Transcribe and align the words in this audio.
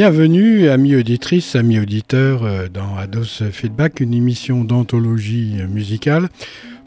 Bienvenue, 0.00 0.68
amis 0.68 0.94
auditrices, 0.94 1.56
amis 1.56 1.80
auditeurs, 1.80 2.44
euh, 2.44 2.68
dans 2.72 2.96
Ados 2.96 3.42
Feedback, 3.50 3.98
une 3.98 4.14
émission 4.14 4.62
d'anthologie 4.62 5.56
musicale. 5.68 6.28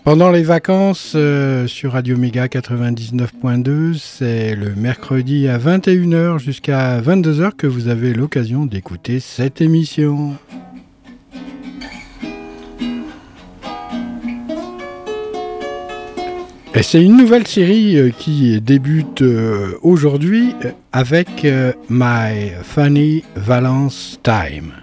Pendant 0.06 0.32
les 0.32 0.44
vacances 0.44 1.12
euh, 1.16 1.68
sur 1.68 1.92
Radio 1.92 2.16
Méga 2.16 2.48
99.2, 2.48 3.96
c'est 3.96 4.56
le 4.56 4.76
mercredi 4.76 5.50
à 5.50 5.58
21h 5.58 6.40
jusqu'à 6.40 7.02
22h 7.02 7.52
que 7.58 7.68
vous 7.68 7.90
avez 7.90 8.14
l'occasion 8.14 8.66
d'écouter 8.66 9.20
cette 9.20 9.60
émission. 9.60 10.38
C'est 16.80 17.04
une 17.04 17.18
nouvelle 17.18 17.48
série 17.48 17.98
euh, 17.98 18.10
qui 18.10 18.60
débute 18.62 19.22
euh, 19.22 19.78
aujourd'hui 19.82 20.56
avec 20.92 21.46
My 21.90 22.52
Funny 22.64 23.24
Valence 23.36 24.20
Time. 24.24 24.74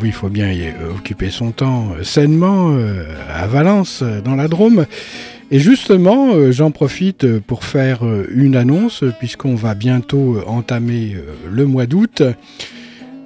oui, 0.00 0.08
il 0.08 0.12
faut 0.12 0.28
bien 0.28 0.52
y 0.52 0.68
euh, 0.68 0.90
occuper 0.96 1.30
son 1.30 1.50
temps 1.50 1.88
euh, 1.92 2.04
sainement 2.04 2.70
euh, 2.72 3.04
à 3.32 3.46
Valence, 3.46 4.02
dans 4.24 4.36
la 4.36 4.48
Drôme. 4.48 4.86
Et 5.50 5.58
justement, 5.58 6.52
j'en 6.52 6.70
profite 6.70 7.38
pour 7.38 7.64
faire 7.64 8.00
une 8.30 8.54
annonce, 8.54 9.02
puisqu'on 9.18 9.54
va 9.54 9.74
bientôt 9.74 10.42
entamer 10.46 11.16
le 11.50 11.64
mois 11.64 11.86
d'août. 11.86 12.22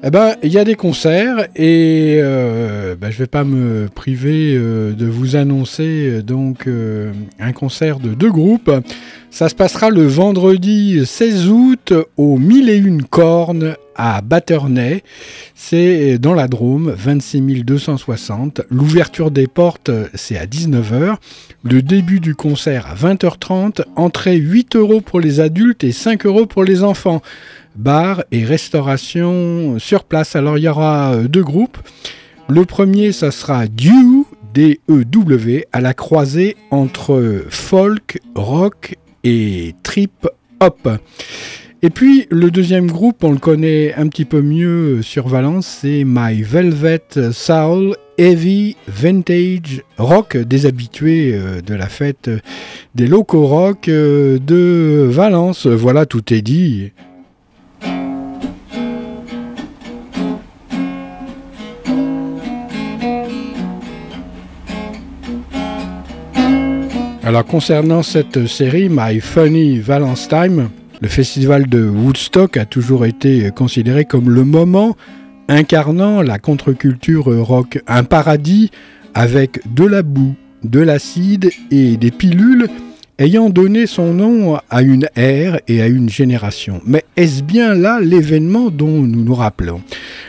Eh 0.04 0.10
ben, 0.10 0.34
il 0.42 0.52
y 0.52 0.58
a 0.58 0.64
des 0.64 0.74
concerts 0.74 1.46
et 1.54 2.18
ben, 2.20 3.10
je 3.10 3.14
ne 3.14 3.18
vais 3.18 3.26
pas 3.28 3.44
me 3.44 3.88
priver 3.88 4.56
de 4.56 5.06
vous 5.06 5.36
annoncer 5.36 6.22
donc 6.22 6.68
un 7.38 7.52
concert 7.52 8.00
de 8.00 8.12
deux 8.12 8.30
groupes. 8.30 8.70
Ça 9.30 9.48
se 9.48 9.54
passera 9.54 9.90
le 9.90 10.04
vendredi 10.04 11.06
16 11.06 11.48
août 11.48 11.94
au 12.16 12.36
Mille 12.36 12.68
et 12.68 12.76
une 12.76 13.04
cornes 13.04 13.76
à 13.94 14.22
Batternay. 14.22 15.04
C'est 15.54 16.18
dans 16.18 16.34
la 16.34 16.48
Drôme, 16.48 16.92
26 16.96 17.62
260. 17.62 18.62
L'ouverture 18.70 19.30
des 19.30 19.46
portes, 19.46 19.90
c'est 20.14 20.36
à 20.36 20.46
19h. 20.46 21.14
Le 21.62 21.80
début 21.80 22.18
du 22.18 22.34
concert 22.34 22.88
à 22.88 22.94
20h30. 22.96 23.82
Entrée 23.94 24.36
8 24.36 24.74
euros 24.74 25.00
pour 25.00 25.20
les 25.20 25.38
adultes 25.38 25.84
et 25.84 25.92
5 25.92 26.26
euros 26.26 26.46
pour 26.46 26.64
les 26.64 26.82
enfants. 26.82 27.22
Bar 27.76 28.24
et 28.30 28.44
restauration 28.44 29.78
sur 29.78 30.04
place. 30.04 30.36
Alors 30.36 30.58
il 30.58 30.64
y 30.64 30.68
aura 30.68 31.16
deux 31.28 31.42
groupes. 31.42 31.78
Le 32.48 32.64
premier, 32.64 33.12
ça 33.12 33.30
sera 33.30 33.66
Dew, 33.66 34.26
D-E-W, 34.52 35.66
à 35.72 35.80
la 35.80 35.94
croisée 35.94 36.56
entre 36.70 37.44
folk, 37.48 38.20
rock 38.34 38.96
et 39.24 39.74
trip 39.82 40.28
hop. 40.60 40.88
Et 41.84 41.90
puis 41.90 42.26
le 42.30 42.50
deuxième 42.50 42.90
groupe, 42.90 43.24
on 43.24 43.32
le 43.32 43.38
connaît 43.38 43.94
un 43.94 44.06
petit 44.08 44.24
peu 44.24 44.40
mieux 44.40 45.02
sur 45.02 45.26
Valence, 45.26 45.66
c'est 45.66 46.04
My 46.06 46.42
Velvet 46.42 47.02
Soul 47.32 47.96
Heavy 48.18 48.76
Vintage 48.86 49.82
Rock, 49.98 50.36
des 50.36 50.66
habitués 50.66 51.32
euh, 51.34 51.60
de 51.60 51.74
la 51.74 51.88
fête 51.88 52.30
des 52.94 53.06
locaux 53.06 53.46
rock 53.46 53.88
euh, 53.88 54.38
de 54.38 55.08
Valence. 55.10 55.66
Voilà, 55.66 56.06
tout 56.06 56.32
est 56.32 56.42
dit. 56.42 56.92
Alors 67.24 67.46
concernant 67.46 68.02
cette 68.02 68.48
série 68.48 68.88
My 68.90 69.20
Funny 69.20 69.78
Valence 69.78 70.26
Time, 70.26 70.70
le 71.00 71.06
festival 71.06 71.68
de 71.68 71.86
Woodstock 71.86 72.56
a 72.56 72.64
toujours 72.64 73.06
été 73.06 73.50
considéré 73.54 74.04
comme 74.04 74.28
le 74.28 74.44
moment 74.44 74.96
incarnant 75.46 76.20
la 76.20 76.40
contre-culture 76.40 77.26
rock, 77.26 77.80
un 77.86 78.02
paradis 78.02 78.72
avec 79.14 79.60
de 79.72 79.84
la 79.84 80.02
boue, 80.02 80.34
de 80.64 80.80
l'acide 80.80 81.50
et 81.70 81.96
des 81.96 82.10
pilules 82.10 82.68
ayant 83.20 83.50
donné 83.50 83.86
son 83.86 84.14
nom 84.14 84.58
à 84.68 84.82
une 84.82 85.06
ère 85.14 85.60
et 85.68 85.80
à 85.80 85.86
une 85.86 86.08
génération. 86.08 86.80
Mais 86.84 87.04
est-ce 87.16 87.44
bien 87.44 87.74
là 87.74 88.00
l'événement 88.00 88.70
dont 88.70 89.00
nous 89.00 89.22
nous 89.22 89.34
rappelons? 89.34 89.80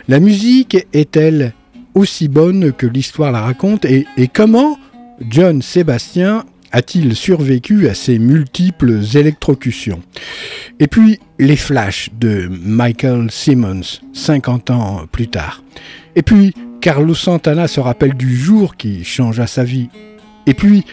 La 0.07 0.19
musique 0.19 0.77
est-elle 0.93 1.53
aussi 1.95 2.27
bonne 2.27 2.71
que 2.71 2.85
l'histoire 2.85 3.31
la 3.31 3.41
raconte? 3.41 3.83
Et, 3.85 4.05
et 4.15 4.27
comment 4.27 4.77
John 5.27 5.63
Sébastien 5.63 6.43
a-t-il 6.73 7.15
survécu 7.15 7.87
à 7.87 7.93
ces 7.93 8.19
multiples 8.19 8.99
électrocutions? 9.15 10.01
Et 10.79 10.87
puis 10.87 11.19
les 11.39 11.55
flashs 11.55 12.09
de 12.19 12.49
Michael 12.49 13.31
Simmons, 13.31 14.01
50 14.11 14.71
ans 14.71 15.05
plus 15.11 15.29
tard. 15.29 15.63
Et 16.15 16.23
puis 16.23 16.53
Carlos 16.81 17.15
Santana 17.15 17.67
se 17.69 17.79
rappelle 17.79 18.15
du 18.15 18.35
jour 18.35 18.75
qui 18.75 19.05
changea 19.05 19.47
sa 19.47 19.63
vie. 19.63 19.89
Et 20.47 20.53
puis 20.53 20.83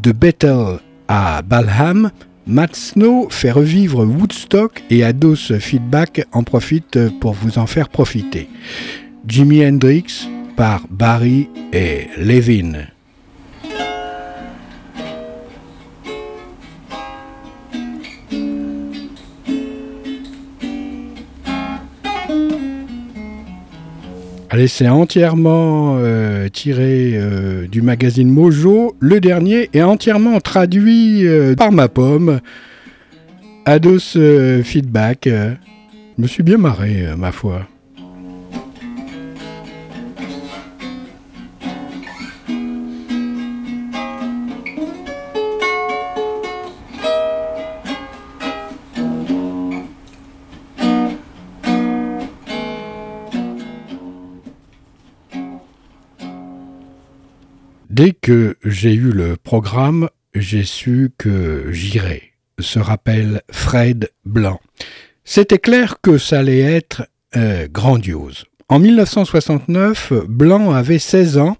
de 0.00 0.12
Bethel 0.12 0.78
à 1.08 1.42
Balham, 1.42 2.10
Matt 2.46 2.76
Snow 2.76 3.28
fait 3.30 3.50
revivre 3.50 4.04
Woodstock 4.04 4.82
et 4.90 5.04
Ados 5.04 5.58
Feedback 5.58 6.26
en 6.32 6.42
profite 6.44 6.98
pour 7.20 7.32
vous 7.32 7.58
en 7.58 7.66
faire 7.66 7.88
profiter. 7.88 8.48
Jimi 9.26 9.66
Hendrix 9.66 10.28
par 10.56 10.82
Barry 10.88 11.48
et 11.72 12.06
Levin. 12.18 12.93
Allez, 24.54 24.68
c'est 24.68 24.88
entièrement 24.88 25.96
euh, 25.98 26.48
tiré 26.48 27.14
euh, 27.14 27.66
du 27.66 27.82
magazine 27.82 28.30
Mojo. 28.30 28.94
Le 29.00 29.18
dernier 29.18 29.68
est 29.72 29.82
entièrement 29.82 30.38
traduit 30.38 31.26
euh, 31.26 31.56
par 31.56 31.72
ma 31.72 31.88
pomme. 31.88 32.38
Ados 33.64 34.16
Feedback. 34.62 35.24
Je 35.24 36.22
me 36.22 36.28
suis 36.28 36.44
bien 36.44 36.58
marré, 36.58 37.04
ma 37.18 37.32
foi. 37.32 37.66
Dès 57.94 58.10
que 58.10 58.56
j'ai 58.64 58.92
eu 58.92 59.12
le 59.12 59.36
programme, 59.36 60.08
j'ai 60.34 60.64
su 60.64 61.12
que 61.16 61.70
j'irais, 61.70 62.32
se 62.58 62.80
rappelle 62.80 63.42
Fred 63.52 64.10
Blanc. 64.24 64.58
C'était 65.24 65.60
clair 65.60 65.98
que 66.02 66.18
ça 66.18 66.40
allait 66.40 66.58
être 66.58 67.06
euh, 67.36 67.68
grandiose. 67.70 68.46
En 68.68 68.80
1969, 68.80 70.12
Blanc 70.26 70.72
avait 70.72 70.98
16 70.98 71.38
ans, 71.38 71.56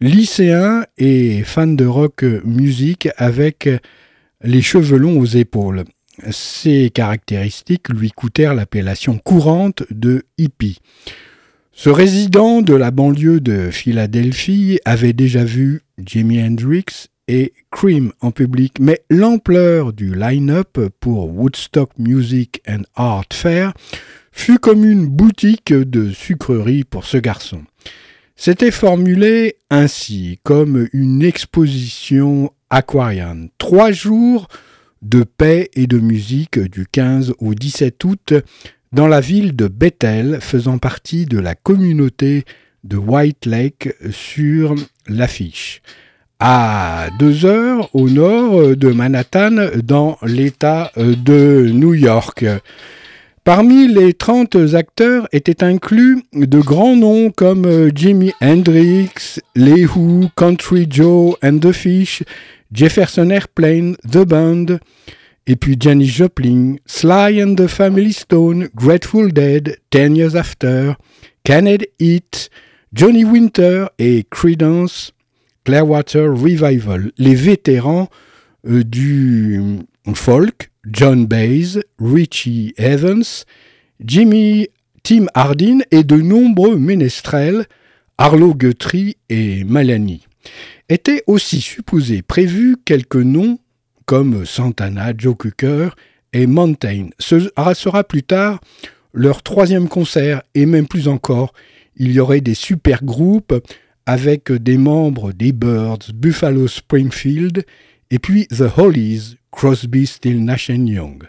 lycéen 0.00 0.86
et 0.96 1.42
fan 1.42 1.76
de 1.76 1.84
rock 1.84 2.24
musique 2.44 3.10
avec 3.18 3.68
les 4.42 4.62
cheveux 4.62 4.96
longs 4.96 5.20
aux 5.20 5.26
épaules. 5.26 5.84
Ces 6.30 6.88
caractéristiques 6.88 7.90
lui 7.90 8.10
coûtèrent 8.10 8.54
l'appellation 8.54 9.18
courante 9.18 9.82
de 9.90 10.22
hippie. 10.38 10.80
Ce 11.80 11.90
résident 11.90 12.60
de 12.60 12.74
la 12.74 12.90
banlieue 12.90 13.38
de 13.38 13.70
Philadelphie 13.70 14.80
avait 14.84 15.12
déjà 15.12 15.44
vu 15.44 15.82
Jimi 16.04 16.42
Hendrix 16.42 17.06
et 17.28 17.52
Cream 17.70 18.10
en 18.20 18.32
public, 18.32 18.80
mais 18.80 19.04
l'ampleur 19.10 19.92
du 19.92 20.12
line-up 20.12 20.76
pour 20.98 21.32
Woodstock 21.32 21.90
Music 21.96 22.62
and 22.68 22.82
Art 22.96 23.26
Fair 23.32 23.74
fut 24.32 24.58
comme 24.58 24.84
une 24.84 25.06
boutique 25.06 25.72
de 25.72 26.10
sucreries 26.10 26.82
pour 26.82 27.04
ce 27.04 27.16
garçon. 27.16 27.62
C'était 28.34 28.72
formulé 28.72 29.58
ainsi, 29.70 30.40
comme 30.42 30.88
une 30.92 31.22
exposition 31.22 32.50
aquarienne. 32.70 33.50
Trois 33.58 33.92
jours 33.92 34.48
de 35.02 35.22
paix 35.22 35.70
et 35.74 35.86
de 35.86 35.98
musique 36.00 36.58
du 36.58 36.86
15 36.86 37.34
au 37.38 37.54
17 37.54 38.02
août 38.02 38.32
dans 38.92 39.06
la 39.06 39.20
ville 39.20 39.54
de 39.54 39.68
Bethel, 39.68 40.38
faisant 40.40 40.78
partie 40.78 41.26
de 41.26 41.38
la 41.38 41.54
communauté 41.54 42.44
de 42.84 42.96
White 42.96 43.46
Lake 43.46 43.94
sur 44.10 44.74
l'affiche. 45.06 45.82
À 46.40 47.08
deux 47.18 47.44
heures 47.44 47.94
au 47.94 48.08
nord 48.08 48.76
de 48.76 48.88
Manhattan, 48.92 49.70
dans 49.82 50.18
l'État 50.22 50.92
de 50.96 51.70
New 51.72 51.94
York. 51.94 52.44
Parmi 53.42 53.88
les 53.88 54.12
30 54.12 54.74
acteurs 54.74 55.26
étaient 55.32 55.64
inclus 55.64 56.22
de 56.34 56.60
grands 56.60 56.96
noms 56.96 57.30
comme 57.30 57.90
Jimi 57.94 58.32
Hendrix, 58.42 59.40
Les 59.56 59.86
Country 60.36 60.86
Joe 60.88 61.34
and 61.42 61.58
the 61.58 61.72
Fish, 61.72 62.22
Jefferson 62.70 63.30
Airplane, 63.30 63.96
The 64.08 64.18
Band, 64.18 64.66
Et 65.50 65.56
puis 65.56 65.76
Janis 65.80 66.08
Joplin, 66.08 66.76
Sly 66.84 67.42
and 67.42 67.54
the 67.54 67.68
Family 67.68 68.12
Stone, 68.12 68.68
Grateful 68.74 69.32
Dead, 69.32 69.78
Ten 69.88 70.14
Years 70.14 70.36
After, 70.36 70.92
Kenneth 71.42 71.86
Heat, 71.98 72.50
Johnny 72.92 73.24
Winter 73.24 73.86
et 73.98 74.26
Credence 74.28 75.12
Clearwater 75.64 76.28
Revival, 76.28 77.12
les 77.16 77.34
vétérans 77.34 78.10
euh, 78.66 78.84
du 78.84 79.58
folk, 80.14 80.70
John 80.86 81.26
Baez, 81.26 81.80
Richie 81.98 82.74
Evans, 82.76 83.24
Jimmy 84.04 84.68
Tim 85.02 85.26
Hardin 85.32 85.78
et 85.90 86.04
de 86.04 86.16
nombreux 86.16 86.76
ménestrels, 86.76 87.64
Arlo 88.18 88.54
Guthrie 88.54 89.16
et 89.30 89.64
Malani. 89.64 90.26
Étaient 90.90 91.22
aussi 91.26 91.62
supposés 91.62 92.20
prévus 92.20 92.76
quelques 92.84 93.16
noms 93.16 93.58
comme 94.08 94.46
Santana, 94.46 95.12
Joe 95.14 95.36
Cooker 95.36 95.90
et 96.32 96.46
Mountain. 96.46 97.10
Ce 97.18 97.50
sera 97.74 98.04
plus 98.04 98.22
tard 98.22 98.58
leur 99.12 99.42
troisième 99.42 99.86
concert 99.86 100.40
et 100.54 100.64
même 100.64 100.88
plus 100.88 101.08
encore, 101.08 101.52
il 101.94 102.12
y 102.12 102.18
aurait 102.18 102.40
des 102.40 102.54
super 102.54 103.04
groupes 103.04 103.54
avec 104.06 104.50
des 104.50 104.78
membres 104.78 105.32
des 105.32 105.52
Birds, 105.52 106.10
Buffalo 106.14 106.68
Springfield 106.68 107.66
et 108.10 108.18
puis 108.18 108.46
The 108.46 108.78
Hollies, 108.78 109.36
Crosby, 109.52 110.06
Still 110.06 110.42
Nash 110.42 110.70
Young. 110.70 111.24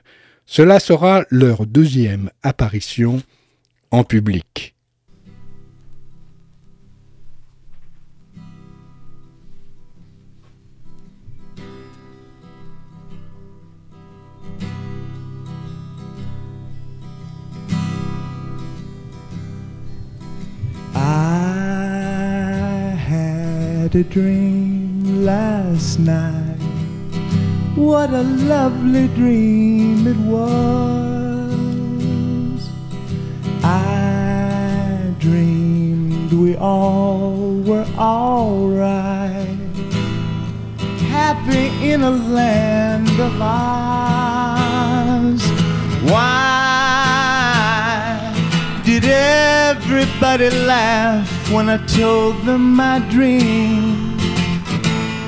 Cela 0.45 0.79
sera 0.79 1.25
leur 1.29 1.65
deuxième 1.65 2.29
apparition 2.43 3.21
en 3.91 4.05
public. 4.05 4.73
I 20.95 22.29
had 22.97 23.95
a 23.95 24.03
dream 24.03 25.23
last 25.25 25.99
night. 25.99 26.57
What 27.75 28.09
a 28.11 28.23
lovely 28.23 29.07
dream 29.09 30.07
it 30.07 30.17
was. 30.17 30.69
I 33.63 35.13
dreamed 35.19 36.33
we 36.33 36.55
all 36.57 37.61
were 37.61 37.87
alright. 37.97 39.47
Happy 41.09 41.71
in 41.91 42.01
a 42.01 42.11
land 42.11 43.19
of 43.19 43.41
ours. 43.41 44.69
Why 46.11 46.68
everybody 49.91 50.51
laughed 50.51 51.51
when 51.51 51.67
I 51.67 51.83
told 51.87 52.45
them 52.45 52.75
my 52.75 52.99
dream? 53.09 54.15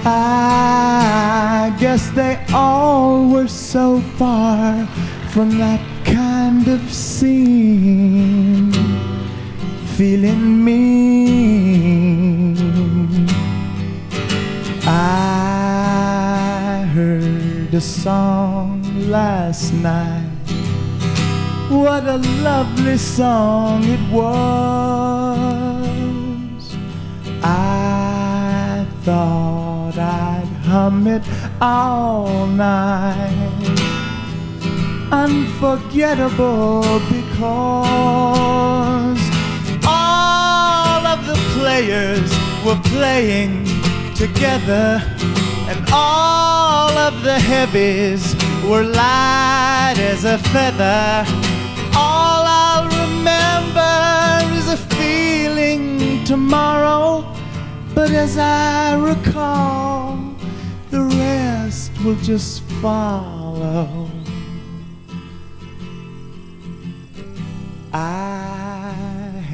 I 0.06 1.76
guess 1.80 2.12
they 2.12 2.38
all 2.54 3.28
were 3.28 3.48
so 3.48 4.02
far 4.20 4.86
from 5.32 5.58
that 5.58 5.82
kind 6.06 6.68
of 6.68 6.80
scene. 6.94 8.72
Feeling 9.98 10.64
mean. 10.64 12.56
I 14.86 16.86
heard 16.94 17.74
a 17.74 17.82
song 17.82 18.84
last 19.10 19.74
night. 19.74 20.31
What 21.72 22.04
a 22.06 22.18
lovely 22.44 22.98
song 22.98 23.86
it 23.86 24.02
was. 24.12 24.28
I 27.42 28.86
thought 29.04 29.98
I'd 29.98 30.50
hum 30.66 31.08
it 31.08 31.24
all 31.62 32.46
night. 32.46 33.80
Unforgettable 35.14 37.00
because 37.10 37.62
all 39.88 41.08
of 41.08 41.26
the 41.26 41.38
players 41.58 42.30
were 42.66 42.82
playing 42.84 43.66
together, 44.14 45.02
and 45.70 45.80
all 45.94 46.92
of 46.98 47.24
the 47.24 47.40
heavies 47.40 48.36
were 48.66 48.84
light 48.84 49.96
as 49.98 50.26
a 50.26 50.38
feather. 50.38 51.26
Tomorrow, 56.32 57.26
but 57.94 58.10
as 58.10 58.38
I 58.38 58.96
recall, 58.96 60.18
the 60.90 61.02
rest 61.02 61.92
will 62.06 62.16
just 62.24 62.64
follow. 62.82 64.10
I 67.92 68.94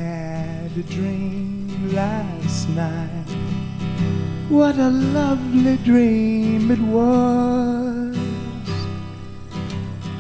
had 0.01 0.69
a 0.77 0.83
dream 0.83 1.95
last 1.95 2.69
night. 2.69 3.31
What 4.47 4.75
a 4.75 4.89
lovely 4.89 5.77
dream 5.77 6.69
it 6.69 6.79
was. 6.79 8.15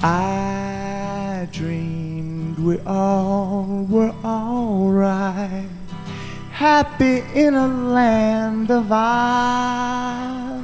I 0.01 1.47
dreamed 1.51 2.57
we 2.57 2.79
all 2.79 3.85
were 3.87 4.13
alright. 4.25 5.86
Happy 6.59 7.21
in 7.35 7.53
a 7.53 7.67
land 7.67 8.71
of 8.71 8.91
ours. 8.91 10.57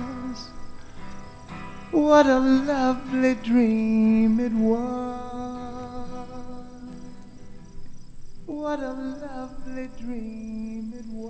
What 1.92 2.26
a 2.26 2.40
lovely 2.40 3.36
dream 3.36 4.40
it 4.40 4.54
was. 4.54 6.10
What 8.48 8.80
a 8.80 8.92
lovely 8.92 9.88
dream 10.02 10.94
it 10.98 11.06
was. 11.14 11.30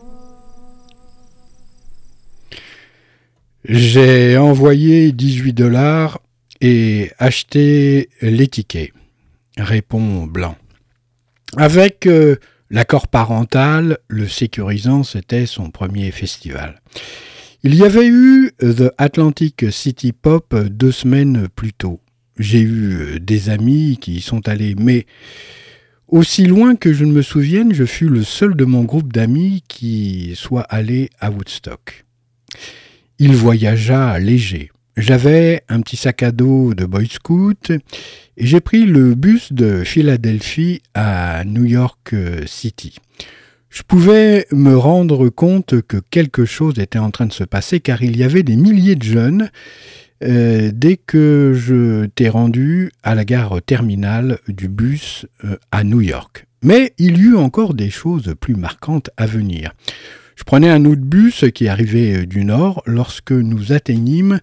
J'ai 3.65 4.38
envoyé 4.38 5.12
18 5.12 5.51
dollars 5.51 6.20
et 6.62 7.12
acheté 7.20 8.08
les 8.22 8.48
tickets. 8.48 8.93
Répond 9.58 10.25
Blanc. 10.25 10.55
Avec 11.58 12.08
euh, 12.08 12.38
l'accord 12.73 13.07
parental, 13.07 13.99
le 14.07 14.27
sécurisant, 14.27 15.03
c'était 15.03 15.45
son 15.45 15.69
premier 15.69 16.09
festival. 16.09 16.81
Il 17.61 17.75
y 17.75 17.83
avait 17.83 18.07
eu 18.07 18.51
The 18.59 18.91
Atlantic 18.97 19.71
City 19.71 20.11
Pop 20.11 20.55
deux 20.55 20.91
semaines 20.91 21.47
plus 21.55 21.71
tôt. 21.71 22.01
J'ai 22.39 22.61
eu 22.61 22.93
euh, 22.95 23.19
des 23.19 23.49
amis 23.49 23.99
qui 24.01 24.15
y 24.15 24.21
sont 24.21 24.49
allés, 24.49 24.73
mais 24.75 25.05
aussi 26.07 26.45
loin 26.45 26.75
que 26.75 26.93
je 26.93 27.05
ne 27.05 27.11
me 27.11 27.21
souvienne, 27.21 27.75
je 27.75 27.85
fus 27.85 28.09
le 28.09 28.23
seul 28.23 28.55
de 28.55 28.65
mon 28.65 28.83
groupe 28.83 29.13
d'amis 29.13 29.63
qui 29.67 30.33
soit 30.35 30.63
allé 30.63 31.11
à 31.19 31.29
Woodstock. 31.29 32.05
Il 33.19 33.35
voyagea 33.35 34.17
léger. 34.17 34.71
J'avais 34.97 35.61
un 35.69 35.81
petit 35.81 35.95
sac 35.95 36.23
à 36.23 36.31
dos 36.31 36.73
de 36.73 36.85
Boy 36.85 37.07
Scout 37.07 37.71
et 38.37 38.45
j'ai 38.45 38.59
pris 38.59 38.85
le 38.85 39.15
bus 39.15 39.53
de 39.53 39.83
Philadelphie 39.83 40.81
à 40.93 41.43
New 41.45 41.65
York 41.65 42.15
City. 42.45 42.95
Je 43.69 43.81
pouvais 43.81 44.45
me 44.51 44.77
rendre 44.77 45.29
compte 45.29 45.81
que 45.81 45.97
quelque 45.97 46.45
chose 46.45 46.77
était 46.77 46.99
en 46.99 47.09
train 47.09 47.25
de 47.25 47.33
se 47.33 47.43
passer 47.43 47.79
car 47.79 48.03
il 48.03 48.17
y 48.17 48.23
avait 48.23 48.43
des 48.43 48.55
milliers 48.55 48.95
de 48.95 49.03
jeunes 49.03 49.49
euh, 50.23 50.71
dès 50.73 50.95
que 50.95 51.53
je 51.55 52.05
t'ai 52.05 52.29
rendu 52.29 52.91
à 53.01 53.15
la 53.15 53.25
gare 53.25 53.61
terminale 53.61 54.37
du 54.47 54.67
bus 54.67 55.25
euh, 55.43 55.57
à 55.71 55.83
New 55.83 56.01
York. 56.01 56.45
Mais 56.61 56.93
il 56.97 57.17
y 57.17 57.21
eut 57.21 57.35
encore 57.35 57.73
des 57.73 57.89
choses 57.89 58.35
plus 58.39 58.55
marquantes 58.55 59.09
à 59.17 59.25
venir. 59.25 59.73
Je 60.35 60.43
prenais 60.43 60.69
un 60.69 60.85
autre 60.85 61.01
bus 61.01 61.45
qui 61.53 61.67
arrivait 61.67 62.25
du 62.25 62.45
nord 62.45 62.83
lorsque 62.85 63.31
nous 63.31 63.73
atteignîmes 63.73 64.39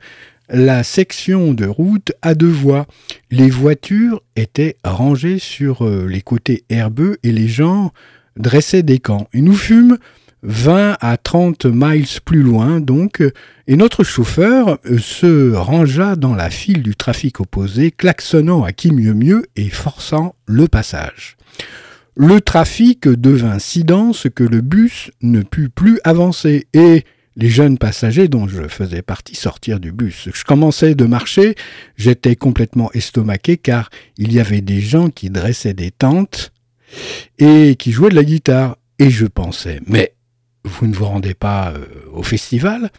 la 0.51 0.83
section 0.83 1.53
de 1.55 1.67
route 1.67 2.13
à 2.23 2.35
deux 2.35 2.51
voies. 2.51 2.87
Les 3.31 3.51
voitures 3.51 4.23
étaient 4.37 4.77
rangées 4.85 5.39
sur 5.39 5.87
euh, 5.87 6.07
les 6.07 6.23
côtés 6.23 6.65
herbeux 6.69 7.19
et 7.23 7.33
les 7.33 7.49
gens 7.49 7.93
dressaient 8.37 8.83
des 8.83 8.99
camps. 8.99 9.29
Et 9.33 9.43
nous 9.43 9.55
fûmes 9.55 9.99
20 10.43 10.97
à 11.01 11.17
30 11.17 11.67
miles 11.67 12.07
plus 12.25 12.43
loin 12.43 12.81
donc, 12.81 13.23
et 13.67 13.77
notre 13.77 14.05
chauffeur 14.05 14.79
euh, 14.87 14.99
se 14.99 15.55
rangea 15.55 16.17
dans 16.17 16.35
la 16.35 16.51
file 16.51 16.83
du 16.83 16.97
trafic 16.97 17.41
opposé, 17.41 17.91
klaxonnant 17.91 18.65
à 18.65 18.73
qui 18.73 18.91
mieux 18.93 19.15
mieux 19.15 19.47
et 19.57 19.69
forçant 19.69 20.35
le 20.47 20.67
passage. 20.67 21.37
Le 22.17 22.41
trafic 22.41 23.09
devint 23.09 23.59
si 23.59 23.85
dense 23.85 24.27
que 24.35 24.45
le 24.45 24.61
bus 24.61 25.11
ne 25.23 25.43
put 25.43 25.69
plus 25.69 26.01
avancer 26.05 26.67
et 26.75 27.05
les 27.37 27.49
jeunes 27.49 27.79
passagers 27.79 28.29
dont 28.29 28.49
je 28.49 28.69
faisais 28.69 29.03
partie 29.03 29.35
sortir 29.35 29.81
du 29.81 29.93
bus. 29.93 30.29
Je 30.35 30.45
commençais 30.45 30.95
de 30.95 31.05
marcher, 31.05 31.55
j'étais 31.97 32.37
complètement 32.37 32.91
estomaqué 32.93 33.57
car 33.57 33.91
il 34.19 34.33
y 34.33 34.41
avait 34.41 34.61
des 34.61 34.81
gens 34.81 35.11
qui 35.11 35.31
dressaient 35.31 35.75
des 35.75 35.91
tentes 35.91 36.53
et 37.39 37.77
qui 37.79 37.93
jouaient 37.93 38.11
de 38.11 38.17
la 38.17 38.25
guitare. 38.25 38.77
Et 38.99 39.11
je 39.11 39.27
pensais, 39.27 39.81
mais 39.87 40.13
vous 40.65 40.87
ne 40.87 40.95
vous 40.95 41.07
rendez 41.07 41.35
pas 41.35 41.73
euh, 41.73 41.87
au 42.13 42.23
festival? 42.23 42.91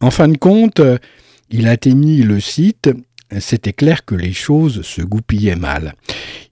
En 0.00 0.12
fin 0.12 0.28
de 0.28 0.36
compte, 0.36 0.80
il 1.50 1.66
atteignit 1.66 2.22
le 2.24 2.38
site, 2.38 2.90
c'était 3.40 3.72
clair 3.72 4.04
que 4.04 4.14
les 4.14 4.32
choses 4.32 4.82
se 4.82 5.02
goupillaient 5.02 5.56
mal. 5.56 5.94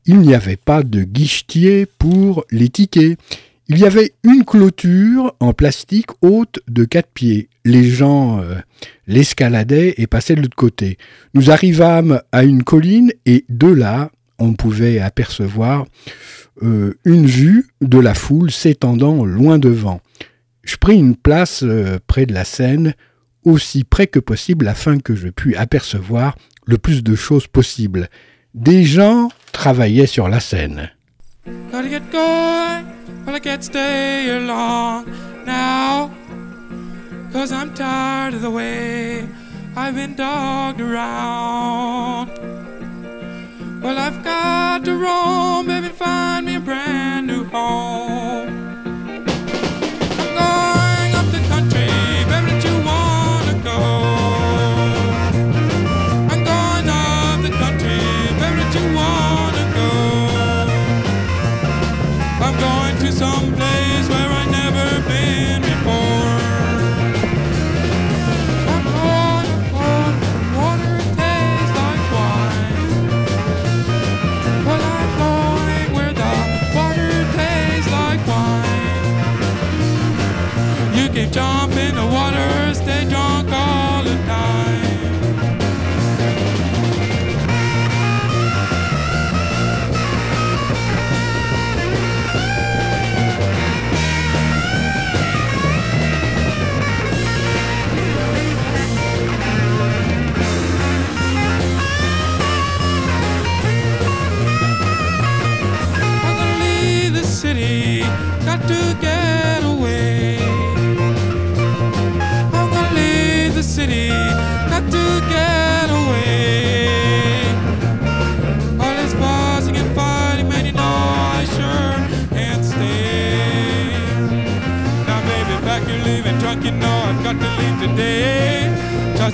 Il 0.04 0.18
n'y 0.20 0.34
avait 0.34 0.56
pas 0.56 0.82
de 0.82 1.04
guichetier 1.04 1.86
pour 1.86 2.44
les 2.50 2.68
tickets. 2.68 3.18
Il 3.68 3.78
y 3.78 3.84
avait 3.84 4.12
une 4.22 4.44
clôture 4.44 5.34
en 5.40 5.52
plastique 5.52 6.10
haute 6.22 6.60
de 6.68 6.84
quatre 6.84 7.10
pieds. 7.12 7.48
Les 7.64 7.82
gens 7.82 8.40
euh, 8.40 8.54
l'escaladaient 9.08 9.94
et 9.96 10.06
passaient 10.06 10.36
de 10.36 10.42
l'autre 10.42 10.54
côté. 10.54 10.98
Nous 11.34 11.50
arrivâmes 11.50 12.22
à 12.30 12.44
une 12.44 12.62
colline 12.62 13.12
et 13.24 13.44
de 13.48 13.66
là, 13.66 14.12
on 14.38 14.52
pouvait 14.52 15.00
apercevoir 15.00 15.84
euh, 16.62 16.94
une 17.04 17.26
vue 17.26 17.66
de 17.80 17.98
la 17.98 18.14
foule 18.14 18.52
s'étendant 18.52 19.24
loin 19.24 19.58
devant. 19.58 20.00
Je 20.62 20.76
pris 20.76 20.96
une 20.96 21.16
place 21.16 21.64
euh, 21.64 21.98
près 22.06 22.26
de 22.26 22.34
la 22.34 22.44
scène, 22.44 22.94
aussi 23.44 23.82
près 23.82 24.06
que 24.06 24.20
possible 24.20 24.68
afin 24.68 25.00
que 25.00 25.16
je 25.16 25.28
puisse 25.28 25.56
apercevoir 25.56 26.36
le 26.66 26.78
plus 26.78 27.02
de 27.02 27.16
choses 27.16 27.48
possible. 27.48 28.10
Des 28.54 28.84
gens 28.84 29.28
travaillaient 29.50 30.06
sur 30.06 30.28
la 30.28 30.38
scène. 30.38 30.90
Well, 31.46 33.34
I 33.34 33.38
can't 33.38 33.62
stay 33.62 34.24
here 34.24 34.40
long 34.40 35.06
now. 35.44 36.12
Cause 37.32 37.52
I'm 37.52 37.74
tired 37.74 38.34
of 38.34 38.42
the 38.42 38.50
way 38.50 39.28
I've 39.76 39.94
been 39.94 40.14
dogged 40.16 40.80
around. 40.80 42.30
Well, 43.82 43.98
I've 43.98 44.24
got 44.24 44.84
to 44.86 44.96
roam, 44.96 45.66
baby, 45.66 45.88
find 45.88 46.46
me 46.46 46.56
a 46.56 46.60
brand 46.60 47.26
new 47.26 47.44
home. 47.44 48.55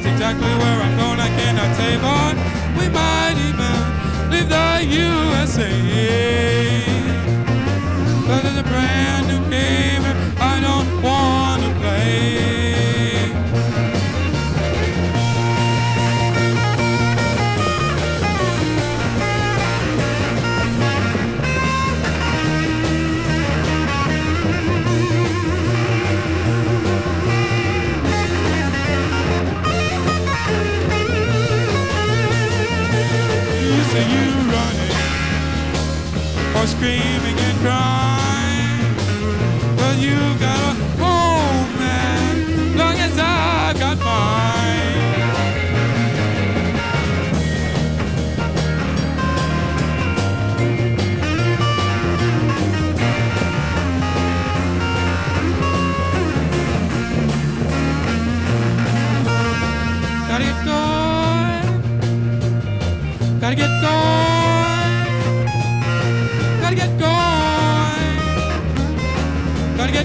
Just 0.03 0.15
exactly 0.15 0.49
where 0.49 0.81
I'm 0.83 0.99
going, 0.99 1.21
I 1.21 1.29
cannot 1.29 1.77
say, 1.77 1.97
but 1.97 2.35
we 2.77 2.89
might 2.89 3.37
even 3.39 4.31
leave 4.33 4.49
the 4.49 4.83
USA. 4.83 5.71
Cause 8.27 8.43
there's 8.43 8.57
a 8.57 8.65
brand 8.65 9.29
new 9.29 9.49
game 9.49 10.03
I 10.41 10.59
don't 10.61 11.03
wanna 11.03 11.73
play. 11.79 12.52
Screaming 36.83 37.39
and 37.39 37.59
crying. 37.61 38.95
But 39.77 39.99
you 39.99 40.19
got 40.41 40.59
a 40.59 40.75
home, 41.01 41.79
man, 41.79 42.77
long 42.77 42.97
as 42.99 43.17
I've 43.17 43.79
got 43.79 43.99
mine. 43.99 44.81
Gotta 60.29 60.45
get 60.45 60.65
going. 60.65 61.63
Gotta 63.41 63.55
get 63.55 63.71
going. 63.81 64.22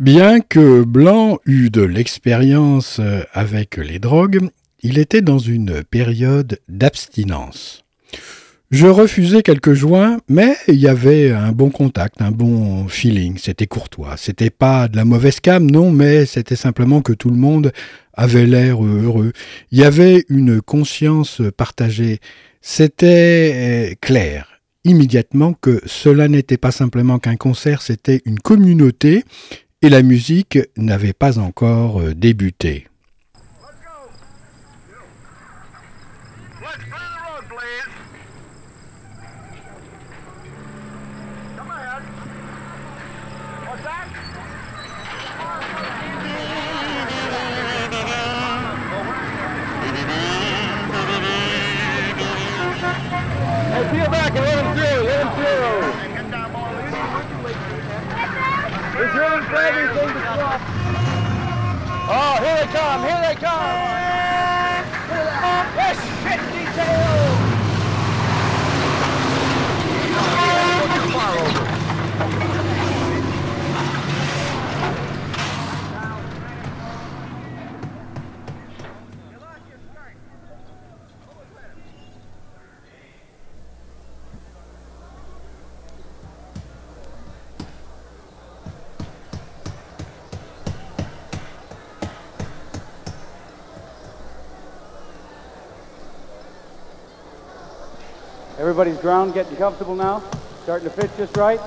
Bien 0.00 0.40
que 0.40 0.82
Blanc 0.82 1.40
eût 1.44 1.68
de 1.68 1.82
l'expérience 1.82 3.00
euh, 3.00 3.20
avec 3.34 3.76
les 3.76 3.98
drogues, 3.98 4.48
il 4.82 4.96
était 4.96 5.20
dans 5.20 5.38
une 5.38 5.84
période 5.84 6.58
d'abstinence. 6.70 7.84
Je 8.70 8.86
refusais 8.86 9.42
quelques 9.42 9.74
joints, 9.74 10.16
mais 10.26 10.56
il 10.68 10.76
y 10.76 10.88
avait 10.88 11.32
un 11.32 11.52
bon 11.52 11.68
contact, 11.68 12.22
un 12.22 12.30
bon 12.30 12.88
feeling, 12.88 13.36
c'était 13.36 13.66
courtois. 13.66 14.14
C'était 14.16 14.48
pas 14.48 14.88
de 14.88 14.96
la 14.96 15.04
mauvaise 15.04 15.38
cam, 15.38 15.70
non, 15.70 15.90
mais 15.90 16.24
c'était 16.24 16.56
simplement 16.56 17.02
que 17.02 17.12
tout 17.12 17.28
le 17.28 17.36
monde 17.36 17.70
avait 18.14 18.46
l'air 18.46 18.82
heureux. 18.82 19.34
Il 19.70 19.80
y 19.80 19.84
avait 19.84 20.24
une 20.30 20.62
conscience 20.62 21.42
partagée. 21.58 22.20
C'était 22.62 23.90
euh, 23.90 23.94
clair, 24.00 24.62
immédiatement, 24.84 25.52
que 25.52 25.82
cela 25.84 26.26
n'était 26.26 26.56
pas 26.56 26.72
simplement 26.72 27.18
qu'un 27.18 27.36
concert, 27.36 27.82
c'était 27.82 28.22
une 28.24 28.38
communauté, 28.38 29.24
et 29.82 29.88
la 29.88 30.02
musique 30.02 30.58
n'avait 30.76 31.14
pas 31.14 31.38
encore 31.38 32.00
euh, 32.00 32.14
débuté. 32.14 32.86
Everybody's 98.80 99.02
ground 99.02 99.34
getting 99.34 99.56
comfortable 99.56 99.94
now? 99.94 100.22
Starting 100.62 100.88
to 100.88 100.96
fit 100.96 101.14
just 101.18 101.36
right? 101.36 101.60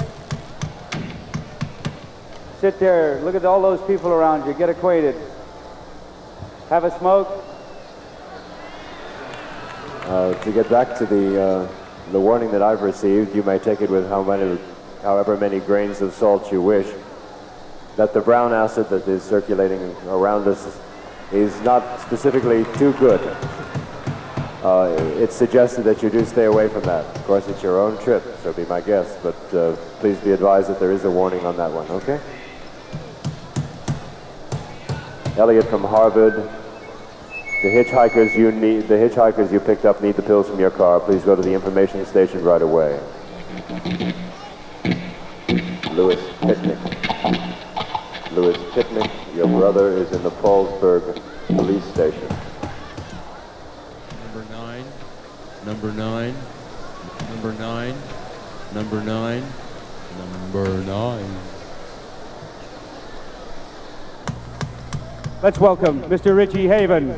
Sit 2.59 2.79
there, 2.79 3.21
look 3.21 3.35
at 3.35 3.45
all 3.45 3.61
those 3.61 3.79
people 3.85 4.09
around 4.09 4.47
you, 4.47 4.53
get 4.55 4.67
acquainted. 4.67 5.15
Have 6.69 6.85
a 6.85 6.97
smoke. 6.97 7.29
Uh, 10.05 10.33
to 10.43 10.51
get 10.51 10.67
back 10.71 10.97
to 10.97 11.05
the 11.05 11.39
uh, 11.39 11.71
the 12.11 12.19
warning 12.19 12.49
that 12.49 12.63
I've 12.63 12.81
received, 12.81 13.35
you 13.35 13.43
may 13.43 13.59
take 13.59 13.81
it 13.81 13.91
with 13.91 14.09
how 14.09 14.23
many, 14.23 14.59
however 15.03 15.37
many 15.37 15.59
grains 15.59 16.01
of 16.01 16.13
salt 16.13 16.51
you 16.51 16.63
wish. 16.63 16.91
That 17.95 18.15
the 18.15 18.21
brown 18.21 18.53
acid 18.53 18.89
that 18.89 19.07
is 19.07 19.21
circulating 19.21 19.95
around 20.07 20.47
us 20.47 20.79
is 21.31 21.61
not 21.61 21.99
specifically 21.99 22.65
too 22.79 22.93
good. 22.93 23.21
Uh, 24.63 24.95
it's 25.17 25.35
suggested 25.35 25.83
that 25.83 26.01
you 26.01 26.09
do 26.09 26.23
stay 26.23 26.45
away 26.45 26.69
from 26.69 26.83
that. 26.83 27.03
Of 27.17 27.23
course, 27.25 27.47
it's 27.49 27.61
your 27.61 27.79
own 27.81 28.01
trip, 28.01 28.23
so 28.41 28.53
be 28.53 28.63
my 28.65 28.79
guest. 28.79 29.19
But 29.21 29.53
uh, 29.53 29.75
please 29.99 30.17
be 30.19 30.31
advised 30.31 30.69
that 30.69 30.79
there 30.79 30.91
is 30.91 31.03
a 31.03 31.11
warning 31.11 31.45
on 31.45 31.57
that 31.57 31.71
one. 31.71 31.89
Okay? 31.91 32.19
Elliot 35.37 35.65
from 35.65 35.83
Harvard. 35.83 36.49
The 37.63 37.69
hitchhikers 37.69 38.37
you 38.37 38.51
need, 38.51 38.87
the 38.87 38.95
hitchhikers 38.95 39.51
you 39.51 39.59
picked 39.59 39.85
up 39.85 40.01
need 40.01 40.15
the 40.15 40.21
pills 40.21 40.49
from 40.49 40.59
your 40.59 40.69
car. 40.69 40.99
Please 40.99 41.23
go 41.23 41.35
to 41.35 41.41
the 41.41 41.53
information 41.53 42.05
station 42.05 42.43
right 42.43 42.61
away. 42.61 42.99
Louis 45.91 46.17
Pitnick. 46.41 46.79
Louis 48.31 48.57
Pitnick, 48.73 49.35
your 49.35 49.47
brother 49.47 49.89
is 49.89 50.11
in 50.11 50.23
the 50.23 50.31
Paulsburg 50.31 51.21
police 51.47 51.85
station. 51.85 52.27
Number 54.25 54.51
nine. 54.51 54.85
Number 55.65 55.91
nine. 55.93 56.35
Number 57.29 57.53
nine. 57.53 57.95
Number 58.73 59.01
nine. 59.01 59.43
Number 60.17 60.83
nine. 60.83 61.37
Let's 65.41 65.59
welcome 65.59 66.01
Mr. 66.03 66.35
Richie 66.35 66.67
Haven. 66.67 67.17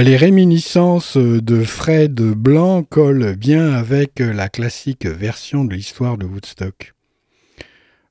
Les 0.00 0.16
réminiscences 0.16 1.16
de 1.16 1.64
Fred 1.64 2.14
Blanc 2.14 2.84
collent 2.84 3.34
bien 3.34 3.72
avec 3.72 4.20
la 4.20 4.48
classique 4.48 5.04
version 5.04 5.64
de 5.64 5.74
l'histoire 5.74 6.16
de 6.16 6.24
Woodstock. 6.24 6.94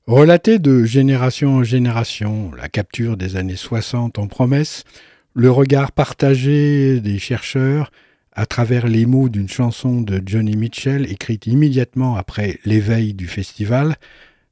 Relatée 0.06 0.58
de 0.58 0.84
génération 0.84 1.54
en 1.54 1.64
génération, 1.64 2.52
la 2.54 2.68
capture 2.68 3.16
des 3.16 3.36
années 3.36 3.56
60 3.56 4.18
en 4.18 4.26
promesse, 4.26 4.84
le 5.32 5.50
regard 5.50 5.92
partagé 5.92 7.00
des 7.00 7.18
chercheurs 7.18 7.90
à 8.32 8.44
travers 8.44 8.86
les 8.86 9.06
mots 9.06 9.30
d'une 9.30 9.48
chanson 9.48 10.02
de 10.02 10.22
Johnny 10.26 10.56
Mitchell 10.56 11.10
écrite 11.10 11.46
immédiatement 11.46 12.16
après 12.16 12.58
l'éveil 12.66 13.14
du 13.14 13.26
festival, 13.26 13.96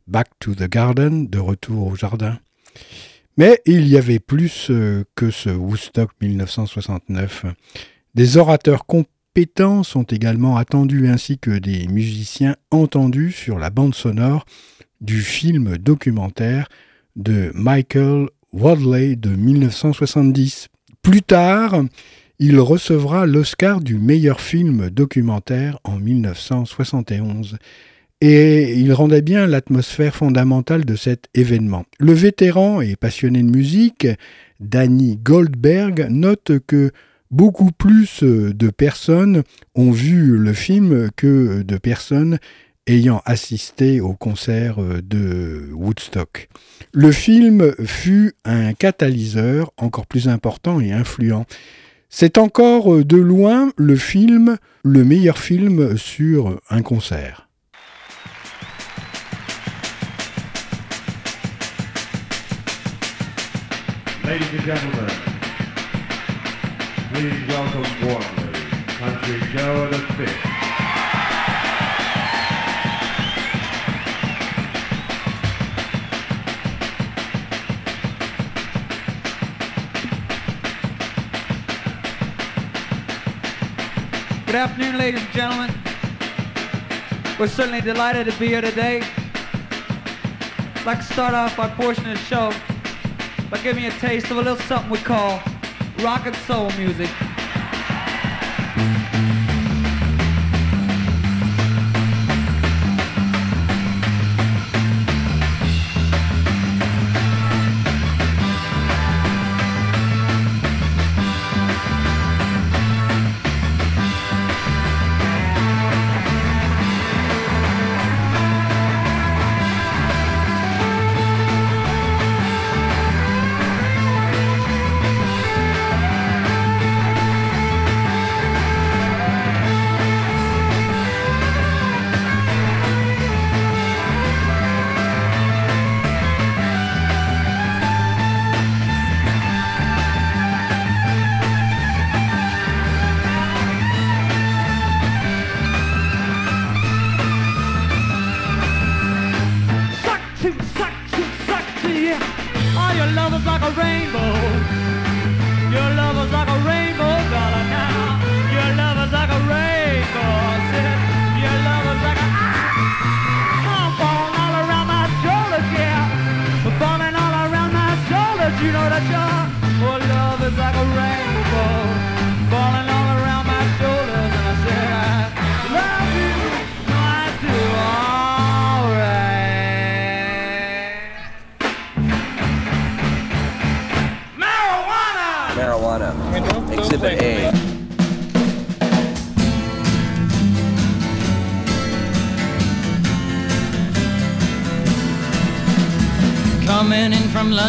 Back 0.07 0.29
to 0.39 0.55
the 0.55 0.71
Garden, 0.71 1.29
de 1.29 1.39
retour 1.39 1.89
au 1.89 1.97
jardin. 1.97 2.39
Mais 3.37 3.61
il 3.67 3.87
y 3.87 3.99
avait 3.99 4.19
plus 4.19 4.69
euh, 4.71 5.05
que 5.15 5.31
ce 5.31 5.51
Woodstock 5.51 6.11
1969. 6.23 7.45
Des 8.15 8.39
orateurs 8.39 8.87
compétents 8.87 9.83
sont 9.83 10.05
également 10.05 10.57
attendus 10.57 11.09
ainsi 11.09 11.39
que 11.39 11.59
des 11.59 11.87
musiciens 11.89 12.57
entendus 12.71 13.33
sur 13.33 13.59
la 13.59 13.69
bande 13.69 13.95
sonore 13.95 14.47
du 15.03 15.21
film 15.21 15.77
documentaire 15.77 16.69
de 17.17 17.51
Michael 17.55 18.31
Wadley 18.53 19.17
de 19.17 19.31
1970. 19.31 20.69
Plus 21.03 21.21
tard, 21.21 21.83
il 22.39 22.59
recevra 22.59 23.27
l'Oscar 23.27 23.83
du 23.83 23.99
meilleur 23.99 24.41
film 24.41 24.89
documentaire 24.89 25.79
en 25.85 25.99
1971 25.99 27.59
et 28.21 28.75
il 28.75 28.93
rendait 28.93 29.23
bien 29.23 29.47
l'atmosphère 29.47 30.17
fondamentale 30.17 30.85
de 30.85 30.97
cet 30.97 31.27
événement. 31.35 31.85
Le 31.99 32.13
vétéran 32.13 32.81
et 32.81 32.97
passionné 32.97 33.43
de 33.43 33.51
musique, 33.51 34.07
Danny 34.61 35.19
Goldberg, 35.23 36.07
note 36.11 36.53
que 36.67 36.93
beaucoup 37.31 37.73
plus 37.73 38.23
de 38.23 38.71
personnes 38.71 39.43
ont 39.75 39.91
vu 39.91 40.39
le 40.39 40.53
film 40.53 41.11
que 41.17 41.63
de 41.63 41.77
personnes 41.77 42.39
ayant 42.87 43.21
assisté 43.25 44.01
au 44.01 44.15
concert 44.15 44.79
de 45.03 45.71
Woodstock. 45.73 46.49
Le 46.93 47.11
film 47.11 47.75
fut 47.85 48.35
un 48.45 48.73
catalyseur 48.75 49.73
encore 49.77 50.07
plus 50.07 50.29
important 50.29 50.81
et 50.81 50.93
influent. 50.93 51.47
C'est 52.09 52.39
encore 52.39 53.05
de 53.05 53.17
loin 53.17 53.73
le 53.77 53.97
film, 53.97 54.57
le 54.85 55.05
meilleur 55.05 55.39
film 55.39 55.99
sur 55.99 56.61
un 56.71 56.83
concert. 56.83 57.46
Ladies 64.27 64.53
and 64.55 64.63
gentlemen, 64.63 65.09
please 67.13 67.47
welcome 67.47 67.85
warmly 68.05 68.61
Country 68.99 69.41
Joe 69.53 69.89
the 69.89 69.99
Fifth. 70.17 70.43
Good 84.47 84.57
afternoon, 84.57 84.99
ladies 84.99 85.21
and 85.21 85.31
gentlemen. 85.31 85.71
We're 87.39 87.47
certainly 87.47 87.81
delighted 87.81 88.27
to 88.27 88.37
be 88.41 88.49
here 88.49 88.61
today. 88.61 89.03
I'd 90.75 90.85
like 90.85 90.99
to 90.99 91.05
start 91.05 91.33
off 91.33 91.57
our 91.61 91.71
portion 91.77 92.09
of 92.09 92.19
the 92.19 92.25
show 92.25 92.53
by 93.51 93.59
giving 93.59 93.85
you 93.85 93.91
a 93.91 93.95
taste 93.95 94.31
of 94.31 94.39
a 94.39 94.43
little 94.43 94.57
something 94.57 94.91
we 94.91 94.99
call 94.99 95.41
rock 96.01 96.27
and 96.27 96.37
soul 96.37 96.71
music. 96.73 97.11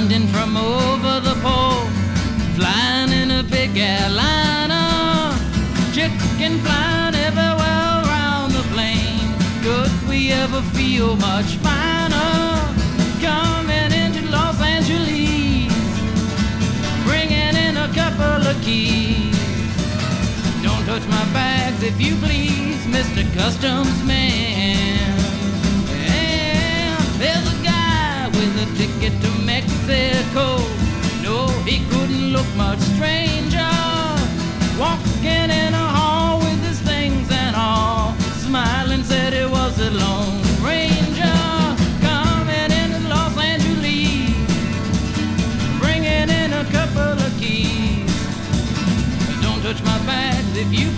London 0.10 0.28
from 0.30 0.56
over 0.56 1.20
the 1.20 1.36
pole, 1.42 1.86
flying 2.56 3.12
in 3.12 3.30
a 3.30 3.44
big 3.44 3.76
airliner, 3.76 5.36
chicken 5.92 6.60
flying 6.60 7.14
everywhere 7.14 7.92
around 8.06 8.54
the 8.54 8.64
plane. 8.72 9.36
Could 9.64 9.92
we 10.08 10.32
ever 10.32 10.62
feel 10.78 11.18
much 11.18 11.58
finer? 11.58 12.56
Coming 13.20 13.92
into 13.92 14.22
Los 14.32 14.62
Angeles, 14.62 15.76
bringing 17.04 17.56
in 17.68 17.76
a 17.76 17.90
couple 17.94 18.48
of 18.48 18.56
keys. 18.64 19.36
Don't 20.64 20.86
touch 20.86 21.06
my 21.10 21.26
bags 21.34 21.84
if 21.84 22.00
you 22.00 22.16
please, 22.16 22.80
Mr. 22.86 23.28
Customs 23.34 24.07
if 50.58 50.74
you 50.74 50.97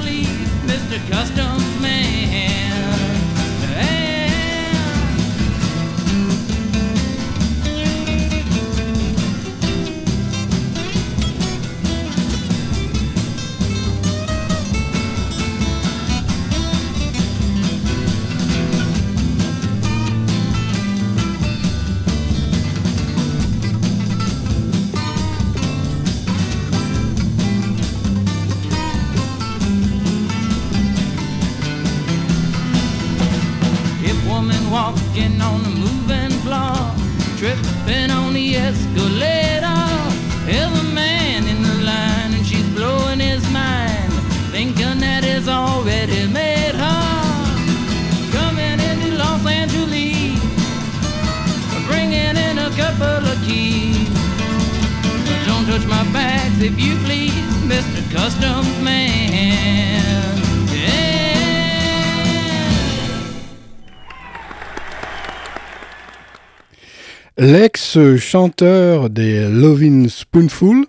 L'ex-chanteur 67.95 69.09
des 69.09 69.49
Lovin' 69.49 70.07
Spoonful. 70.09 70.85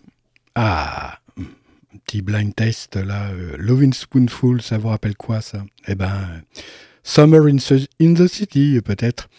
Ah, 0.55 1.19
petit 2.05 2.21
blind 2.21 2.55
test 2.55 2.97
là. 2.97 3.31
euh, 3.31 3.57
Lovin' 3.59 3.93
Spoonful, 3.93 4.61
ça 4.61 4.77
vous 4.77 4.89
rappelle 4.89 5.17
quoi 5.17 5.41
ça? 5.41 5.65
Eh 5.89 5.95
ben, 5.95 6.13
Summer 7.03 7.47
in, 7.47 7.57
the- 7.57 8.27
City 8.27 8.79
peut-être. 8.85 9.31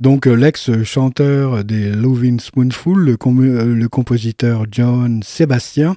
Donc 0.00 0.26
euh, 0.26 0.32
l'ex-chanteur 0.34 1.64
des 1.64 1.90
Lovin' 1.90 2.38
Spoonful, 2.38 3.06
euh, 3.10 3.74
le 3.74 3.88
compositeur 3.88 4.64
John 4.70 5.22
Sébastien, 5.22 5.94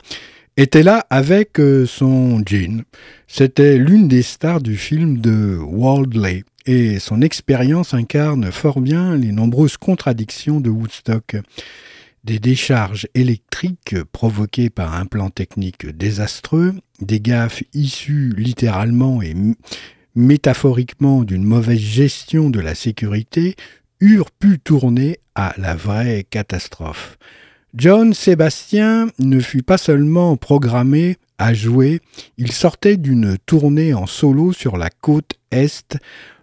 était 0.57 0.83
là 0.83 1.05
avec 1.09 1.61
son 1.85 2.43
jean. 2.45 2.83
C'était 3.27 3.77
l'une 3.77 4.09
des 4.09 4.21
stars 4.21 4.59
du 4.61 4.75
film 4.75 5.19
de 5.19 5.57
Waldley 5.61 6.43
et 6.65 6.99
son 6.99 7.21
expérience 7.21 7.93
incarne 7.93 8.51
fort 8.51 8.81
bien 8.81 9.15
les 9.15 9.31
nombreuses 9.31 9.77
contradictions 9.77 10.59
de 10.59 10.69
Woodstock. 10.69 11.37
Des 12.23 12.39
décharges 12.39 13.07
électriques 13.13 13.95
provoquées 14.11 14.71
par 14.71 14.95
un 14.95 15.05
plan 15.05 15.29
technique 15.29 15.85
désastreux, 15.85 16.73
des 16.99 17.19
gaffes 17.19 17.63
issues 17.73 18.33
littéralement 18.35 19.21
et 19.21 19.35
métaphoriquement 20.15 21.23
d'une 21.23 21.43
mauvaise 21.43 21.79
gestion 21.79 22.49
de 22.49 22.59
la 22.59 22.73
sécurité, 22.73 23.55
eurent 23.99 24.31
pu 24.31 24.59
tourner 24.59 25.19
à 25.35 25.53
la 25.57 25.75
vraie 25.75 26.25
catastrophe. 26.29 27.17
John 27.75 28.13
Sébastien 28.13 29.07
ne 29.19 29.39
fut 29.39 29.63
pas 29.63 29.77
seulement 29.77 30.37
programmé 30.37 31.17
à 31.37 31.53
jouer, 31.53 31.99
il 32.37 32.53
sortait 32.53 32.97
d'une 32.97 33.37
tournée 33.45 33.93
en 33.93 34.05
solo 34.07 34.53
sur 34.53 34.77
la 34.77 34.89
côte 34.89 35.33
Est 35.51 35.97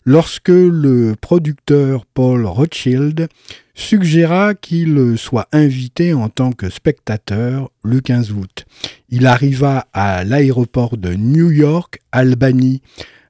lorsque 0.05 0.49
le 0.49 1.15
producteur 1.21 2.07
Paul 2.07 2.47
Rothschild 2.47 3.29
suggéra 3.75 4.55
qu'il 4.55 5.15
soit 5.17 5.49
invité 5.53 6.13
en 6.13 6.29
tant 6.29 6.53
que 6.53 6.69
spectateur 6.69 7.71
le 7.83 8.01
15 8.01 8.33
août. 8.33 8.65
Il 9.09 9.27
arriva 9.27 9.87
à 9.93 10.25
l'aéroport 10.25 10.97
de 10.97 11.15
New 11.15 11.51
York, 11.51 12.01
Albany, 12.13 12.83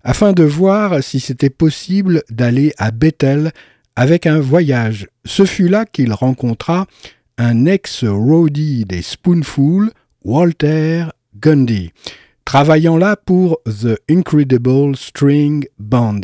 afin 0.05 0.33
de 0.33 0.43
voir 0.43 1.03
si 1.03 1.21
c'était 1.21 1.51
possible 1.51 2.23
d'aller 2.31 2.73
à 2.79 2.91
Bethel 2.91 3.53
avec 3.95 4.27
un 4.27 4.41
voyage. 4.41 5.09
Ce 5.25 5.45
fut 5.45 5.69
là 5.69 5.85
qu'il 5.85 6.13
rencontra 6.13 6.87
un 7.39 7.67
ex-roadie 7.67 8.85
des 8.85 9.03
Spoonful, 9.03 9.91
Walter 10.25 11.07
Gundy, 11.41 11.93
travaillant 12.45 12.97
là 12.97 13.17
pour 13.17 13.59
The 13.65 13.99
Incredible 14.11 14.97
String 14.97 15.67
Band 15.79 16.21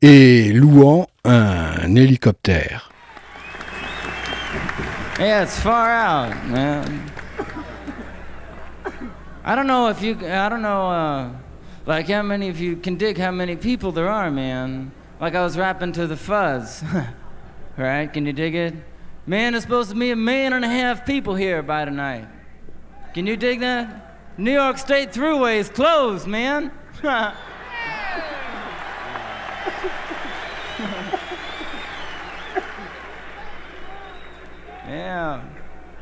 et 0.00 0.52
louant 0.52 1.06
un 1.24 1.94
hélicoptère. 1.94 2.90
Yeah, 5.18 5.42
it's 5.42 5.58
far 5.58 5.90
out, 5.90 6.34
man. 6.48 7.10
I 9.44 9.54
don't 9.54 9.66
know 9.66 9.88
if 9.88 10.02
you, 10.02 10.16
I 10.16 10.48
don't 10.48 10.62
know, 10.62 10.88
uh, 10.88 11.28
like 11.86 12.08
how 12.08 12.22
many 12.22 12.48
of 12.48 12.60
you 12.60 12.76
can 12.76 12.96
dig 12.96 13.18
how 13.18 13.30
many 13.30 13.56
people 13.56 13.92
there 13.92 14.08
are, 14.08 14.30
man. 14.30 14.92
Like 15.20 15.34
I 15.34 15.42
was 15.42 15.56
rapping 15.56 15.92
to 15.92 16.06
the 16.06 16.16
fuzz. 16.16 16.82
right? 17.76 18.12
Can 18.12 18.26
you 18.26 18.32
dig 18.32 18.54
it? 18.54 18.74
Man, 19.26 19.52
there's 19.52 19.62
supposed 19.62 19.90
to 19.90 19.96
be 19.96 20.10
a 20.10 20.16
million 20.16 20.52
and 20.52 20.64
a 20.64 20.68
half 20.68 21.06
people 21.06 21.34
here 21.34 21.62
by 21.62 21.84
tonight. 21.84 22.26
Can 23.14 23.26
you 23.26 23.36
dig 23.36 23.60
that? 23.60 24.11
New 24.38 24.52
York 24.52 24.78
State 24.78 25.12
Thruway 25.12 25.56
is 25.58 25.68
closed, 25.68 26.26
man. 26.26 26.72
yeah. 27.04 27.34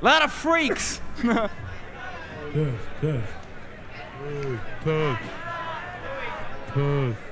A 0.01 0.05
lot 0.05 0.23
of 0.23 0.33
freaks. 0.33 1.01
Test, 1.23 1.51
test. 3.01 3.33
Test. 4.83 5.23
Test. 6.75 7.30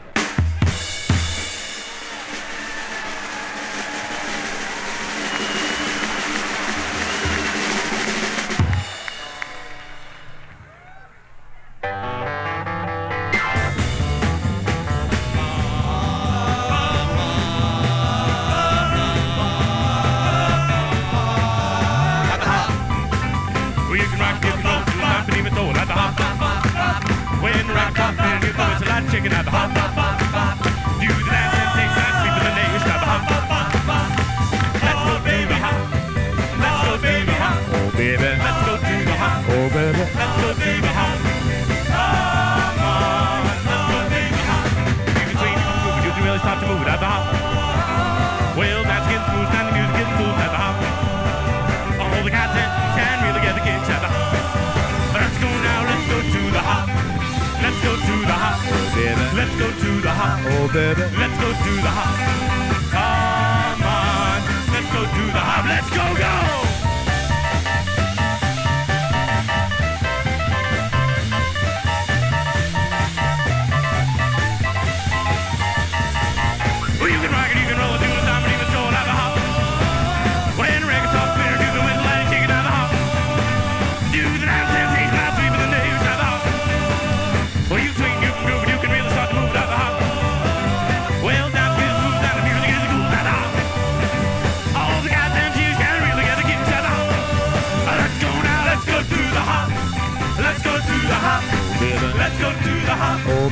Let's 60.74 61.40
go 61.40 61.48
to 61.48 61.82
the 61.82 61.88
hop. 61.88 62.37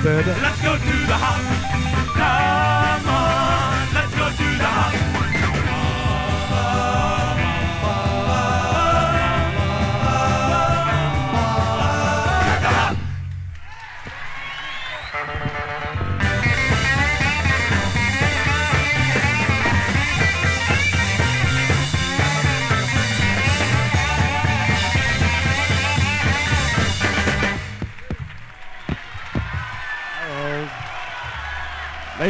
Let's 0.05 0.61
go, 0.61 0.77
do 0.77 0.91
it. 0.91 0.96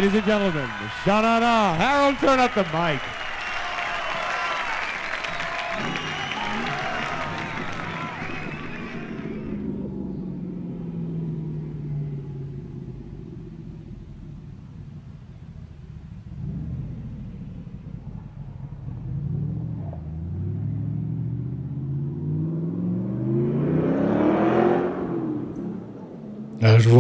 Ladies 0.07 0.19
and 0.19 0.27
gentlemen, 0.29 0.71
Sha-na-na. 1.05 1.75
Harold, 1.75 2.17
turn 2.19 2.39
up 2.39 2.55
the 2.55 2.63
mic. 2.73 3.16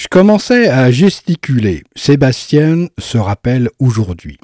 Je 0.00 0.08
commençais 0.08 0.68
à 0.68 0.90
gesticuler. 0.90 1.84
Sébastien 1.94 2.86
se 2.96 3.18
rappelle 3.18 3.68
aujourd'hui. 3.78 4.38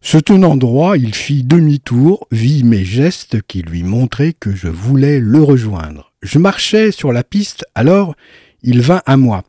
Se 0.00 0.16
tenant 0.16 0.56
droit, 0.56 0.96
il 0.96 1.14
fit 1.14 1.44
demi-tour, 1.44 2.26
vit 2.30 2.64
mes 2.64 2.82
gestes 2.82 3.42
qui 3.42 3.60
lui 3.60 3.82
montraient 3.82 4.32
que 4.32 4.54
je 4.54 4.68
voulais 4.68 5.20
le 5.20 5.42
rejoindre. 5.42 6.14
Je 6.22 6.38
marchais 6.38 6.90
sur 6.90 7.12
la 7.12 7.22
piste, 7.22 7.66
alors 7.74 8.14
il 8.62 8.80
vint 8.80 9.02
à 9.04 9.18
moi. 9.18 9.42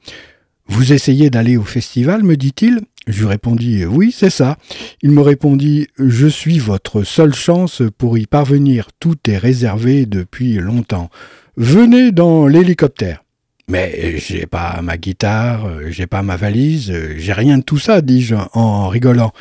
Vous 0.68 0.92
essayez 0.92 1.30
d'aller 1.30 1.56
au 1.56 1.64
festival, 1.64 2.22
me 2.24 2.36
dit-il? 2.36 2.82
Je 3.08 3.26
répondis 3.26 3.86
oui, 3.86 4.14
c'est 4.14 4.30
ça. 4.30 4.58
Il 5.04 5.12
me 5.12 5.22
répondit 5.22 5.88
je 5.98 6.28
suis 6.28 6.60
votre 6.60 7.04
seule 7.04 7.34
chance 7.34 7.82
pour 7.98 8.18
y 8.18 8.26
parvenir. 8.26 8.90
Tout 9.00 9.16
est 9.30 9.38
réservé 9.38 10.06
depuis 10.06 10.56
longtemps. 10.56 11.10
Venez 11.56 12.12
dans 12.12 12.46
l'hélicoptère. 12.46 13.23
Mais 13.70 14.18
j'ai 14.18 14.46
pas 14.46 14.82
ma 14.82 14.98
guitare, 14.98 15.66
euh, 15.66 15.90
j'ai 15.90 16.06
pas 16.06 16.22
ma 16.22 16.36
valise, 16.36 16.92
euh, 16.92 17.16
j'ai 17.18 17.32
rien 17.32 17.58
de 17.60 17.64
tout 17.64 17.80
ça, 17.80 18.02
dis-je 18.02 18.36
en 18.54 18.90
rigolant. 18.90 19.32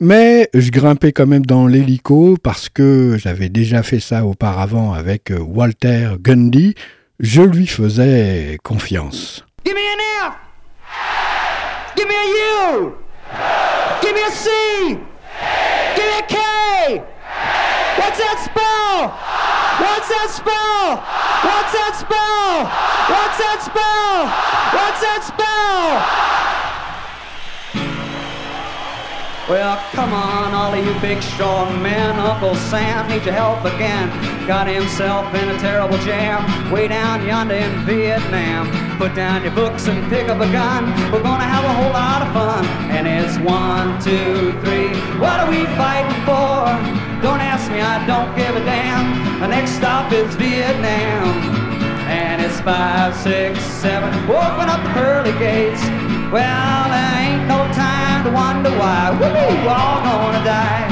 Mais 0.00 0.50
je 0.54 0.70
grimpais 0.70 1.12
quand 1.12 1.26
même 1.26 1.46
dans 1.46 1.66
l'hélico 1.66 2.36
parce 2.42 2.68
que 2.68 3.16
j'avais 3.16 3.48
déjà 3.48 3.82
fait 3.84 4.00
ça 4.00 4.24
auparavant 4.26 4.92
avec 4.92 5.30
euh, 5.30 5.38
Walter 5.38 6.10
Gundy. 6.20 6.74
Je 7.20 7.42
lui 7.42 7.66
faisais 7.66 8.58
confiance. 8.64 9.44
Give 9.64 9.74
me 9.74 9.80
an 9.80 10.00
a 10.16 10.34
U. 12.74 12.92
Give 14.02 14.16
a 14.16 14.30
C. 14.32 14.50
What's 17.98 18.18
that 18.18 18.38
spell? 18.42 19.29
What's 19.90 20.06
that 20.06 20.30
spell? 20.30 21.02
What's 21.50 21.74
that 21.74 21.98
spell? 21.98 22.70
What's 23.10 23.38
that 23.42 23.58
spell? 23.58 24.30
What's 24.70 25.02
that 25.02 25.20
spell? 25.26 26.30
Well, 29.50 29.82
come 29.90 30.12
on, 30.12 30.54
all 30.54 30.72
of 30.72 30.86
you 30.86 30.94
big 31.00 31.20
strong 31.20 31.82
men. 31.82 32.20
Uncle 32.20 32.54
Sam 32.54 33.08
needs 33.08 33.26
your 33.26 33.34
help 33.34 33.64
again. 33.64 34.06
Got 34.46 34.68
himself 34.68 35.34
in 35.34 35.48
a 35.48 35.58
terrible 35.58 35.98
jam 35.98 36.70
way 36.70 36.86
down 36.86 37.26
yonder 37.26 37.56
in 37.56 37.84
Vietnam. 37.84 38.70
Put 38.96 39.16
down 39.16 39.42
your 39.42 39.54
books 39.56 39.88
and 39.88 40.08
pick 40.08 40.28
up 40.28 40.40
a 40.40 40.52
gun. 40.52 40.86
We're 41.10 41.24
gonna 41.24 41.42
have 41.42 41.64
a 41.64 41.74
whole 41.74 41.90
lot 41.90 42.22
of 42.22 42.32
fun. 42.32 42.64
And 42.94 43.08
it's 43.08 43.38
one, 43.38 44.00
two, 44.00 44.52
three. 44.62 44.94
What 45.18 45.40
are 45.40 45.50
we 45.50 45.66
fighting 45.74 46.14
for? 46.22 46.78
Don't 47.26 47.42
ask 47.42 47.68
me, 47.72 47.80
I 47.80 48.06
don't 48.06 48.30
give 48.36 48.54
a 48.54 48.64
damn. 48.64 49.29
The 49.40 49.48
next 49.48 49.70
stop 49.70 50.12
is 50.12 50.34
Vietnam. 50.34 51.26
And 52.12 52.42
it's 52.42 52.60
five, 52.60 53.16
six, 53.16 53.58
seven. 53.58 54.12
Open 54.28 54.68
up 54.68 54.84
the 54.84 54.92
pearly 54.92 55.32
gates. 55.38 55.80
Well, 56.28 56.88
there 56.92 57.14
ain't 57.16 57.48
no 57.48 57.64
time 57.72 58.22
to 58.24 58.30
wonder 58.32 58.68
why. 58.76 59.16
Woo, 59.16 59.66
all 59.66 60.02
gonna 60.04 60.44
die. 60.44 60.84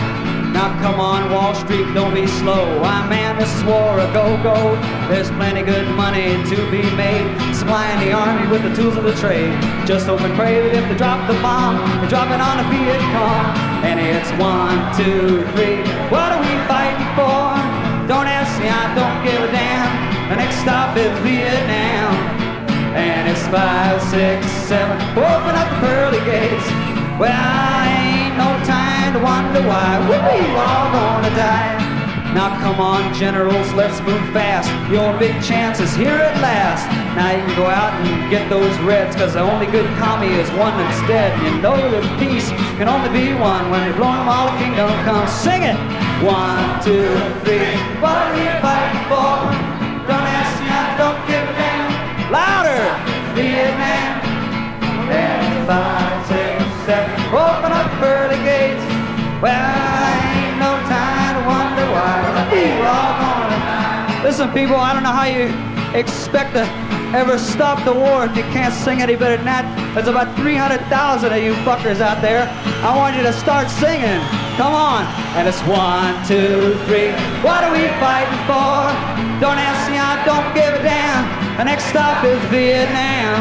Now 0.54 0.80
come 0.80 0.98
on, 0.98 1.30
Wall 1.30 1.54
Street, 1.54 1.92
don't 1.92 2.14
be 2.14 2.26
slow. 2.26 2.82
I 2.82 3.06
man, 3.06 3.38
this 3.38 3.54
is 3.54 3.62
war, 3.64 4.00
a 4.00 4.10
go-go. 4.14 4.76
There's 5.12 5.30
plenty 5.32 5.60
good 5.62 5.86
money 5.94 6.42
to 6.48 6.56
be 6.70 6.82
made. 6.96 7.28
Supplying 7.54 8.08
the 8.08 8.14
army 8.14 8.48
with 8.50 8.62
the 8.62 8.74
tools 8.74 8.96
of 8.96 9.04
the 9.04 9.14
trade. 9.16 9.52
Just 9.86 10.06
hope 10.06 10.22
and 10.22 10.34
pray 10.34 10.62
that 10.62 10.74
if 10.74 10.88
they 10.88 10.96
drop 10.96 11.28
the 11.28 11.34
bomb, 11.42 11.76
they 12.00 12.08
drop 12.08 12.30
it 12.32 12.40
on 12.40 12.60
a 12.60 12.66
Viet 12.72 13.04
Cong. 13.12 13.44
And 13.84 14.00
it's 14.00 14.32
one, 14.40 14.80
two, 14.96 15.44
three. 15.52 15.84
What 16.08 16.32
are 16.32 16.40
we 16.40 16.54
fighting 16.64 17.12
for? 17.14 17.87
Don't 18.08 18.24
ask 18.24 18.56
me, 18.56 18.72
I 18.72 18.88
don't 18.96 19.20
give 19.20 19.36
a 19.36 19.52
damn. 19.52 20.32
The 20.32 20.36
next 20.40 20.64
stop 20.64 20.96
is 20.96 21.12
Vietnam. 21.20 22.16
And 22.96 23.28
it's 23.28 23.44
five, 23.52 24.00
six, 24.08 24.48
seven. 24.64 24.96
Open 25.12 25.52
up 25.52 25.68
the 25.68 25.78
pearly 25.84 26.24
gates. 26.24 26.64
Well, 27.20 27.28
I 27.28 27.84
ain't 28.00 28.36
no 28.40 28.48
time 28.64 29.12
to 29.12 29.20
wonder 29.20 29.60
why. 29.60 30.00
We're 30.08 30.24
all 30.56 30.88
gonna 30.88 31.36
die. 31.36 31.76
Now 32.32 32.56
come 32.64 32.80
on, 32.80 33.12
generals, 33.12 33.70
let's 33.74 34.00
move 34.00 34.24
fast. 34.32 34.72
Your 34.90 35.12
big 35.18 35.36
chance 35.44 35.78
is 35.78 35.92
here 35.94 36.16
at 36.16 36.40
last. 36.40 36.88
Now 37.12 37.36
you 37.36 37.44
can 37.44 37.56
go 37.56 37.66
out 37.66 37.92
and 37.92 38.30
get 38.30 38.48
those 38.48 38.72
reds, 38.88 39.16
cause 39.16 39.34
the 39.34 39.40
only 39.40 39.66
good 39.66 39.84
commie 40.00 40.32
is 40.32 40.48
one 40.56 40.72
that's 40.80 41.00
dead. 41.06 41.36
You 41.44 41.60
know 41.60 41.76
that 41.76 42.04
peace 42.16 42.48
can 42.80 42.88
only 42.88 43.12
be 43.12 43.34
one. 43.36 43.68
When 43.68 43.84
they 43.84 43.92
blow 43.92 44.16
them 44.16 44.28
all, 44.32 44.48
the 44.48 44.64
kingdom 44.64 44.88
comes. 45.04 45.28
Sing 45.30 45.62
it! 45.62 45.97
One, 46.18 46.82
two, 46.82 47.14
three. 47.46 47.78
What 48.02 48.18
are 48.18 48.34
we 48.34 48.42
fighting 48.58 49.06
for? 49.06 49.38
Don't 50.02 50.26
ask 50.26 50.58
me, 50.58 50.66
I 50.66 50.98
don't 50.98 51.20
give 51.30 51.46
a 51.46 51.54
damn. 51.54 52.32
Louder! 52.34 52.82
Vietnam. 53.38 54.18
And 55.14 55.66
five, 55.68 56.26
six, 56.26 56.58
seven. 56.90 57.14
Open 57.30 57.70
up 57.70 57.86
pearly 58.02 58.34
gates. 58.42 58.82
Well, 59.38 59.54
ain't 59.54 60.58
no 60.58 60.74
time 60.90 61.38
to 61.38 61.42
wonder 61.46 61.86
why. 61.94 62.50
We're 62.50 62.82
all 62.82 63.14
gonna 63.22 63.54
die. 63.54 64.22
Listen, 64.24 64.50
people, 64.50 64.74
I 64.74 64.92
don't 64.92 65.04
know 65.04 65.14
how 65.14 65.30
you 65.30 65.54
expect 65.94 66.54
to 66.54 66.66
ever 67.14 67.38
stop 67.38 67.84
the 67.84 67.92
war 67.92 68.26
if 68.26 68.36
you 68.36 68.42
can't 68.52 68.74
sing 68.74 69.00
any 69.00 69.16
better 69.16 69.36
than 69.36 69.46
that. 69.46 69.64
There's 69.94 70.08
about 70.08 70.36
300,000 70.36 70.84
of 71.32 71.42
you 71.42 71.54
fuckers 71.64 72.00
out 72.00 72.20
there. 72.20 72.44
I 72.84 72.92
want 72.96 73.16
you 73.16 73.22
to 73.22 73.32
start 73.32 73.70
singing. 73.70 74.20
Come 74.60 74.76
on. 74.76 75.08
And 75.40 75.48
it's 75.48 75.60
one, 75.64 76.12
two, 76.28 76.76
three. 76.84 77.14
What 77.40 77.64
are 77.64 77.72
we 77.72 77.88
fighting 77.96 78.40
for? 78.44 78.92
Don't 79.40 79.56
ask 79.56 79.88
me, 79.88 79.96
I 79.96 80.20
don't 80.28 80.52
give 80.52 80.74
a 80.74 80.82
damn. 80.84 81.24
The 81.56 81.64
next 81.64 81.88
stop 81.88 82.24
is 82.24 82.40
Vietnam. 82.52 83.40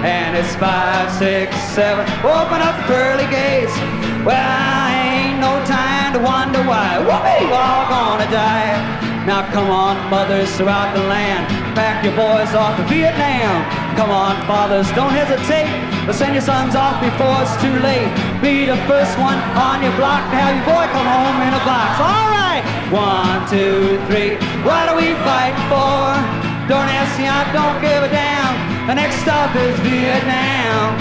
And 0.00 0.36
it's 0.36 0.54
five, 0.56 1.12
six, 1.12 1.52
seven. 1.76 2.04
Open 2.24 2.64
up 2.64 2.76
the 2.80 2.86
pearly 2.88 3.28
gates. 3.28 3.76
Well, 4.24 4.40
I 4.40 5.36
ain't 5.36 5.40
no 5.40 5.52
time 5.68 6.12
to 6.14 6.20
wonder 6.20 6.62
why. 6.64 6.98
Whoopee, 7.04 7.52
all 7.52 7.84
gonna 7.92 8.30
die. 8.30 9.05
Now 9.26 9.42
come 9.50 9.66
on, 9.74 9.98
mothers 10.08 10.54
throughout 10.54 10.94
the 10.94 11.02
land, 11.02 11.50
pack 11.74 12.06
your 12.06 12.14
boys 12.14 12.54
off 12.54 12.78
to 12.78 12.84
Vietnam. 12.86 13.66
Come 13.98 14.08
on, 14.14 14.38
fathers, 14.46 14.86
don't 14.94 15.10
hesitate, 15.10 15.66
but 16.06 16.14
send 16.14 16.38
your 16.38 16.46
sons 16.46 16.78
off 16.78 17.02
before 17.02 17.34
it's 17.42 17.58
too 17.58 17.74
late. 17.82 18.06
Be 18.38 18.70
the 18.70 18.78
first 18.86 19.18
one 19.18 19.34
on 19.58 19.82
your 19.82 19.90
block 19.98 20.22
to 20.30 20.36
have 20.38 20.54
your 20.54 20.66
boy 20.70 20.86
come 20.94 21.10
home 21.10 21.42
in 21.42 21.50
a 21.50 21.62
box. 21.66 21.98
All 21.98 22.30
right, 22.38 22.62
one, 22.94 23.42
two, 23.50 23.98
three. 24.06 24.38
What 24.62 24.94
are 24.94 24.94
we 24.94 25.10
fighting 25.26 25.58
for? 25.74 26.46
Don't 26.70 26.86
ask 26.86 27.18
me, 27.18 27.26
I 27.26 27.50
don't 27.50 27.82
give 27.82 28.06
a 28.06 28.10
damn. 28.14 28.54
The 28.86 28.94
next 28.94 29.26
stop 29.26 29.50
is 29.58 29.74
Vietnam. 29.82 30.94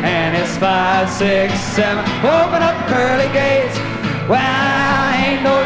And 0.00 0.32
it's 0.32 0.56
five, 0.56 1.12
six, 1.12 1.52
seven. 1.76 2.00
Open 2.24 2.64
up 2.64 2.72
the 2.72 2.86
pearly 2.88 3.28
gates. 3.36 3.76
Well, 4.32 4.40
I 4.40 5.12
ain't 5.28 5.42
no 5.44 5.60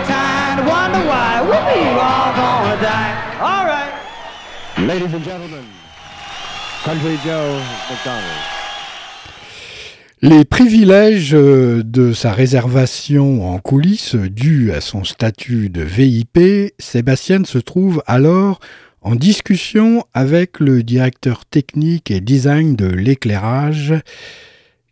Les 10.23 10.45
privilèges 10.45 11.35
euh, 11.35 11.83
de 11.83 12.13
sa 12.13 12.33
réservation 12.33 13.51
en 13.55 13.59
coulisses 13.59 14.17
dus 14.17 14.71
à 14.73 14.83
son 14.83 15.05
statut 15.05 15.71
de 15.71 15.83
VIP, 15.83 16.75
Sébastien 16.79 17.45
se 17.45 17.59
trouve 17.59 18.03
alors 18.07 18.61
en 19.01 19.15
discussion 19.15 20.05
avec 20.13 20.61
le 20.61 20.83
directeur 20.83 21.47
technique 21.47 22.11
et 22.11 22.21
design 22.21 22.77
de 22.77 22.87
l'éclairage, 22.87 23.95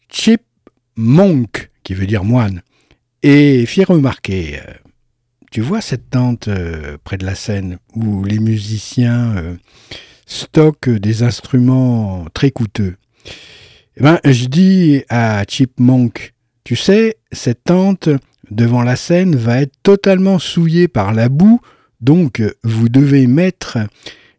Chip 0.09 0.43
Monk, 0.97 1.71
qui 1.83 1.93
veut 1.93 2.07
dire 2.07 2.25
moine, 2.25 2.63
et 3.23 3.67
fit 3.67 3.85
remarquer, 3.85 4.61
euh, 4.67 4.73
tu 5.51 5.61
vois 5.61 5.81
cette 5.81 6.11
tente 6.11 6.49
euh, 6.49 6.97
près 7.05 7.17
de 7.17 7.27
la 7.27 7.35
scène 7.35 7.79
où 7.95 8.25
les 8.25 8.39
musiciens 8.39 9.37
euh, 9.37 9.57
stockent 10.27 10.91
des 10.91 11.23
instruments 11.23 12.27
très 12.35 12.51
coûteux? 12.51 12.97
Eh 13.97 14.03
ben, 14.03 14.21
je 14.25 14.47
dis 14.47 15.03
à 15.09 15.45
Chip 15.49 15.81
Monk, 15.81 16.35
tu 16.65 16.77
sais, 16.77 17.17
cette 17.33 17.65
tente 17.65 18.09
devant 18.51 18.83
la 18.83 18.97
scène 18.97 19.37
va 19.37 19.61
être 19.63 19.75
totalement 19.83 20.39
souillée 20.39 20.89
par 20.89 21.13
la 21.13 21.29
boue 21.29 21.61
donc, 22.01 22.43
vous 22.63 22.89
devez 22.89 23.27
mettre 23.27 23.79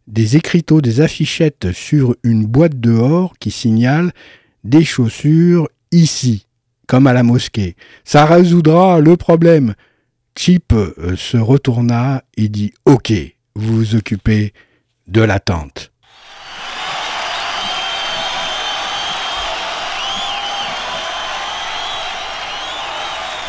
des 0.07 0.37
écriteaux, 0.37 0.81
des 0.81 1.01
affichettes 1.01 1.71
sur 1.73 2.15
une 2.23 2.45
boîte 2.45 2.79
dehors 2.79 3.33
qui 3.39 3.51
signale 3.51 4.11
des 4.63 4.83
chaussures 4.83 5.67
ici, 5.91 6.47
comme 6.87 7.05
à 7.05 7.13
la 7.13 7.23
mosquée. 7.23 7.75
Ça 8.05 8.25
résoudra 8.25 9.01
le 9.01 9.17
problème. 9.17 9.73
Chip 10.41 10.71
euh, 10.71 11.17
se 11.17 11.35
retourna 11.35 12.23
et 12.37 12.47
dit 12.47 12.73
Ok, 12.85 13.11
vous 13.55 13.75
vous 13.75 13.95
occupez 13.95 14.53
de 15.05 15.21
la 15.21 15.37
tente. 15.41 15.91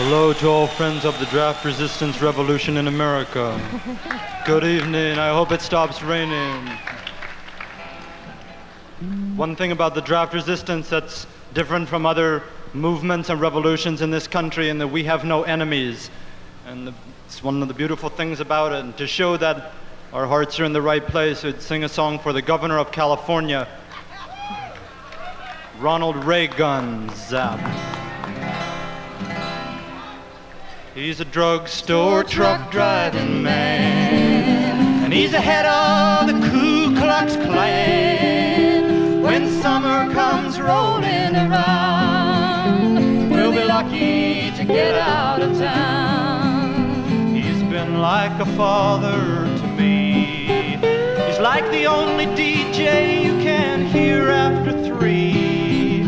Hello 0.01 0.33
to 0.35 0.51
all 0.51 0.67
friends 0.67 1.05
of 1.05 1.17
the 1.21 1.31
draft 1.31 1.65
resistance 1.65 2.21
revolution 2.21 2.77
in 2.77 2.89
America. 2.89 3.57
Good 4.45 4.65
evening. 4.65 5.17
I 5.17 5.31
hope 5.31 5.53
it 5.53 5.61
stops 5.61 6.03
raining. 6.03 6.69
One 9.37 9.55
thing 9.55 9.71
about 9.71 9.95
the 9.95 10.03
draft 10.03 10.35
resistance 10.35 10.89
that's 10.89 11.29
different 11.55 11.89
from 11.89 12.05
other 12.05 12.43
movements 12.75 13.31
and 13.31 13.41
revolutions 13.41 14.03
in 14.03 14.11
this 14.11 14.27
country 14.27 14.71
in 14.71 14.79
that 14.79 14.89
we 14.89 15.05
have 15.05 15.25
no 15.25 15.45
enemies. 15.45 16.11
And 16.71 16.87
the, 16.87 16.95
it's 17.27 17.43
one 17.43 17.63
of 17.63 17.69
the 17.69 17.75
beautiful 17.75 18.09
things 18.09 18.39
about 18.39 18.71
it. 18.71 18.85
And 18.85 18.97
to 18.99 19.05
show 19.09 19.37
that 19.39 19.73
our 20.13 20.25
hearts 20.25 20.61
are 20.61 20.65
in 20.65 20.73
the 20.73 20.81
right 20.81 21.05
place, 21.05 21.43
we'd 21.43 21.61
sing 21.61 21.83
a 21.83 21.89
song 21.89 22.21
for 22.21 22.33
the 22.33 22.43
governor 22.43 22.79
of 22.79 22.93
California, 22.93 23.67
Ronald 25.81 26.25
Reagan 26.25 27.11
Zap. 27.17 27.59
He's 30.95 31.19
a 31.19 31.25
drugstore 31.25 32.23
truck 32.23 32.71
driving 32.71 33.43
man, 33.43 35.03
and 35.03 35.13
he's 35.13 35.33
the 35.33 35.41
head 35.41 35.67
of 35.67 36.29
the 36.29 36.35
Ku 36.51 36.95
Klux 36.97 37.35
Klan. 37.35 39.23
When 39.23 39.61
summer 39.61 40.09
comes 40.15 40.61
rolling 40.61 41.35
around, 41.35 43.29
we'll 43.29 43.51
be 43.51 43.65
lucky 43.65 44.53
to 44.57 44.65
get 44.65 44.95
out 44.95 45.43
of 45.43 45.59
town. 45.59 46.00
Like 48.31 48.49
a 48.49 48.57
father 48.57 49.45
to 49.59 49.67
me. 49.77 50.77
He's 51.27 51.41
like 51.41 51.69
the 51.73 51.87
only 51.87 52.27
DJ 52.27 53.25
you 53.25 53.33
can 53.43 53.85
hear 53.85 54.31
after 54.31 54.73
three. 54.85 56.03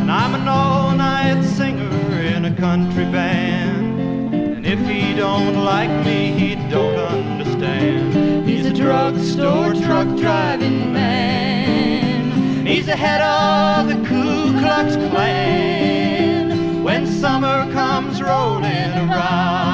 And 0.00 0.10
I'm 0.10 0.36
an 0.36 0.46
all-night 0.46 1.42
singer 1.42 2.20
in 2.20 2.44
a 2.44 2.56
country 2.56 3.04
band. 3.06 4.32
And 4.34 4.64
if 4.64 4.78
he 4.86 5.14
don't 5.14 5.64
like 5.64 5.90
me, 6.06 6.30
he 6.38 6.54
don't 6.70 6.96
understand. 6.96 8.48
He's 8.48 8.66
a 8.66 8.72
drugstore 8.72 9.74
truck 9.74 10.06
driving 10.16 10.92
man. 10.92 12.64
He's 12.64 12.86
the 12.86 12.96
head 12.96 13.20
of 13.20 13.88
the 13.88 13.96
Ku 14.08 14.58
Klux 14.60 14.94
Klan. 15.10 16.84
When 16.84 17.06
summer 17.06 17.70
comes 17.72 18.22
rolling 18.22 18.92
around, 19.10 19.73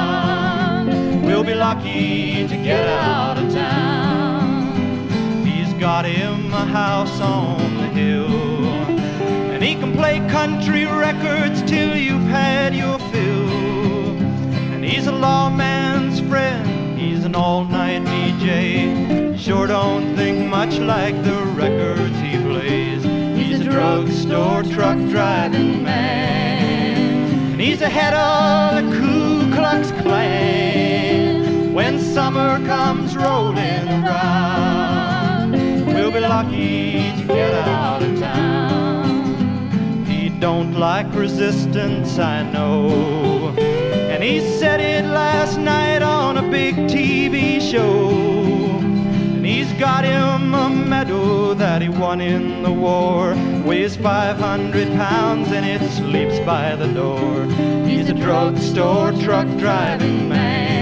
we'll 1.41 1.49
be 1.49 1.55
lucky 1.55 2.47
to 2.47 2.55
get 2.57 2.87
out 2.87 3.39
of 3.39 3.51
town. 3.51 5.47
He's 5.47 5.73
got 5.75 6.05
him 6.05 6.53
a 6.53 6.67
house 6.67 7.19
on 7.19 7.79
the 7.79 7.87
hill. 7.87 8.27
And 9.51 9.63
he 9.63 9.75
can 9.75 9.95
play 9.95 10.19
country 10.29 10.85
records 10.85 11.63
till 11.63 11.97
you've 11.97 12.29
had 12.29 12.75
your 12.75 12.99
fill. 13.11 14.19
And 14.75 14.85
he's 14.85 15.07
a 15.07 15.13
lawman's 15.13 16.21
friend, 16.29 16.99
he's 16.99 17.25
an 17.25 17.35
all-night 17.35 18.03
DJ. 18.03 19.39
Sure 19.39 19.67
don't 19.67 20.15
think 20.17 20.47
much 20.47 20.79
like 20.79 21.15
the 21.25 21.43
records 21.57 22.19
he 22.19 22.37
plays. 22.37 23.03
He's 23.39 23.61
a 23.61 23.65
drugstore 23.65 24.63
truck 24.65 24.99
driving 25.09 25.83
man. 25.83 27.53
And 27.53 27.61
he's 27.63 27.79
the 27.79 27.89
head 27.89 28.13
of 28.13 28.75
the 28.77 28.99
Ku 28.99 29.51
Klux 29.55 29.91
Klan. 30.03 31.10
When 31.81 31.99
summer 31.99 32.59
comes 32.67 33.17
rolling 33.17 33.89
around, 33.89 35.53
we'll 35.87 36.13
be 36.13 36.21
lucky 36.21 37.11
to 37.19 37.25
get 37.27 37.55
out 37.55 38.03
of 38.03 38.19
town. 38.21 40.05
He 40.05 40.29
don't 40.29 40.75
like 40.75 41.11
resistance, 41.15 42.19
I 42.19 42.43
know. 42.43 43.55
And 43.57 44.23
he 44.23 44.41
said 44.59 44.81
it 44.81 45.07
last 45.07 45.57
night 45.57 46.03
on 46.03 46.37
a 46.37 46.43
big 46.51 46.75
TV 46.75 47.63
show. 47.63 48.11
And 48.11 49.47
he's 49.47 49.73
got 49.81 50.05
him 50.05 50.53
a 50.53 50.69
medal 50.69 51.55
that 51.55 51.81
he 51.81 51.89
won 51.89 52.21
in 52.21 52.63
the 52.63 52.73
war. 52.73 53.35
Weighs 53.65 53.97
500 53.97 54.89
pounds 54.99 55.51
and 55.51 55.65
it 55.65 55.81
sleeps 55.93 56.41
by 56.41 56.77
the 56.77 56.89
door. 56.93 57.47
He's 57.87 58.11
a 58.11 58.15
drugstore 58.15 59.13
truck 59.13 59.49
driving 59.57 60.29
man. 60.29 60.80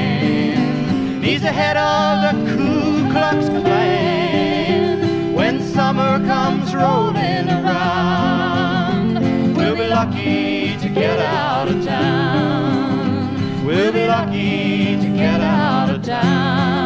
He's 1.29 1.43
the 1.43 1.53
head 1.53 1.76
of 1.76 2.22
the 2.22 2.33
Ku 2.57 3.11
Klux 3.11 3.51
Klan. 3.51 5.35
When 5.35 5.61
summer 5.61 6.24
comes 6.26 6.74
rolling 6.74 7.51
around, 7.51 9.18
we'll 9.55 9.76
be 9.76 9.89
lucky 9.89 10.79
to 10.79 10.89
get 10.89 11.18
out 11.18 11.68
of 11.68 11.85
town. 11.85 13.66
We'll 13.66 13.93
be 13.93 14.07
lucky 14.07 14.97
to 15.03 15.09
get 15.18 15.43
out 15.43 15.91
of 15.91 16.03
town. 16.03 16.78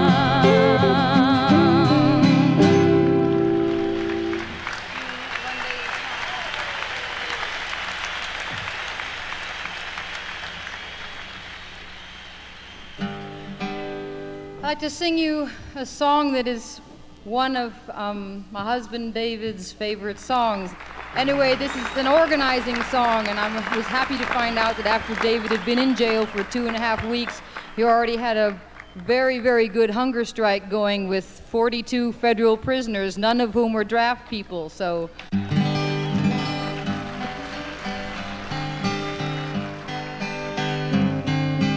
Like 14.72 14.78
to 14.78 14.88
sing 14.88 15.18
you 15.18 15.50
a 15.74 15.84
song 15.84 16.32
that 16.32 16.48
is 16.48 16.78
one 17.24 17.56
of 17.56 17.74
um, 17.90 18.42
my 18.50 18.62
husband 18.62 19.12
David's 19.12 19.70
favorite 19.70 20.18
songs. 20.18 20.70
Anyway, 21.14 21.54
this 21.56 21.76
is 21.76 21.84
an 21.98 22.06
organizing 22.06 22.82
song, 22.84 23.28
and 23.28 23.38
I 23.38 23.54
was 23.76 23.84
happy 23.84 24.16
to 24.16 24.24
find 24.24 24.58
out 24.58 24.78
that 24.78 24.86
after 24.86 25.14
David 25.16 25.50
had 25.50 25.62
been 25.66 25.78
in 25.78 25.94
jail 25.94 26.24
for 26.24 26.42
two 26.44 26.68
and 26.68 26.74
a 26.74 26.78
half 26.78 27.04
weeks, 27.04 27.42
he 27.76 27.82
already 27.84 28.16
had 28.16 28.38
a 28.38 28.58
very, 28.96 29.40
very 29.40 29.68
good 29.68 29.90
hunger 29.90 30.24
strike 30.24 30.70
going 30.70 31.06
with 31.06 31.26
42 31.50 32.14
federal 32.14 32.56
prisoners, 32.56 33.18
none 33.18 33.42
of 33.42 33.52
whom 33.52 33.74
were 33.74 33.84
draft 33.84 34.30
people. 34.30 34.70
So. 34.70 35.10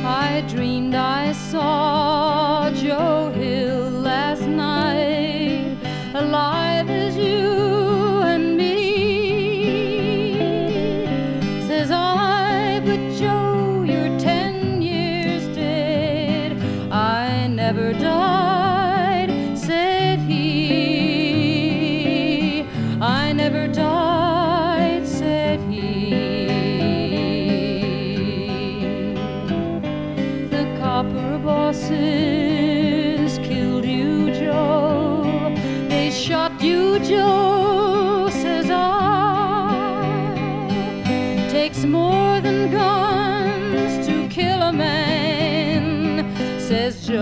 I 0.06 0.42
dreamed 0.48 0.94
I 0.94 1.32
saw 1.32 2.70
Joe 2.70 3.32
Hill 3.32 3.90
last 3.90 4.44
night, 4.44 5.78
alive 6.14 6.88
as 6.92 7.18
you 7.18 7.65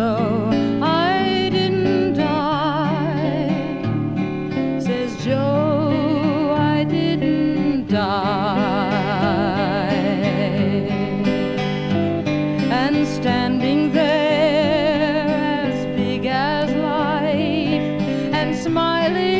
Joe. 0.03 0.49
I 0.81 1.49
didn't 1.49 2.15
die, 2.15 3.47
says 4.77 5.11
Joe. 5.23 6.53
I 6.57 6.83
didn't 6.83 7.87
die 7.87 8.03
and 12.79 13.07
standing 13.07 13.93
there 13.93 15.25
as 15.69 15.85
big 15.95 16.25
as 16.25 16.69
life 16.75 17.87
and 18.39 18.53
smiling 18.53 19.32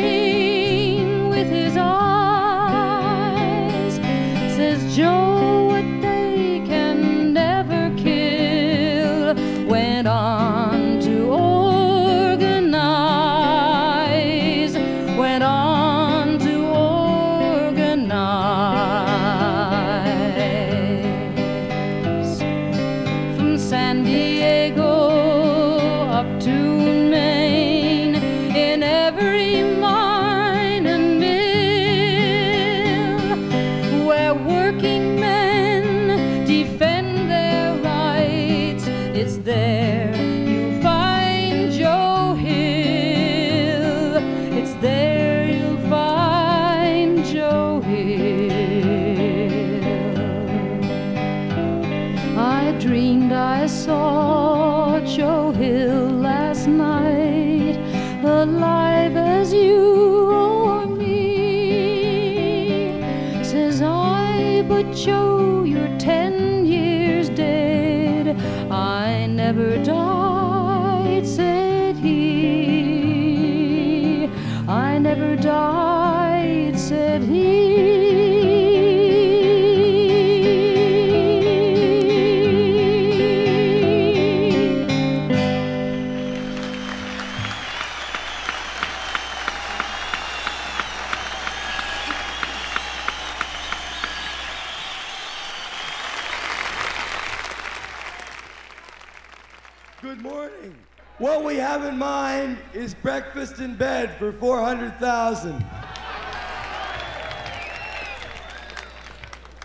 bed 103.78 104.16
for 104.18 104.32
400,000. 104.32 105.64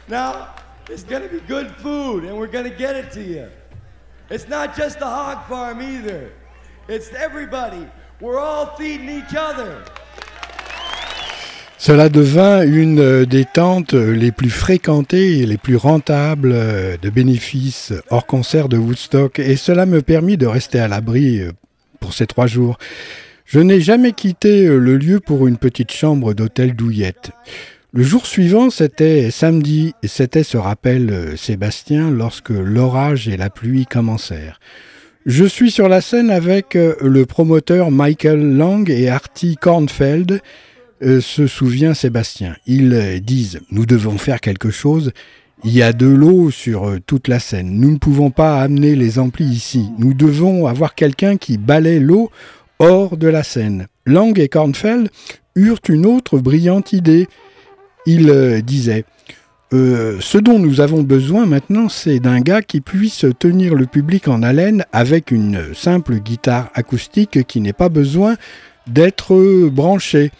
Now, 0.08 0.56
it's 0.90 1.04
going 1.04 1.22
to 1.22 1.30
be 1.30 1.40
good 1.48 1.72
food, 1.78 2.24
and 2.24 2.38
we're 2.38 2.48
going 2.52 2.70
to 2.70 2.76
get 2.76 2.96
it 2.96 3.12
to 3.12 3.22
you. 3.22 3.48
It's 4.30 4.48
not 4.48 4.76
just 4.76 5.00
the 5.00 5.06
hog 5.06 5.48
farm 5.48 5.82
either. 5.82 6.32
It's 6.88 7.14
everybody. 7.14 7.88
We're 8.20 8.40
all 8.40 8.76
feeding 8.78 9.10
each 9.10 9.36
other. 9.36 9.84
Cela 11.78 12.10
devint 12.10 12.64
une 12.64 13.24
des 13.26 13.46
tentes 13.46 13.94
les 13.94 14.34
plus 14.34 14.50
fréquentées 14.50 15.40
et 15.40 15.46
les 15.46 15.58
plus 15.58 15.78
rentables 15.78 16.54
de 17.02 17.10
bénéfices 17.10 17.94
hors 18.10 18.26
concert 18.26 18.68
de 18.68 18.78
Woodstock 18.78 19.40
et 19.40 19.56
cela 19.56 19.86
me 19.86 20.02
permit 20.02 20.36
de 20.36 20.46
rester 20.46 20.80
à 20.80 20.90
l'abri 20.90 21.40
euh, 21.40 21.54
pour 22.02 22.14
ces 22.14 22.28
trois 22.28 22.48
jours. 22.48 22.78
Je 23.50 23.60
n'ai 23.60 23.82
jamais 23.82 24.12
quitté 24.12 24.68
euh, 24.68 24.78
le 24.78 24.96
lieu 24.96 25.20
pour 25.20 25.48
une 25.48 25.58
petite 25.58 25.92
chambre 25.92 26.36
d'hôtel 26.36 26.76
douillette. 26.76 27.32
Le 27.92 28.04
jour 28.04 28.28
suivant, 28.28 28.70
c'était 28.70 29.32
samedi, 29.32 29.96
et 30.04 30.08
c'était 30.08 30.44
ce 30.44 30.56
rappel 30.58 31.10
euh, 31.10 31.36
Sébastien 31.36 32.12
lorsque 32.12 32.52
l'orage 32.52 33.28
et 33.28 33.38
la 33.38 33.50
pluie 33.50 33.88
commencèrent. 33.88 34.60
Je 35.26 35.46
suis 35.46 35.72
sur 35.72 35.90
la 35.90 36.02
scène 36.02 36.30
avec 36.30 36.76
euh, 36.76 36.94
le 37.02 37.26
promoteur 37.26 37.90
Michael 37.90 38.56
Lang 38.56 38.88
et 38.88 39.10
Artie 39.10 39.56
Kornfeld, 39.56 40.42
se 41.02 41.48
souvient 41.48 41.94
Sébastien. 41.94 42.58
Ils 42.68 43.22
disent 43.24 43.62
Nous 43.72 43.86
devons 43.86 44.18
faire 44.18 44.42
quelque 44.42 44.70
chose. 44.70 45.14
Il 45.64 45.72
y 45.72 45.82
a 45.82 45.94
de 45.94 46.08
l'eau 46.08 46.52
sur 46.52 46.98
toute 47.06 47.30
la 47.30 47.40
scène. 47.40 47.80
Nous 47.80 47.92
ne 47.92 47.98
pouvons 47.98 48.32
pas 48.32 48.62
amener 48.62 48.98
les 48.98 49.18
amplis 49.18 49.46
ici. 49.46 49.92
Nous 49.98 50.14
devons 50.14 50.68
avoir 50.68 50.96
quelqu'un 50.96 51.38
qui 51.38 51.58
balaie 51.58 52.02
l'eau 52.02 52.32
hors 52.80 53.18
de 53.18 53.28
la 53.28 53.44
scène. 53.44 53.88
Lang 54.06 54.38
et 54.40 54.50
Kornfeld 54.50 55.10
eurent 55.56 55.82
une 55.88 56.06
autre 56.06 56.40
brillante 56.40 56.94
idée. 56.94 57.28
Ils 58.06 58.30
euh, 58.30 58.62
disaient 58.62 59.06
Euh, 59.72 60.18
Ce 60.20 60.40
dont 60.40 60.58
nous 60.58 60.82
avons 60.82 61.04
besoin 61.04 61.46
maintenant, 61.46 61.90
c'est 61.90 62.20
d'un 62.20 62.42
gars 62.42 62.64
qui 62.64 62.82
puisse 62.82 63.26
tenir 63.38 63.76
le 63.76 63.86
public 63.86 64.28
en 64.28 64.42
haleine 64.42 64.84
avec 64.94 65.30
une 65.30 65.76
simple 65.76 66.16
guitare 66.16 66.72
acoustique 66.74 67.46
qui 67.46 67.62
n'ait 67.62 67.74
pas 67.74 67.90
besoin 67.90 68.36
d'être 68.88 69.36
euh, 69.36 69.70
branchée. 69.70 70.32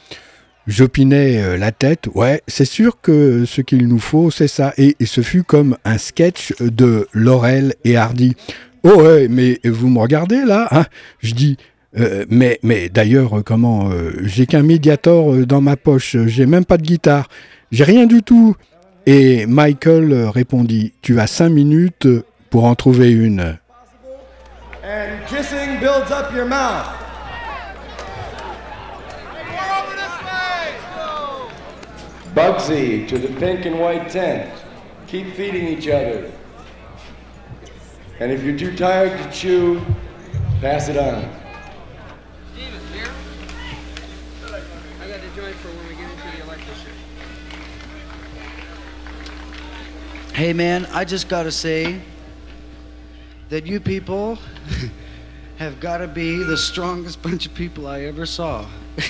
J'opinais 0.66 1.58
la 1.58 1.72
tête, 1.72 2.10
ouais, 2.14 2.42
c'est 2.48 2.66
sûr 2.66 3.02
que 3.02 3.44
ce 3.46 3.62
qu'il 3.62 3.88
nous 3.88 4.00
faut, 4.00 4.30
c'est 4.30 4.48
ça. 4.48 4.72
Et, 4.78 4.96
et 5.00 5.08
ce 5.08 5.22
fut 5.22 5.44
comme 5.44 5.78
un 5.84 5.98
sketch 5.98 6.54
de 6.60 7.08
Laurel 7.12 7.74
et 7.86 7.98
Hardy. 7.98 8.36
Oh 8.84 9.02
ouais, 9.02 9.28
mais 9.28 9.60
vous 9.64 9.90
me 9.90 10.00
regardez 10.00 10.46
là 10.46 10.68
hein? 10.72 10.86
Je 11.20 11.34
dis, 11.34 11.58
euh, 11.98 12.26
mais, 12.30 12.60
mais 12.62 12.90
d'ailleurs, 12.90 13.40
euh, 13.40 13.42
comment 13.42 13.90
euh, 13.90 14.12
J'ai 14.24 14.46
qu'un 14.46 14.62
médiator 14.62 15.34
euh, 15.34 15.46
dans 15.46 15.62
ma 15.62 15.76
poche, 15.76 16.18
j'ai 16.28 16.46
même 16.46 16.66
pas 16.66 16.78
de 16.78 16.84
guitare, 16.84 17.28
j'ai 17.72 17.84
rien 17.84 18.06
du 18.06 18.22
tout. 18.22 18.56
Et 19.06 19.48
Michael 19.48 20.14
répondit, 20.28 20.94
tu 21.02 21.20
as 21.20 21.26
cinq 21.26 21.50
minutes 21.50 22.08
pour 22.52 22.66
en 22.66 22.76
trouver 22.76 23.12
une. 23.12 23.58
And 24.84 25.26
kissing 25.28 25.80
builds 25.80 26.12
up 26.12 26.32
your 26.36 26.46
mouth. 26.46 26.86
Bugsy 32.36 33.08
to 33.08 33.18
the 33.18 33.30
pink 33.40 33.66
and 33.66 33.80
white 33.80 34.10
tent. 34.10 34.48
Keep 35.08 35.36
feeding 35.36 35.68
each 35.68 35.88
other. 35.88 36.30
And 38.20 38.32
if 38.32 38.44
you're 38.44 38.58
too 38.58 38.76
tired 38.76 39.18
to 39.18 39.32
chew, 39.32 39.82
pass 40.62 40.88
it 40.90 40.98
on. 40.98 41.24
Hey 50.40 50.54
man, 50.54 50.86
I 50.94 51.04
just 51.04 51.28
gotta 51.28 51.52
say 51.52 52.02
that 53.50 53.66
you 53.66 53.82
people 53.82 54.38
have 55.58 55.82
gotta 55.82 56.08
be 56.08 56.42
the 56.46 56.56
strongest 56.56 57.22
bunch 57.30 57.46
of 57.46 57.54
people 57.54 57.88
I 57.88 58.04
ever 58.04 58.26
saw. 58.26 58.66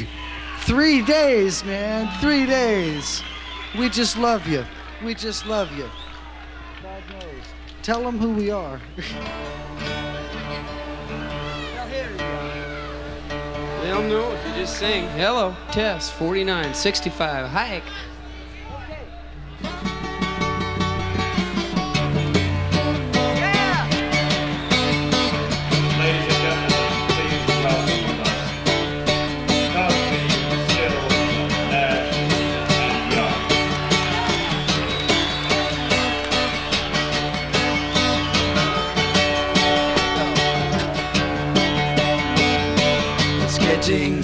Three 0.62 1.04
days, 1.04 1.64
man, 1.64 2.10
three 2.20 2.48
days. 2.48 3.22
We 3.78 3.90
just 3.90 4.18
love 4.18 4.48
you. 4.48 4.66
We 5.04 5.14
just 5.14 5.46
love 5.46 5.72
you. 5.78 5.88
God 6.82 7.04
knows. 7.12 7.44
Tell 7.84 8.02
them 8.02 8.18
who 8.18 8.34
we 8.34 8.50
are. 8.50 8.82
They'll 13.84 14.02
know 14.02 14.32
if 14.32 14.48
you 14.48 14.54
just 14.56 14.80
sing. 14.80 15.08
Hello, 15.10 15.56
Tess, 15.72 16.10
49, 16.10 16.74
65, 16.74 17.50
hike. 17.50 17.84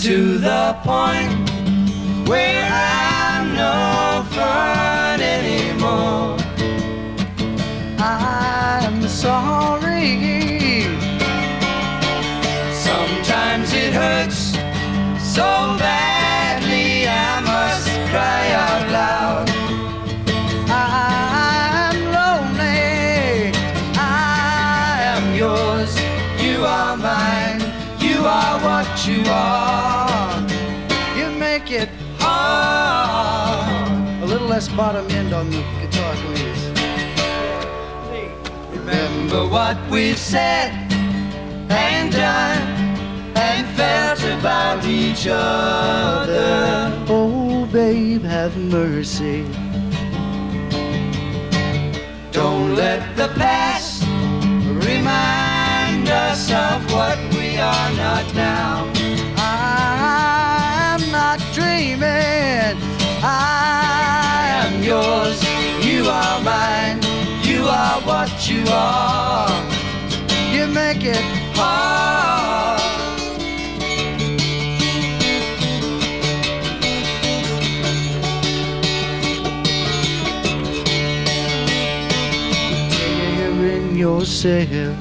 To 0.06 0.38
the 0.38 0.78
point 0.84 1.50
where 2.30 2.64
I'm 2.72 3.56
no 3.56 4.24
fun 4.36 5.20
anymore. 5.20 6.38
I'm 7.98 9.08
sorry. 9.08 10.84
Sometimes 12.72 13.74
it 13.74 13.94
hurts 13.94 14.52
so 15.34 15.76
badly 15.80 15.85
bottom 34.76 35.10
end 35.12 35.34
on 35.34 35.50
the 35.50 35.64
guitar, 35.80 36.14
please. 36.16 36.66
Remember 38.78 39.48
what 39.48 39.78
we've 39.90 40.18
said 40.18 40.74
and 41.70 42.12
done 42.12 42.62
and 43.38 43.66
felt 43.78 44.22
about 44.38 44.84
each 44.86 45.28
other. 45.30 46.92
Oh, 47.08 47.66
babe, 47.72 48.24
have 48.24 48.58
mercy. 48.58 49.44
Don't 52.32 52.76
let 52.76 53.16
the 53.16 53.30
past 53.36 54.04
remind 54.86 56.10
us 56.10 56.52
of 56.52 56.92
what 56.92 57.18
we 57.34 57.58
are 57.58 57.92
not 57.94 58.26
now. 58.36 58.92
I'm 59.38 61.12
not 61.12 61.40
dreaming. 61.54 62.76
I 63.24 64.35
yours, 64.86 65.42
you 65.84 66.06
are 66.08 66.40
mine, 66.44 67.02
you 67.44 67.64
are 67.64 68.00
what 68.02 68.32
you 68.50 68.64
are. 68.70 69.50
You 70.54 70.68
make 70.68 71.04
it 71.04 71.26
hard. 71.58 72.80
tearing 82.92 83.98
yourself 83.98 84.96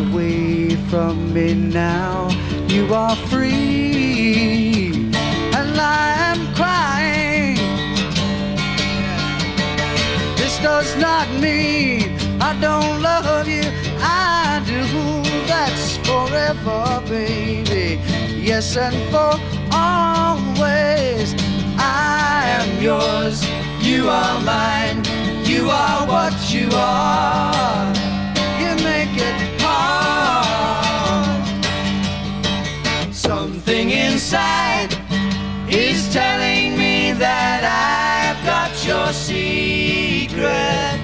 away 0.00 0.76
from 0.90 1.32
me 1.32 1.54
now. 1.54 2.28
You 2.68 2.92
are 2.94 3.16
free, 3.30 3.61
does 10.62 10.96
not 10.96 11.28
mean 11.40 12.16
I 12.40 12.56
don't 12.60 13.02
love 13.02 13.48
you. 13.48 13.62
I 13.98 14.62
do. 14.64 14.82
That's 15.46 15.96
forever, 16.06 17.02
baby. 17.08 18.00
Yes, 18.40 18.76
and 18.76 18.96
for 19.10 19.34
always. 19.72 21.34
I 21.78 22.44
am 22.60 22.82
yours, 22.82 23.44
you 23.80 24.08
are 24.08 24.40
mine, 24.42 25.04
you 25.44 25.68
are 25.70 26.06
what 26.06 26.34
you 26.52 26.68
are. 26.72 27.92
You 28.60 28.74
make 28.84 29.16
it 29.16 29.60
hard. 29.60 31.42
Something 33.12 33.90
inside 33.90 34.94
is 35.68 36.12
telling 36.12 36.78
me 36.78 37.12
that 37.12 37.64
I've 37.64 38.21
got 38.44 38.72
your 38.86 39.12
secret. 39.12 41.00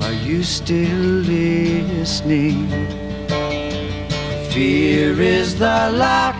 Are 0.00 0.12
you 0.12 0.42
still 0.42 1.04
listening? 1.34 2.68
Fear 4.50 5.20
is 5.20 5.58
the 5.58 5.90
lock 5.94 6.36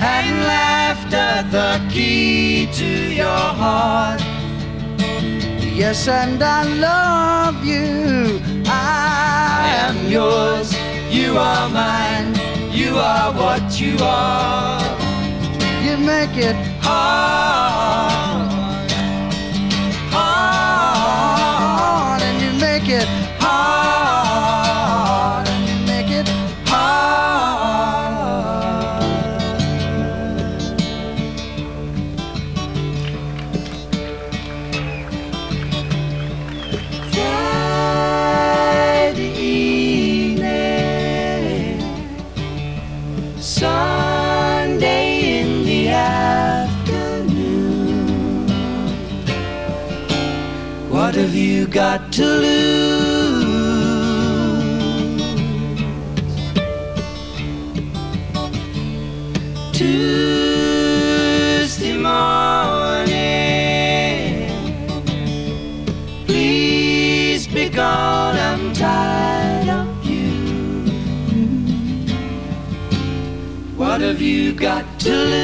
and 0.00 0.44
laughter 0.44 1.46
the 1.50 1.80
key 1.92 2.68
to 2.72 2.90
your 3.22 3.46
heart. 3.62 4.20
Yes, 5.74 6.06
and 6.08 6.42
I 6.42 6.62
love 6.62 7.64
you. 7.64 8.40
I 8.66 9.74
am 9.88 9.96
yours, 10.10 10.72
you 11.10 11.36
are 11.38 11.68
mine, 11.68 12.34
you 12.70 12.96
are 12.96 13.32
what 13.32 13.80
you 13.80 13.96
are. 14.00 14.80
You 15.84 15.96
make 15.98 16.36
it 16.36 16.56
hard, 16.80 18.22
hard, 18.22 18.31
make 22.82 22.94
it 22.94 23.08
hard, 23.38 24.66
and 25.48 25.68
you 25.68 25.76
make 25.86 26.10
it 26.10 26.28
hard. 26.66 27.02
Friday 38.32 39.32
evening, 40.10 40.60
Sunday 43.40 45.06
in 45.40 45.64
the 45.64 45.88
afternoon. 45.88 47.28
What 50.90 51.14
have 51.14 51.34
you 51.34 51.66
got 51.68 52.12
to 52.14 52.24
lose? 52.24 52.71
To 75.04 75.10
lose? 75.10 75.42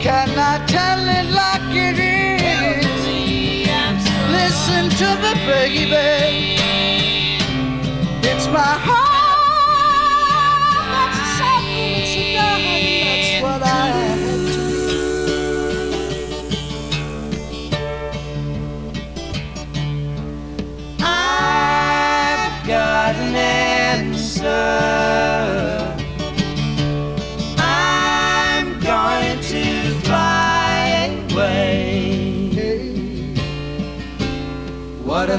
Can 0.00 0.30
I 0.38 0.64
tell 0.66 1.00
it 1.18 1.26
like 1.42 1.74
it 1.88 1.98
is? 1.98 2.86
Listen 4.30 4.90
to 5.00 5.08
me, 5.22 5.32
baby. 5.46 6.58
It's 8.22 8.46
my 8.48 8.74
heart 8.86 9.03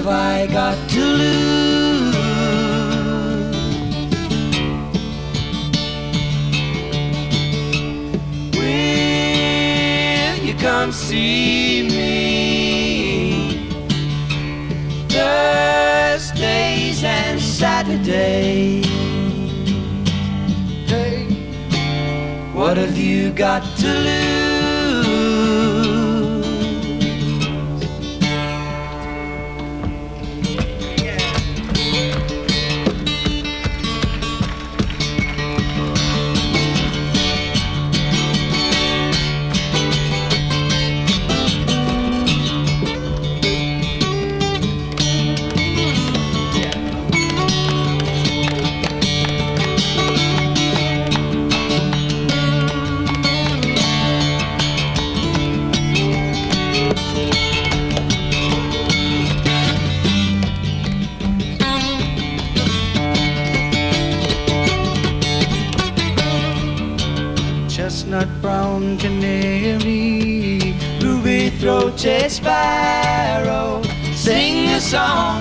have 0.05 0.13
I 0.13 0.45
got 0.53 0.89
to 0.89 0.99
lose? 0.99 2.15
Will 8.55 10.37
you 10.45 10.53
come 10.55 10.91
see 10.91 11.87
me? 11.89 13.69
Thursdays 15.09 17.03
and 17.03 17.41
Saturdays. 17.41 18.85
Hey, 20.85 21.25
what 22.53 22.77
have 22.77 22.97
you 22.97 23.31
got 23.31 23.63
to 23.79 23.87
lose? 23.87 24.44
Brown 68.79 68.97
canary, 68.97 70.75
ruby 71.01 71.49
throated 71.49 72.29
sparrow. 72.29 73.81
Sing 74.13 74.69
a 74.69 74.79
song, 74.81 75.34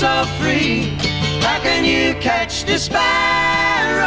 so 0.00 0.24
free. 0.40 0.96
How 1.44 1.60
can 1.60 1.84
you 1.84 2.14
catch 2.22 2.64
the 2.64 2.78
sparrow? 2.78 4.06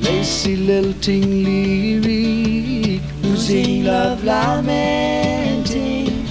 Lacy 0.00 0.56
lilting 0.56 1.44
lyric, 1.44 3.00
losing 3.22 3.84
love 3.84 4.24
lamenting. 4.24 6.26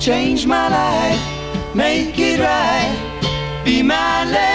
Change 0.00 0.46
my 0.46 0.68
life, 0.70 1.74
make 1.74 2.19
right, 2.40 3.62
be 3.64 3.82
my 3.82 4.24
lady. 4.24 4.49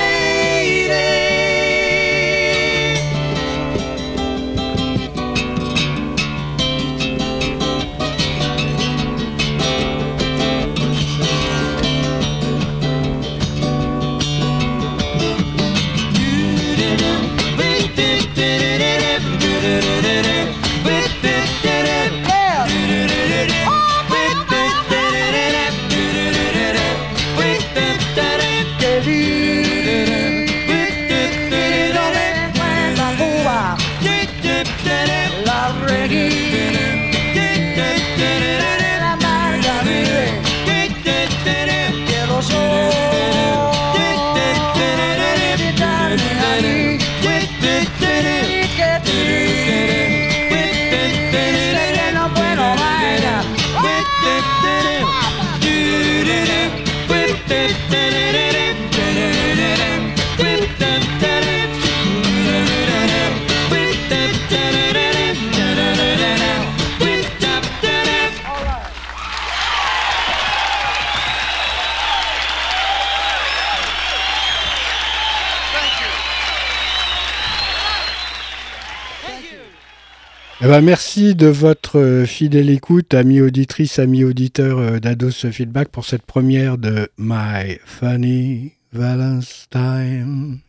Eh 80.65 80.67
ben, 80.67 80.81
merci 80.81 81.35
de 81.35 81.45
votre 81.45 81.99
euh, 81.99 82.25
fidèle 82.25 82.71
écoute, 82.71 83.13
amis 83.13 83.39
auditrices, 83.39 83.99
amis 83.99 84.23
auditeurs 84.23 84.79
euh, 84.79 84.99
d'Ados 84.99 85.45
Feedback, 85.51 85.89
pour 85.89 86.05
cette 86.05 86.25
première 86.25 86.79
de 86.79 87.07
My 87.19 87.77
Funny 87.85 88.73
Valentine. 88.91 90.61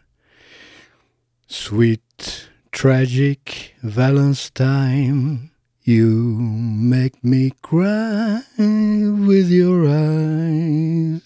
Sweet, 1.48 2.50
tragic 2.72 3.74
Valentine, 3.82 5.48
you 5.86 6.36
make 6.38 7.14
me 7.24 7.52
cry 7.62 8.42
with 8.58 9.50
your 9.50 9.88
eyes. 9.88 11.22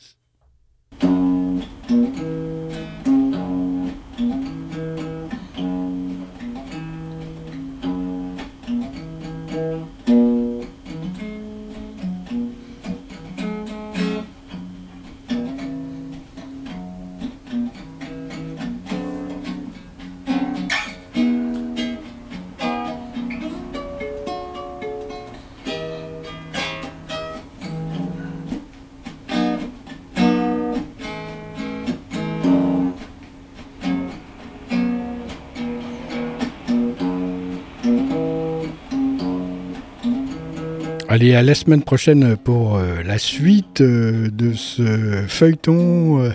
Allez, 41.13 41.35
à 41.35 41.43
la 41.43 41.57
semaine 41.57 41.83
prochaine 41.83 42.37
pour 42.37 42.77
euh, 42.77 43.03
la 43.03 43.19
suite 43.19 43.81
euh, 43.81 44.31
de 44.31 44.53
ce 44.53 45.25
feuilleton 45.27 46.21
euh, 46.21 46.31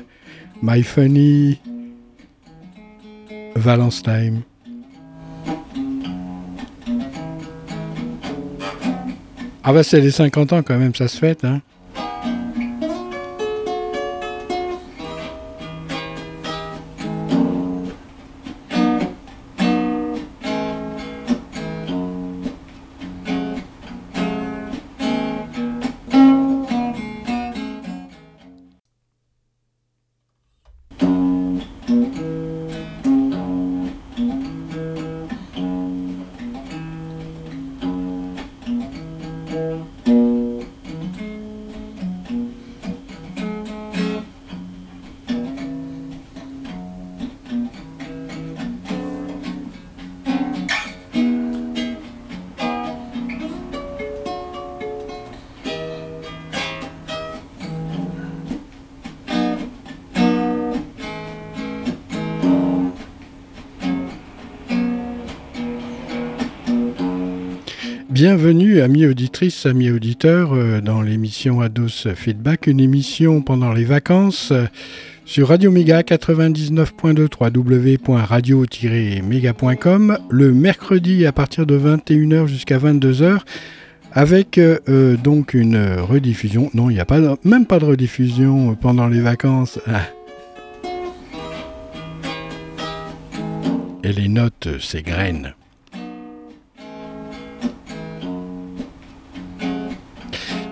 My 0.61 0.83
Funny 0.83 1.61
Valence 3.55 4.03
Time. 4.03 4.41
Ah 9.63 9.71
bah 9.71 9.83
c'est 9.83 10.01
les 10.01 10.11
50 10.11 10.51
ans 10.51 10.61
quand 10.61 10.77
même, 10.77 10.93
ça 10.93 11.07
se 11.07 11.19
fête, 11.19 11.45
hein 11.45 11.61
Bienvenue, 68.15 68.79
amis 68.79 69.05
auditrices, 69.05 69.65
amis 69.65 69.91
auditeurs, 69.91 70.53
euh, 70.53 70.79
dans 70.79 71.01
l'émission 71.01 71.59
Ados 71.59 72.07
Feedback, 72.15 72.67
une 72.67 72.79
émission 72.79 73.41
pendant 73.41 73.73
les 73.73 73.83
vacances 73.83 74.53
euh, 74.53 74.67
sur 75.25 75.49
Radio 75.49 75.69
Méga 75.69 75.99
99.2 75.99 77.27
www.radio-méga.com 77.37 80.17
le 80.29 80.53
mercredi 80.53 81.25
à 81.25 81.33
partir 81.33 81.65
de 81.65 81.77
21h 81.77 82.47
jusqu'à 82.47 82.77
22h 82.77 83.39
avec 84.13 84.59
euh, 84.59 85.17
donc 85.17 85.53
une 85.53 85.97
rediffusion. 85.99 86.71
Non, 86.73 86.89
il 86.89 86.93
n'y 86.93 87.01
a 87.01 87.05
pas, 87.05 87.19
même 87.43 87.65
pas 87.65 87.79
de 87.79 87.85
rediffusion 87.85 88.75
pendant 88.75 89.09
les 89.09 89.19
vacances. 89.19 89.77
Ah. 89.87 90.03
Et 94.05 94.13
les 94.13 94.29
notes 94.29 94.69
s'égrènent. 94.79 95.53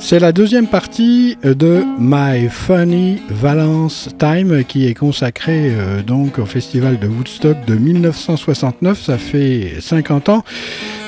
C'est 0.06 0.20
la 0.20 0.34
deuxième 0.34 0.68
partie 0.68 1.38
de 1.44 1.82
My 1.98 2.50
Funny 2.50 3.22
Valence 3.30 4.10
Time 4.20 4.66
qui 4.66 4.86
est 4.86 4.94
consacrée 4.96 5.72
euh, 5.72 6.04
donc 6.04 6.40
au 6.40 6.46
festival 6.46 7.00
de 7.00 7.08
Woodstock 7.08 7.64
de 7.66 7.76
1969. 7.76 9.02
Ça 9.02 9.18
fait 9.18 9.76
50 9.80 10.28
ans. 10.28 10.44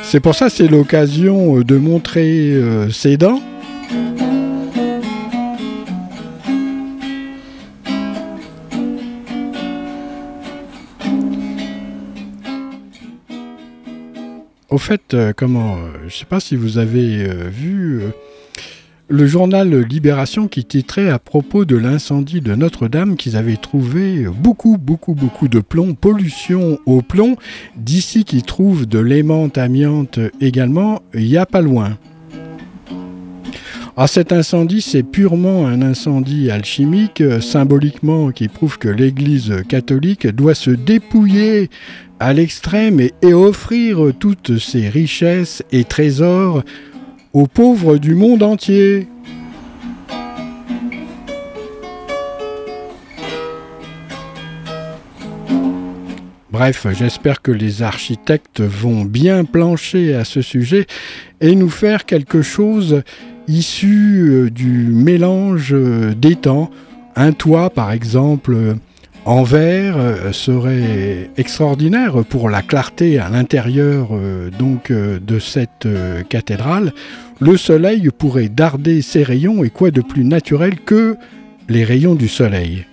C'est 0.01 0.21
pour 0.21 0.33
ça 0.33 0.49
c'est 0.49 0.69
l'occasion 0.69 1.59
euh, 1.59 1.63
de 1.65 1.75
montrer 1.75 2.53
euh, 2.53 2.89
ses 2.89 3.17
dents. 3.17 3.41
Au 14.69 14.77
fait, 14.77 15.15
comment, 15.35 15.79
je 15.99 16.05
ne 16.05 16.09
sais 16.09 16.25
pas 16.25 16.39
si 16.39 16.55
vous 16.55 16.77
avez 16.77 17.27
vu 17.49 18.01
le 19.07 19.27
journal 19.27 19.81
Libération 19.81 20.47
qui 20.47 20.65
titrait 20.65 21.09
à 21.09 21.19
propos 21.19 21.63
de 21.65 21.75
l'incendie 21.75 22.41
de 22.41 22.55
Notre-Dame 22.55 23.17
qu'ils 23.17 23.37
avaient 23.37 23.57
trouvé 23.57 24.25
beaucoup, 24.25 24.77
beaucoup, 24.77 25.13
beaucoup 25.13 25.47
de 25.47 25.59
plomb, 25.59 25.93
pollution 25.93 26.79
au 26.85 27.01
plomb, 27.01 27.35
d'ici 27.75 28.23
qu'ils 28.23 28.43
trouvent 28.43 28.87
de 28.87 28.99
l'aimante 28.99 29.57
amiante 29.57 30.19
également, 30.41 31.03
il 31.13 31.25
n'y 31.25 31.37
a 31.37 31.45
pas 31.45 31.61
loin. 31.61 31.97
Ah, 33.97 34.07
cet 34.07 34.33
incendie, 34.33 34.81
c'est 34.81 35.03
purement 35.03 35.67
un 35.67 35.81
incendie 35.81 36.51
alchimique, 36.51 37.23
symboliquement 37.39 38.31
qui 38.31 38.49
prouve 38.49 38.77
que 38.77 38.89
l'Église 38.89 39.53
catholique 39.69 40.27
doit 40.27 40.55
se 40.55 40.71
dépouiller 40.71 41.69
à 42.19 42.33
l'extrême 42.33 42.99
et 42.99 43.33
offrir 43.33 44.11
toutes 44.19 44.57
ses 44.57 44.89
richesses 44.89 45.63
et 45.71 45.85
trésors 45.85 46.63
aux 47.35 47.47
pauvres 47.47 47.97
du 47.97 48.15
monde 48.15 48.43
entier. 48.43 49.09
Bref, 56.49 56.87
j'espère 56.97 57.41
que 57.41 57.51
les 57.51 57.83
architectes 57.83 58.61
vont 58.61 59.03
bien 59.03 59.43
plancher 59.43 60.15
à 60.15 60.23
ce 60.23 60.41
sujet 60.41 60.87
et 61.41 61.55
nous 61.55 61.69
faire 61.69 62.05
quelque 62.05 62.41
chose 62.41 63.03
issu 63.49 64.29
euh, 64.29 64.49
du 64.49 64.69
mélange 64.69 65.73
euh, 65.73 66.13
des 66.15 66.37
temps. 66.37 66.71
Un 67.17 67.33
toit, 67.33 67.69
par 67.69 67.91
exemple, 67.91 68.77
en 69.25 69.43
verre 69.43 69.97
euh, 69.97 70.31
serait 70.31 71.29
extraordinaire 71.37 72.23
pour 72.29 72.49
la 72.49 72.61
clarté 72.61 73.19
à 73.19 73.29
l'intérieur 73.29 74.09
donc 74.57 74.91
de 74.91 75.39
cette 75.39 75.87
cathédrale. 76.29 76.93
Le 77.39 77.57
soleil 77.57 78.09
pourrait 78.17 78.49
darder 78.49 79.01
ses 79.01 79.23
rayons 79.23 79.63
et 79.63 79.69
quoi 79.69 79.91
de 79.91 80.01
plus 80.01 80.23
naturel 80.23 80.79
que 80.79 81.17
les 81.67 81.83
rayons 81.83 82.15
du 82.15 82.27
soleil. 82.27 82.85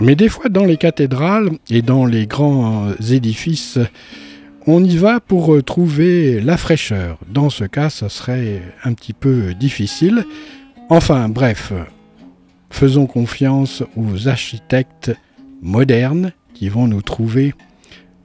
Mais 0.00 0.14
des 0.14 0.28
fois 0.28 0.48
dans 0.48 0.64
les 0.64 0.76
cathédrales 0.76 1.50
et 1.70 1.82
dans 1.82 2.06
les 2.06 2.26
grands 2.26 2.88
édifices, 3.10 3.78
on 4.70 4.84
y 4.84 4.98
va 4.98 5.18
pour 5.18 5.62
trouver 5.64 6.40
la 6.42 6.58
fraîcheur. 6.58 7.18
Dans 7.26 7.48
ce 7.48 7.64
cas, 7.64 7.88
ça 7.88 8.10
serait 8.10 8.62
un 8.84 8.92
petit 8.92 9.14
peu 9.14 9.54
difficile. 9.54 10.26
Enfin 10.90 11.30
bref, 11.30 11.72
faisons 12.68 13.06
confiance 13.06 13.82
aux 13.96 14.28
architectes 14.28 15.16
modernes 15.62 16.32
qui 16.52 16.68
vont 16.68 16.86
nous 16.86 17.00
trouver 17.00 17.54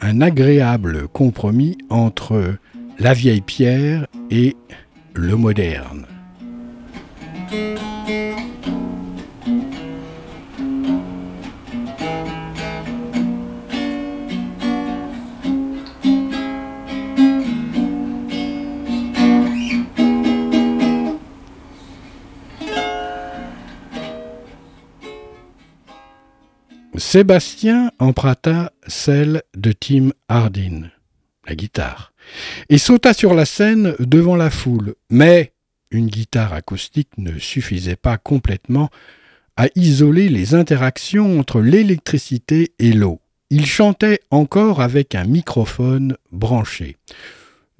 un 0.01 0.19
agréable 0.19 1.07
compromis 1.07 1.77
entre 1.89 2.55
la 2.99 3.13
vieille 3.13 3.41
pierre 3.41 4.07
et 4.29 4.57
le 5.13 5.37
moderne. 5.37 6.05
Sébastien 26.95 27.91
emprunta 27.97 28.71
celle 28.85 29.41
de 29.55 29.71
Tim 29.71 30.11
Hardin, 30.27 30.89
la 31.47 31.55
guitare, 31.55 32.13
et 32.69 32.77
sauta 32.77 33.13
sur 33.13 33.33
la 33.33 33.45
scène 33.45 33.95
devant 33.99 34.35
la 34.35 34.51
foule. 34.51 34.93
Mais 35.09 35.53
une 35.89 36.07
guitare 36.07 36.53
acoustique 36.53 37.17
ne 37.17 37.39
suffisait 37.39 37.95
pas 37.95 38.17
complètement 38.17 38.89
à 39.55 39.67
isoler 39.75 40.29
les 40.29 40.53
interactions 40.53 41.39
entre 41.39 41.61
l'électricité 41.61 42.73
et 42.77 42.93
l'eau. 42.93 43.19
Il 43.49 43.65
chantait 43.65 44.19
encore 44.29 44.81
avec 44.81 45.15
un 45.15 45.25
microphone 45.25 46.15
branché. 46.31 46.97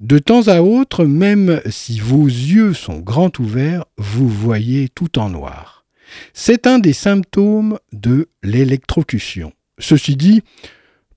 De 0.00 0.18
temps 0.18 0.48
à 0.48 0.60
autre, 0.60 1.04
même 1.04 1.60
si 1.70 2.00
vos 2.00 2.26
yeux 2.26 2.74
sont 2.74 2.98
grands 2.98 3.32
ouverts, 3.38 3.84
vous 3.96 4.28
voyez 4.28 4.88
tout 4.88 5.18
en 5.18 5.30
noir. 5.30 5.83
C'est 6.32 6.66
un 6.66 6.78
des 6.78 6.92
symptômes 6.92 7.78
de 7.92 8.28
l'électrocution. 8.42 9.52
Ceci 9.78 10.16
dit, 10.16 10.42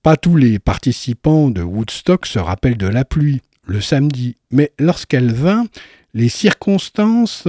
pas 0.02 0.16
tous 0.16 0.36
les 0.36 0.58
participants 0.58 1.50
de 1.50 1.62
Woodstock 1.62 2.26
se 2.26 2.38
rappellent 2.38 2.78
de 2.78 2.86
la 2.86 3.04
pluie 3.04 3.40
le 3.66 3.80
samedi, 3.80 4.36
mais 4.50 4.72
lorsqu'elle 4.78 5.32
vint, 5.32 5.66
les 6.14 6.28
circonstances 6.28 7.46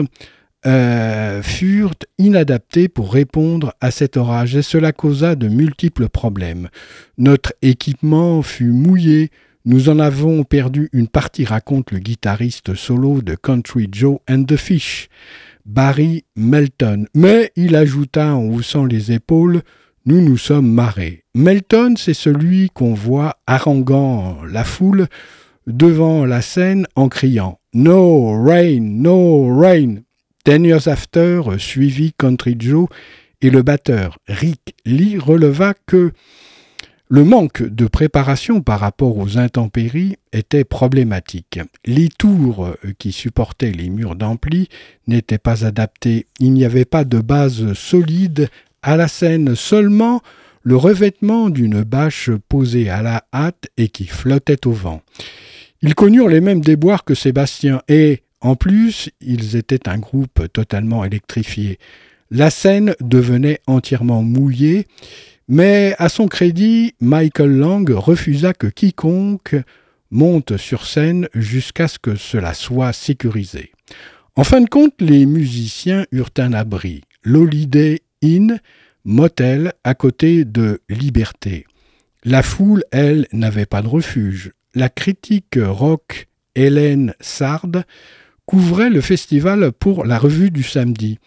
euh, 0.65 1.41
furent 1.41 1.95
inadaptées 2.17 2.89
pour 2.89 3.13
répondre 3.13 3.73
à 3.79 3.91
cet 3.91 4.17
orage 4.17 4.57
et 4.57 4.61
cela 4.61 4.91
causa 4.91 5.35
de 5.35 5.47
multiples 5.47 6.09
problèmes. 6.09 6.67
Notre 7.17 7.53
équipement 7.61 8.41
fut 8.41 8.71
mouillé, 8.71 9.31
Nous 9.65 9.87
en 9.89 9.99
avons 9.99 10.43
perdu 10.43 10.89
une 10.93 11.07
partie, 11.07 11.45
raconte 11.45 11.91
le 11.91 11.99
guitariste 11.99 12.75
solo 12.75 13.21
de 13.21 13.35
Country 13.35 13.87
Joe 13.91 14.19
and 14.29 14.43
the 14.43 14.57
Fish, 14.57 15.09
Barry 15.69 16.25
Melton. 16.35 17.05
Mais 17.13 17.51
il 17.55 17.75
ajouta 17.75 18.33
en 18.33 18.43
haussant 18.45 18.85
les 18.85 19.11
épaules 19.11 19.61
Nous 20.07 20.19
nous 20.19 20.37
sommes 20.37 20.71
marrés. 20.71 21.25
Melton, 21.35 21.93
c'est 21.95 22.15
celui 22.15 22.71
qu'on 22.71 22.95
voit 22.95 23.37
haranguant 23.45 24.39
la 24.51 24.63
foule 24.63 25.05
devant 25.67 26.25
la 26.25 26.41
scène 26.41 26.87
en 26.95 27.07
criant 27.07 27.59
No 27.75 28.31
rain, 28.43 28.79
no 28.81 29.55
rain. 29.55 29.97
Ten 30.43 30.65
years 30.65 30.87
after, 30.87 31.41
suivi 31.59 32.13
Country 32.13 32.55
Joe 32.57 32.87
et 33.39 33.51
le 33.51 33.61
batteur 33.61 34.17
Rick 34.27 34.75
Lee 34.85 35.19
releva 35.19 35.75
que 35.85 36.13
le 37.11 37.23
manque 37.23 37.63
de 37.63 37.87
préparation 37.87 38.61
par 38.61 38.79
rapport 38.79 39.17
aux 39.17 39.39
intempéries 39.39 40.17
était 40.31 40.63
problématique. 40.63 41.59
Les 41.83 42.07
tours 42.07 42.69
qui 42.99 43.11
supportaient 43.11 43.71
les 43.71 43.89
murs 43.89 44.15
d'ampli 44.15 44.69
n'étaient 45.07 45.39
pas 45.39 45.65
adaptés. 45.65 46.27
Il 46.39 46.53
n'y 46.53 46.65
avait 46.65 46.85
pas 46.85 47.05
de 47.05 47.19
base 47.19 47.73
solide 47.73 48.47
à 48.83 48.95
la 48.95 49.07
scène, 49.07 49.55
seulement 49.55 50.21
le 50.61 50.75
revêtement 50.75 51.49
d'une 51.49 51.81
bâche 51.81 52.29
posée 52.47 52.91
à 52.91 53.01
la 53.01 53.23
hâte 53.33 53.69
et 53.77 53.87
qui 53.87 54.05
flottait 54.05 54.67
au 54.67 54.71
vent. 54.71 55.01
Ils 55.81 55.95
connurent 55.95 56.29
les 56.29 56.41
mêmes 56.41 56.61
déboires 56.61 57.05
que 57.05 57.15
Sébastien 57.15 57.81
et, 57.87 58.21
en 58.39 58.55
plus, 58.55 59.09
ils 59.19 59.55
étaient 59.55 59.89
un 59.89 59.97
groupe 59.97 60.47
totalement 60.53 61.03
électrifié. 61.03 61.79
La 62.29 62.51
scène 62.51 62.93
devenait 63.01 63.61
entièrement 63.65 64.21
mouillée, 64.21 64.85
mais 65.49 65.93
à 65.97 66.07
son 66.07 66.27
crédit, 66.27 66.95
Michael 67.01 67.57
Lang 67.57 67.89
refusa 67.89 68.53
que 68.53 68.67
quiconque 68.67 69.57
monte 70.09 70.55
sur 70.55 70.85
scène 70.85 71.27
jusqu'à 71.33 71.89
ce 71.89 71.99
que 71.99 72.15
cela 72.15 72.53
soit 72.53 72.93
sécurisé. 72.93 73.73
En 74.37 74.45
fin 74.45 74.61
de 74.61 74.69
compte, 74.69 74.93
les 75.01 75.25
musiciens 75.25 76.05
eurent 76.13 76.31
un 76.37 76.53
abri, 76.53 77.01
l'Holiday 77.23 77.99
Inn, 78.23 78.61
motel 79.03 79.73
à 79.83 79.93
côté 79.93 80.45
de 80.45 80.79
Liberté. 80.87 81.65
La 82.23 82.43
foule, 82.43 82.85
elle, 82.91 83.27
n'avait 83.33 83.65
pas 83.65 83.81
de 83.81 83.87
refuge 83.87 84.53
la 84.75 84.89
critique 84.89 85.57
rock 85.61 86.27
Hélène 86.55 87.13
Sard 87.19 87.83
couvrait 88.45 88.89
le 88.89 89.01
festival 89.01 89.71
pour 89.71 90.05
la 90.05 90.17
revue 90.17 90.51
du 90.51 90.63
samedi. 90.63 91.19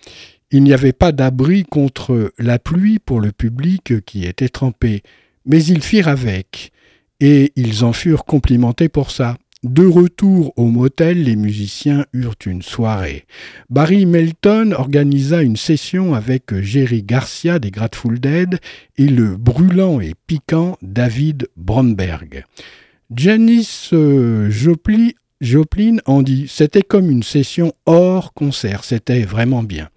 Il 0.52 0.62
n'y 0.62 0.74
avait 0.74 0.92
pas 0.92 1.12
d'abri 1.12 1.64
contre 1.64 2.30
la 2.38 2.58
pluie 2.58 2.98
pour 2.98 3.22
le 3.22 3.32
public 3.32 4.04
qui 4.04 4.26
était 4.26 4.50
trempé, 4.50 5.02
mais 5.46 5.64
ils 5.64 5.82
firent 5.82 6.08
avec, 6.08 6.72
et 7.20 7.52
ils 7.56 7.84
en 7.84 7.94
furent 7.94 8.26
complimentés 8.26 8.90
pour 8.90 9.10
ça. 9.10 9.38
De 9.62 9.86
retour 9.86 10.52
au 10.56 10.66
motel, 10.66 11.22
les 11.22 11.36
musiciens 11.36 12.04
eurent 12.12 12.36
une 12.44 12.60
soirée. 12.60 13.24
Barry 13.70 14.04
Melton 14.04 14.72
organisa 14.72 15.40
une 15.40 15.56
session 15.56 16.14
avec 16.14 16.52
Jerry 16.60 17.02
Garcia 17.02 17.58
des 17.58 17.70
Grateful 17.70 18.20
Dead 18.20 18.58
et 18.98 19.06
le 19.06 19.38
brûlant 19.38 20.00
et 20.00 20.14
piquant 20.26 20.76
David 20.82 21.48
Bromberg. 21.56 22.44
Janis 23.14 23.88
euh, 23.94 24.50
Joplin, 24.50 25.96
en 26.04 26.22
dit 26.22 26.46
C'était 26.48 26.82
comme 26.82 27.08
une 27.08 27.22
session 27.22 27.72
hors 27.86 28.34
concert, 28.34 28.84
c'était 28.84 29.22
vraiment 29.22 29.62
bien. 29.62 29.88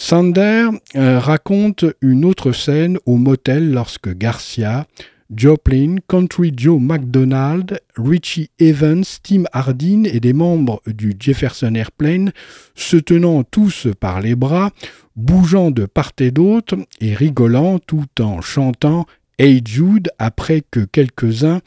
Sander 0.00 0.68
euh, 0.94 1.18
raconte 1.18 1.84
une 2.02 2.24
autre 2.24 2.52
scène 2.52 2.98
au 3.04 3.16
motel 3.16 3.72
lorsque 3.72 4.16
Garcia, 4.16 4.86
Joplin, 5.34 5.96
Country 6.06 6.52
Joe 6.56 6.80
McDonald, 6.80 7.80
Richie 7.96 8.48
Evans, 8.60 9.02
Tim 9.24 9.42
Hardin 9.52 10.04
et 10.04 10.20
des 10.20 10.32
membres 10.32 10.80
du 10.86 11.16
Jefferson 11.18 11.74
Airplane, 11.74 12.30
se 12.76 12.96
tenant 12.96 13.42
tous 13.42 13.88
par 13.98 14.20
les 14.20 14.36
bras, 14.36 14.70
bougeant 15.16 15.72
de 15.72 15.84
part 15.84 16.12
et 16.20 16.30
d'autre 16.30 16.76
et 17.00 17.12
rigolant 17.12 17.80
tout 17.80 18.06
en 18.20 18.40
chantant 18.40 19.04
Hey 19.36 19.60
Jude 19.66 20.10
après 20.20 20.62
que 20.70 20.84
quelques-uns 20.84 21.60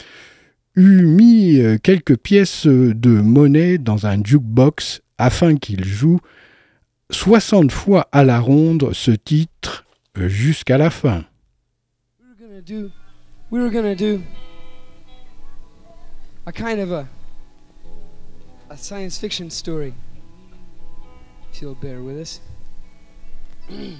eut 0.77 1.05
mis 1.05 1.59
euh, 1.59 1.77
quelques 1.77 2.15
pièces 2.15 2.65
de 2.65 3.09
monnaie 3.09 3.77
dans 3.77 4.07
un 4.07 4.23
jukebox 4.23 5.01
afin 5.17 5.57
qu'il 5.57 5.83
joue 5.83 6.21
60 7.11 7.71
fois 7.71 8.07
à 8.11 8.23
la 8.23 8.39
ronde 8.39 8.89
ce 8.93 9.11
titre 9.11 9.85
euh, 10.17 10.27
jusqu'à 10.27 10.77
la 10.77 10.89
fin. 10.89 11.23
We 13.51 13.59
were 13.59 13.69
gonna 13.69 13.95
do 13.95 14.23
a 16.45 16.51
kind 16.51 16.79
of 16.79 16.91
a 16.91 17.07
a 18.69 18.77
science 18.77 19.17
fiction 19.17 19.49
story. 19.49 19.93
If 21.51 21.61
you'll 21.61 21.75
bear 21.75 22.01
with 22.01 22.17
us. 22.17 22.39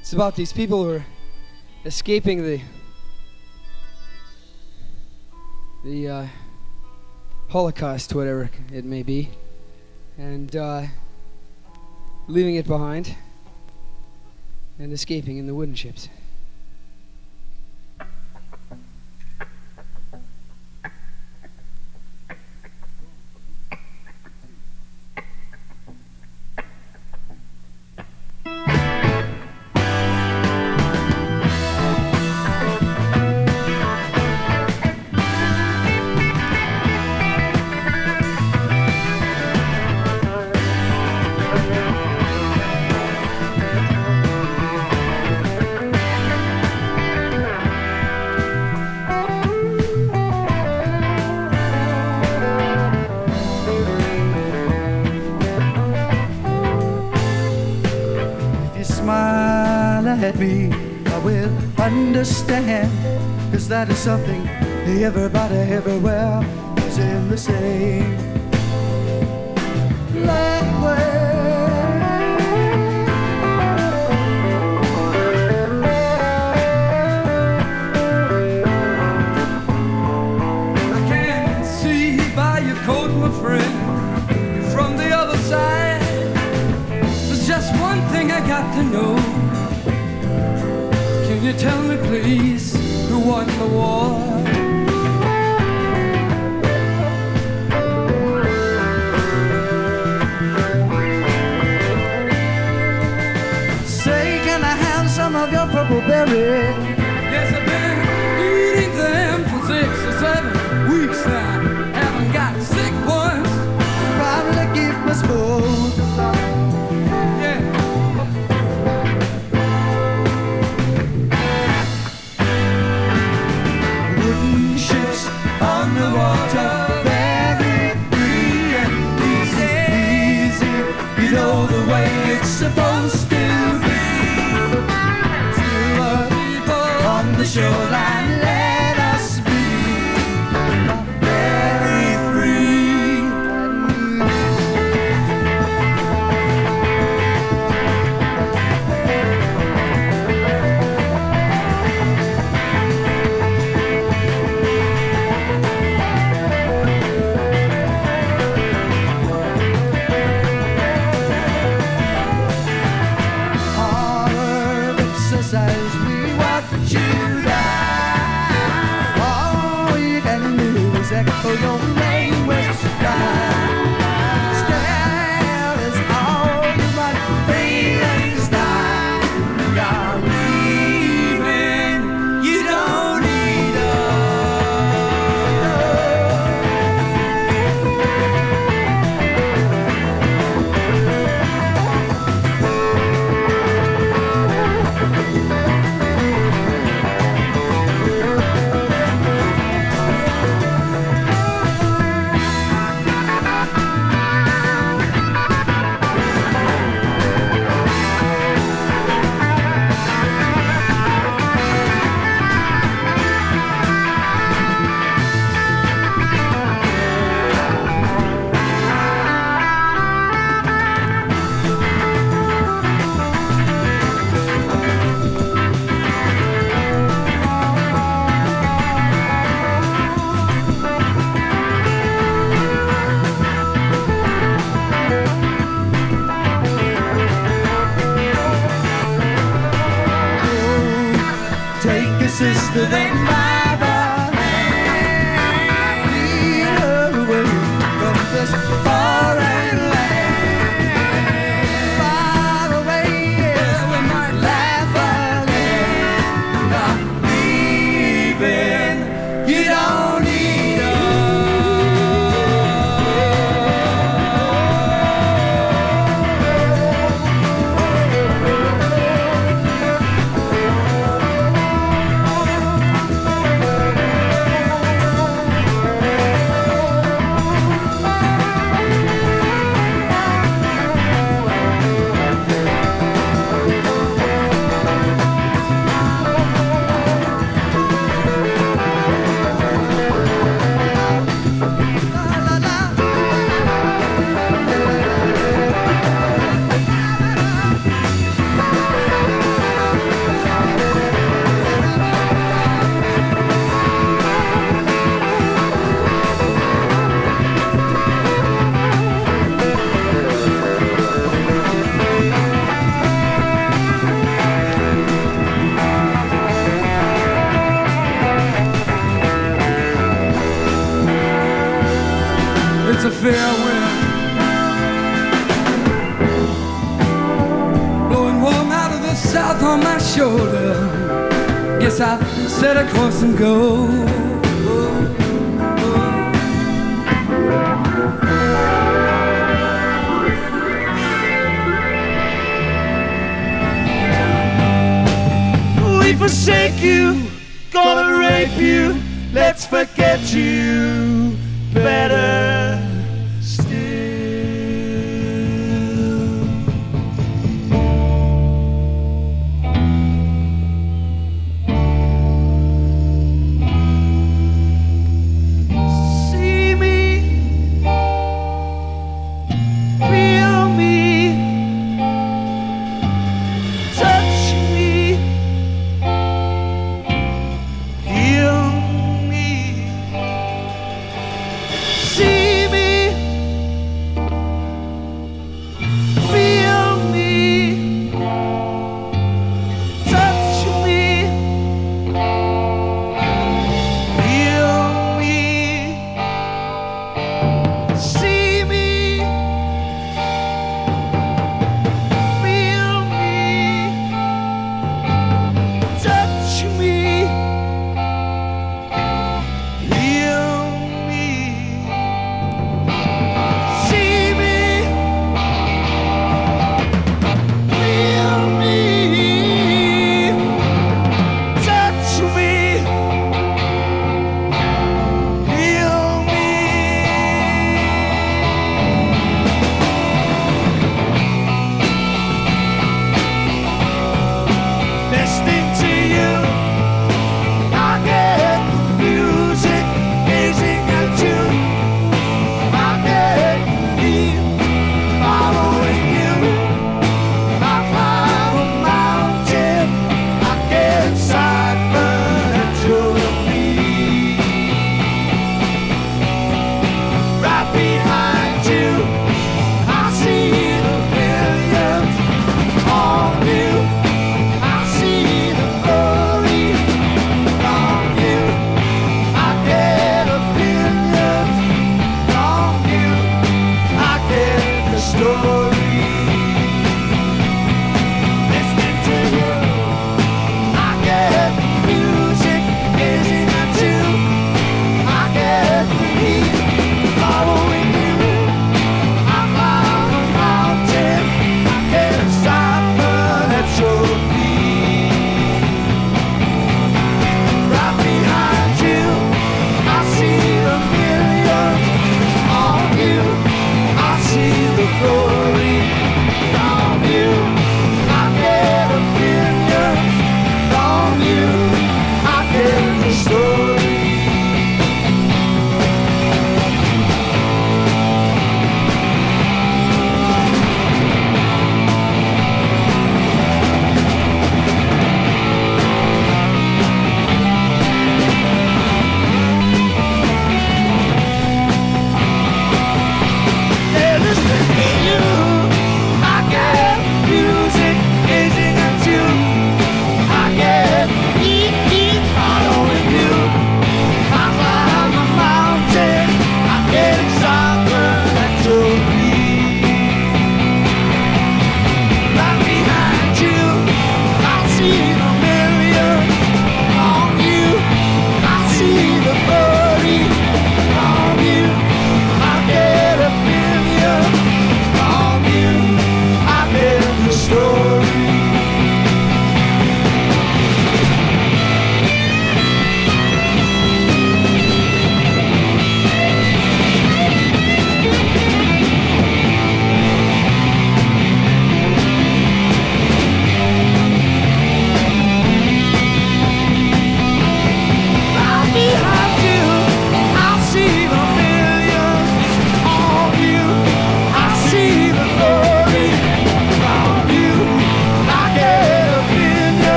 it's 0.00 0.12
about 0.12 0.36
these 0.36 0.52
people 0.52 0.84
who 0.84 0.90
are 0.90 1.04
escaping 1.86 2.42
the 2.42 2.60
the 5.84 6.08
uh, 6.08 6.26
Holocaust, 7.48 8.14
whatever 8.14 8.50
it 8.72 8.84
may 8.84 9.02
be, 9.02 9.30
and 10.18 10.54
uh, 10.54 10.82
leaving 12.32 12.54
it 12.54 12.66
behind 12.66 13.14
and 14.78 14.90
escaping 14.90 15.36
in 15.36 15.46
the 15.46 15.54
wooden 15.54 15.74
ships. 15.74 16.08
That 63.84 63.90
is 63.90 63.98
something 63.98 64.46
everybody 65.02 65.56
everywhere 65.56 66.40
is 66.86 66.98
in 66.98 67.28
the 67.28 67.36
same 67.36 68.21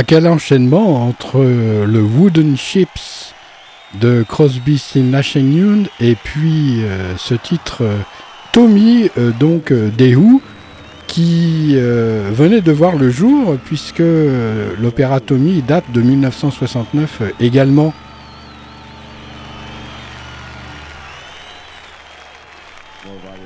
À 0.00 0.02
quel 0.02 0.26
enchaînement 0.26 1.06
entre 1.06 1.40
le 1.40 2.00
Wooden 2.00 2.56
Ships 2.56 3.34
de 4.00 4.24
Crosby, 4.26 4.78
Still 4.78 5.10
Nash 5.10 5.34
Young 5.34 5.88
et 6.00 6.14
puis 6.14 6.82
euh, 6.84 7.18
ce 7.18 7.34
titre 7.34 7.82
euh, 7.82 7.98
Tommy, 8.50 9.10
euh, 9.18 9.30
donc 9.32 9.74
des 9.74 10.16
Who, 10.16 10.40
qui 11.06 11.74
venait 11.74 12.62
de 12.62 12.72
voir 12.72 12.96
le 12.96 13.10
jour 13.10 13.58
puisque 13.66 14.02
l'opéra 14.80 15.20
Tommy 15.20 15.60
date 15.60 15.84
de 15.92 16.00
1969 16.00 17.18
euh, 17.20 17.30
également. 17.38 17.92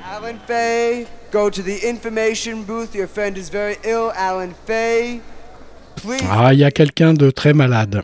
Alan 0.09 0.37
Fay, 0.47 1.05
go 1.33 1.49
to 1.49 1.61
the 1.61 1.83
information 1.83 2.61
booth. 2.65 2.95
Your 2.95 3.07
friend 3.07 3.37
is 3.37 3.49
very 3.49 3.75
ill. 3.83 4.13
Alan 4.15 4.53
Fay. 4.65 5.19
Ah, 6.29 6.53
il 6.53 6.59
y 6.59 6.63
a 6.63 6.71
quelqu'un 6.71 7.13
de 7.13 7.29
très 7.31 7.53
malade. 7.53 8.03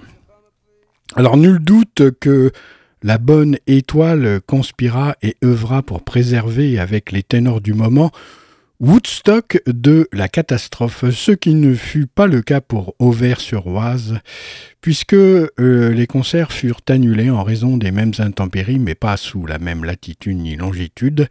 Alors, 1.16 1.38
nul 1.38 1.60
doute 1.60 2.04
que 2.20 2.52
la 3.04 3.18
bonne 3.18 3.58
étoile 3.68 4.42
conspira 4.46 5.16
et 5.22 5.36
œuvra 5.44 5.82
pour 5.82 6.04
préserver, 6.04 6.80
avec 6.80 7.12
les 7.12 7.24
ténors 7.24 7.62
du 7.62 7.74
moment, 7.74 8.12
Woodstock 8.82 9.62
de 9.68 10.08
la 10.12 10.28
catastrophe, 10.28 11.06
ce 11.12 11.32
qui 11.32 11.54
ne 11.54 11.76
fut 11.76 12.08
pas 12.08 12.26
le 12.26 12.42
cas 12.42 12.62
pour 12.62 12.96
Auvers-sur-Oise, 12.98 14.18
puisque 14.82 15.14
euh, 15.14 15.50
les 15.60 16.08
concerts 16.08 16.52
furent 16.52 16.82
annulés 16.90 17.30
en 17.30 17.44
raison 17.44 17.78
des 17.78 17.92
mêmes 17.92 18.14
intempéries, 18.18 18.80
mais 18.80 18.96
pas 18.96 19.18
sous 19.18 19.46
la 19.46 19.60
même 19.60 19.84
latitude 19.84 20.38
ni 20.38 20.56
longitude. 20.56 21.28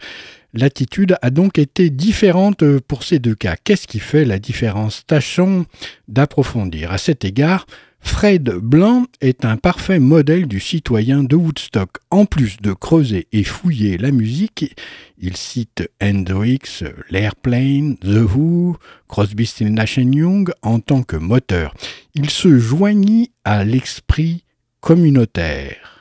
L'attitude 0.53 1.17
a 1.23 1.31
donc 1.31 1.59
été 1.59 1.91
différente 1.91 2.65
pour 2.81 3.05
ces 3.05 3.19
deux 3.19 3.35
cas. 3.35 3.57
Qu'est-ce 3.63 3.87
qui 3.87 4.01
fait 4.01 4.25
la 4.25 4.39
différence? 4.39 5.07
Tâchons 5.07 5.67
d'approfondir. 6.09 6.91
À 6.91 6.99
cet 6.99 7.25
égard, 7.25 7.67
Fred 8.01 8.51
Blanc 8.51 9.05
est 9.21 9.45
un 9.45 9.57
parfait 9.57 9.99
modèle 9.99 10.49
du 10.49 10.59
citoyen 10.59 11.23
de 11.23 11.37
Woodstock. 11.37 11.91
En 12.11 12.25
plus 12.25 12.57
de 12.57 12.73
creuser 12.73 13.29
et 13.33 13.45
fouiller 13.45 13.99
la 13.99 14.11
musique, 14.11 14.75
il 15.19 15.37
cite 15.37 15.89
Hendrix, 16.03 16.83
l'Airplane, 17.11 17.97
The 17.99 18.25
Who, 18.35 18.77
Crosby, 19.07 19.47
Still 19.47 19.73
Nash 19.73 19.99
Young 19.99 20.51
en 20.63 20.81
tant 20.81 21.03
que 21.03 21.17
moteur. 21.17 21.75
Il 22.15 22.31
se 22.31 22.59
joignit 22.59 23.33
à 23.45 23.65
l'esprit 23.65 24.45
communautaire. 24.81 26.00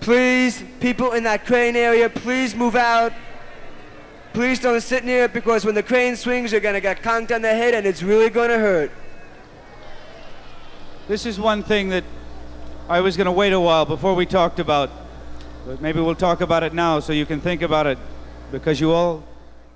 Please, 0.00 0.62
people 0.80 1.12
in 1.12 1.24
that 1.24 1.46
crane 1.46 1.76
area, 1.76 2.08
please 2.08 2.54
move 2.54 2.74
out. 2.74 3.12
Please 4.32 4.58
don't 4.60 4.80
sit 4.80 5.04
near 5.04 5.24
it 5.24 5.32
because 5.32 5.64
when 5.64 5.74
the 5.74 5.82
crane 5.82 6.16
swings, 6.16 6.52
you're 6.52 6.60
gonna 6.60 6.80
get 6.80 7.02
conked 7.02 7.32
on 7.32 7.42
the 7.42 7.48
head 7.48 7.74
and 7.74 7.86
it's 7.86 8.02
really 8.02 8.30
gonna 8.30 8.58
hurt. 8.58 8.90
This 11.08 11.26
is 11.26 11.40
one 11.40 11.64
thing 11.64 11.88
that 11.88 12.04
I 12.88 13.00
was 13.00 13.16
going 13.16 13.26
to 13.26 13.32
wait 13.32 13.52
a 13.52 13.60
while 13.60 13.84
before 13.84 14.14
we 14.14 14.26
talked 14.26 14.60
about, 14.60 14.90
but 15.66 15.80
maybe 15.80 16.00
we'll 16.00 16.14
talk 16.14 16.40
about 16.40 16.62
it 16.62 16.72
now 16.72 17.00
so 17.00 17.12
you 17.12 17.26
can 17.26 17.40
think 17.40 17.62
about 17.62 17.86
it 17.86 17.98
because 18.52 18.80
you 18.80 18.92
all, 18.92 19.24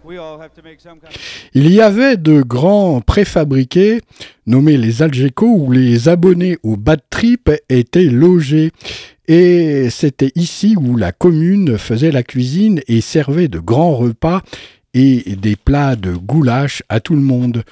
we 0.04 0.16
all 0.16 0.38
have 0.38 0.54
to 0.54 0.62
make 0.62 0.80
some 0.80 1.00
kind 1.00 1.14
of. 1.14 1.20
Il 1.54 1.72
y 1.72 1.80
avait 1.80 2.16
de 2.16 2.42
grands 2.42 3.00
préfabriqués 3.00 4.00
nommés 4.46 4.76
les 4.76 5.02
Algeco 5.02 5.46
où 5.46 5.72
les 5.72 6.08
abonnés 6.08 6.56
au 6.62 6.76
bad 6.76 7.00
trip 7.10 7.50
étaient 7.68 8.10
logés. 8.10 8.72
Et 9.26 9.88
c'était 9.90 10.32
ici 10.34 10.76
où 10.78 10.96
la 10.96 11.12
commune 11.12 11.78
faisait 11.78 12.12
la 12.12 12.22
cuisine 12.22 12.80
et 12.88 13.00
servait 13.00 13.48
de 13.48 13.58
grands 13.58 13.96
repas 13.96 14.42
et 14.92 15.36
des 15.36 15.56
plats 15.56 15.96
de 15.96 16.12
goulash 16.12 16.82
à 16.88 17.00
tout 17.00 17.14
le 17.14 17.22
monde. 17.22 17.64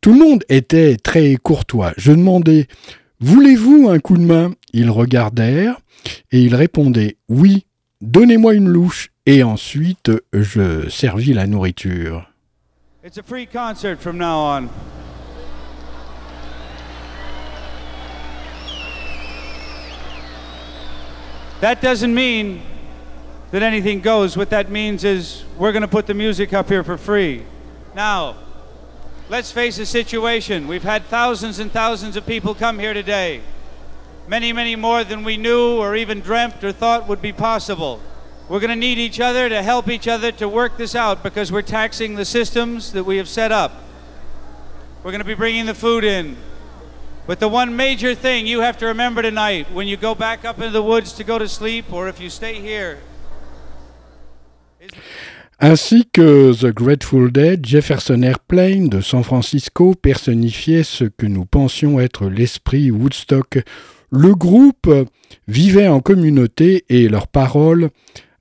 Tout 0.00 0.12
le 0.12 0.18
monde 0.18 0.44
était 0.48 0.96
très 0.96 1.36
courtois. 1.36 1.92
Je 1.96 2.12
demandais 2.12 2.66
Voulez-vous 3.20 3.88
un 3.88 4.00
coup 4.00 4.18
de 4.18 4.24
main? 4.24 4.52
Ils 4.72 4.90
regardèrent 4.90 5.78
et 6.30 6.42
ils 6.42 6.54
répondaient 6.54 7.16
Oui, 7.28 7.64
donnez-moi 8.00 8.54
une 8.54 8.68
louche. 8.68 9.10
Et 9.26 9.42
ensuite, 9.42 10.10
je 10.34 10.88
servis 10.90 11.32
la 11.32 11.46
nourriture. 11.46 12.28
It's 13.02 13.18
a 13.18 13.22
free 13.22 13.46
concert 13.46 13.96
from 13.98 14.18
now 14.18 14.58
on. 14.58 14.68
That 21.64 21.80
doesn't 21.80 22.14
mean 22.14 22.60
that 23.50 23.62
anything 23.62 24.02
goes. 24.02 24.36
What 24.36 24.50
that 24.50 24.70
means 24.70 25.02
is 25.02 25.44
we're 25.56 25.72
going 25.72 25.80
to 25.80 25.88
put 25.88 26.06
the 26.06 26.12
music 26.12 26.52
up 26.52 26.68
here 26.68 26.84
for 26.84 26.98
free. 26.98 27.42
Now, 27.94 28.36
let's 29.30 29.50
face 29.50 29.78
the 29.78 29.86
situation. 29.86 30.68
We've 30.68 30.82
had 30.82 31.06
thousands 31.06 31.60
and 31.60 31.72
thousands 31.72 32.16
of 32.16 32.26
people 32.26 32.54
come 32.54 32.78
here 32.78 32.92
today. 32.92 33.40
Many, 34.28 34.52
many 34.52 34.76
more 34.76 35.04
than 35.04 35.24
we 35.24 35.38
knew 35.38 35.78
or 35.78 35.96
even 35.96 36.20
dreamt 36.20 36.62
or 36.62 36.70
thought 36.70 37.08
would 37.08 37.22
be 37.22 37.32
possible. 37.32 37.98
We're 38.46 38.60
going 38.60 38.68
to 38.68 38.76
need 38.76 38.98
each 38.98 39.18
other 39.18 39.48
to 39.48 39.62
help 39.62 39.88
each 39.88 40.06
other 40.06 40.32
to 40.32 40.46
work 40.46 40.76
this 40.76 40.94
out 40.94 41.22
because 41.22 41.50
we're 41.50 41.62
taxing 41.62 42.14
the 42.14 42.26
systems 42.26 42.92
that 42.92 43.04
we 43.04 43.16
have 43.16 43.26
set 43.26 43.52
up. 43.52 43.72
We're 45.02 45.12
going 45.12 45.22
to 45.22 45.24
be 45.24 45.32
bringing 45.32 45.64
the 45.64 45.72
food 45.72 46.04
in. 46.04 46.36
But 47.26 47.38
the 47.38 47.48
one 47.48 47.74
major 47.74 48.14
thing 48.14 48.46
you 48.46 48.60
have 48.60 48.76
to 48.78 48.86
remember 48.86 49.22
tonight 49.22 49.66
when 49.72 49.88
you 49.88 49.96
go 49.96 50.14
back 50.14 50.44
up 50.44 50.58
into 50.58 50.72
the 50.72 50.82
woods 50.82 51.12
to 51.14 51.24
go 51.24 51.38
to 51.38 51.48
sleep 51.48 51.92
or 51.92 52.08
if 52.08 52.20
you 52.20 52.28
stay 52.28 52.60
here 52.60 52.98
Ainsi 55.60 56.04
que 56.12 56.52
The 56.52 56.74
Grateful 56.74 57.30
Dead, 57.30 57.64
Jefferson 57.64 58.22
Airplane 58.22 58.88
de 58.88 59.00
San 59.00 59.22
Francisco 59.22 59.94
personnifiait 59.94 60.82
ce 60.82 61.04
que 61.04 61.26
nous 61.26 61.46
pensions 61.46 62.00
être 62.00 62.28
l'esprit 62.28 62.90
Woodstock. 62.90 63.60
Le 64.10 64.34
groupe 64.34 64.92
vivait 65.48 65.88
en 65.88 66.00
communauté 66.00 66.84
et 66.88 67.08
leurs 67.08 67.28
paroles 67.28 67.90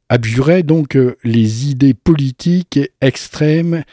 abjuraient 0.09 0.63
donc 0.63 0.97
les 1.23 1.69
idées 1.69 1.93
politiques 1.93 2.79
extrêmes 2.99 3.83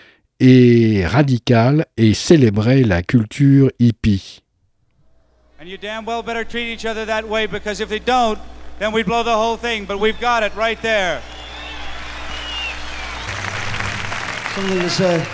et 0.41 1.07
radicales 1.07 1.87
et 1.97 2.15
célébraient 2.15 2.83
la 2.83 3.03
culture 3.03 3.71
hippie. 3.79 4.41
And 5.61 5.69
you 5.69 5.77
damn 5.77 6.07
well 6.07 6.23
better 6.23 6.43
treat 6.43 6.73
each 6.73 6.87
other 6.87 7.05
that 7.05 7.29
way 7.29 7.45
because 7.45 7.81
if 7.81 7.91
they 7.91 7.99
don't, 7.99 8.39
then 8.79 8.93
we 8.93 9.03
blow 9.03 9.23
the 9.23 9.35
whole 9.35 9.59
thing. 9.59 9.85
But 9.85 10.01
we've 10.01 10.19
got 10.19 10.43
it 10.43 10.55
right 10.55 10.81
there. 10.81 11.21
Something 14.55 14.81
to 14.81 14.89
say. 14.89 15.27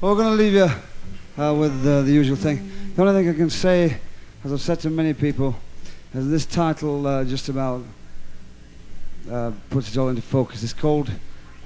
Well, 0.00 0.14
we're 0.14 0.22
going 0.22 0.28
to 0.28 0.42
leave 0.42 0.54
you 0.54 1.42
uh, 1.44 1.52
with 1.52 1.86
uh, 1.86 2.00
the 2.00 2.10
usual 2.10 2.36
thing. 2.36 2.72
The 2.94 3.02
only 3.02 3.22
thing 3.22 3.34
I 3.34 3.36
can 3.36 3.50
say, 3.50 3.98
as 4.42 4.50
I've 4.50 4.62
said 4.62 4.80
to 4.80 4.88
many 4.88 5.12
people, 5.12 5.54
is 6.14 6.30
this 6.30 6.46
title 6.46 7.06
uh, 7.06 7.24
just 7.24 7.50
about 7.50 7.84
uh, 9.30 9.52
puts 9.68 9.90
it 9.90 9.98
all 9.98 10.08
into 10.08 10.22
focus. 10.22 10.62
It's 10.62 10.72
called 10.72 11.10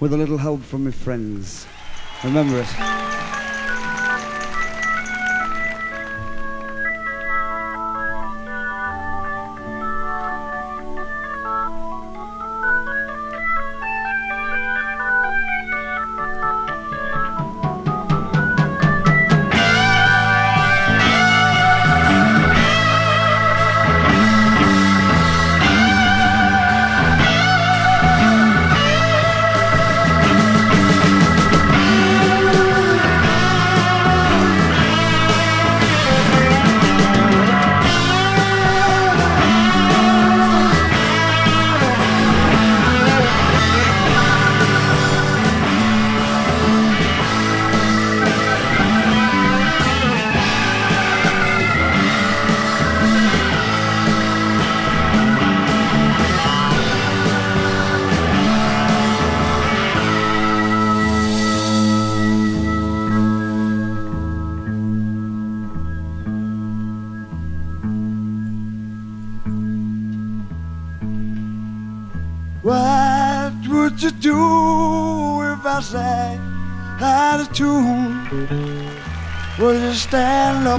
With 0.00 0.12
a 0.12 0.16
Little 0.16 0.38
Help 0.38 0.62
from 0.62 0.82
My 0.82 0.90
Friends. 0.90 1.64
Remember 2.24 2.58
it. 2.58 3.49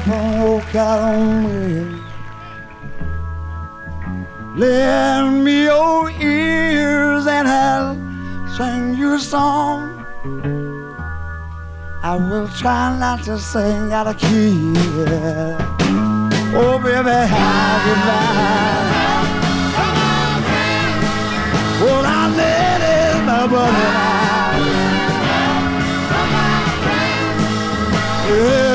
Up 0.02 0.08
and 0.08 0.44
walk 0.44 0.76
out 0.76 1.00
on 1.00 1.44
me? 1.44 2.02
Lend 4.56 5.44
me 5.44 5.64
your 5.64 6.10
ears 6.12 7.28
and 7.28 7.48
I'll 7.48 7.96
sing 8.58 8.96
you 8.96 9.14
a 9.14 9.20
song. 9.20 10.06
I 12.04 12.16
will 12.16 12.48
try 12.50 12.98
not 12.98 13.24
to 13.26 13.38
sing 13.40 13.94
out 13.94 14.08
of 14.08 14.18
key. 14.18 14.74
Oh, 16.54 16.80
baby, 16.84 17.10
how 17.34 17.80
goodbye. 17.86 18.90
All 21.84 22.06
I 22.06 22.10
need 22.40 22.82
is 22.98 23.18
my 23.26 23.48
brother. 23.48 23.92
Yeah, 28.32 28.71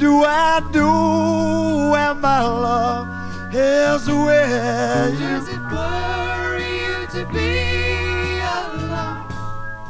do 0.00 0.24
I 0.24 0.62
do 0.72 0.88
when 1.92 2.20
my 2.22 2.40
love 2.40 3.06
is 3.54 4.08
away? 4.08 5.14
Does 5.18 5.46
it 5.46 5.60
worry 5.70 6.72
you 6.84 7.06
to 7.16 7.22
be 7.36 8.40
alone? 8.40 9.28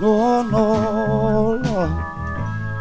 No, 0.01 0.43
no, 0.43 1.55
no. 1.62 1.87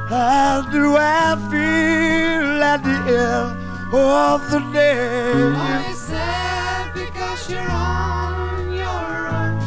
How 0.09 0.67
do 0.71 0.97
I 0.97 1.37
feel 1.51 2.63
at 2.63 2.81
the 2.81 2.97
end 2.97 3.93
of 3.93 4.49
the 4.49 4.59
day? 4.73 5.29
Are 5.29 5.87
you 5.87 5.93
sad 5.93 6.93
because 6.95 7.47
you're 7.47 7.61
on 7.61 8.73
your 8.73 9.27
own? 9.37 9.59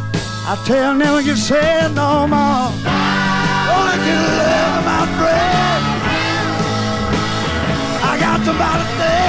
I 0.50 0.60
tell 0.66 0.94
never 0.96 1.22
get 1.22 1.36
sad 1.36 1.94
no 1.94 2.26
more. 2.26 2.72
I 3.84 3.94
can 4.04 4.20
live 4.38 4.71
It's 8.44 8.50
about 8.50 8.80
a 8.80 8.84
thing 8.98 9.22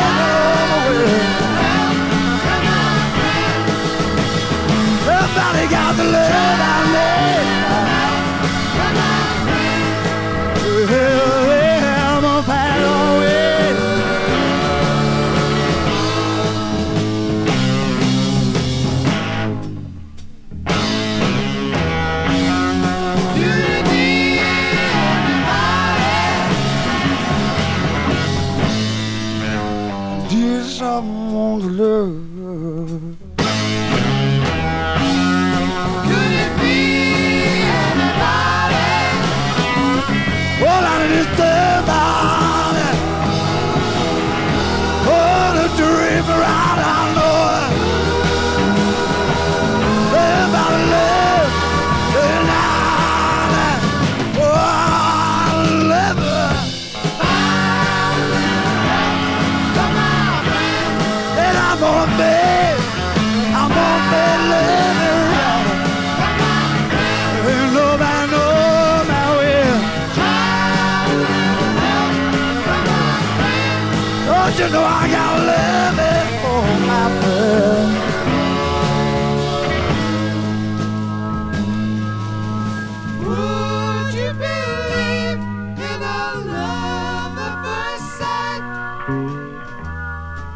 got 5.70 5.96
the 5.98 6.04
love 6.04 6.60
I 6.62 7.48
need. 7.48 7.53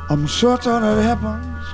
I'm 0.09 0.25
certain 0.25 0.83
it 0.85 1.01
happens 1.03 1.65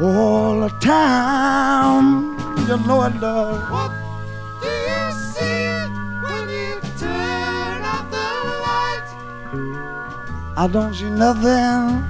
all 0.00 0.60
the 0.60 0.70
time. 0.80 2.38
You 2.66 2.78
know 2.86 3.02
it 3.04 3.20
does. 3.20 3.70
What 3.70 3.92
do 4.62 4.68
you 4.68 5.12
see 5.12 5.68
when 6.24 6.48
you 6.48 6.80
turn 6.96 7.82
off 7.84 8.10
the 8.10 8.28
light? 8.64 9.08
I 10.56 10.68
don't 10.72 10.94
see 10.94 11.10
nothing, 11.10 12.02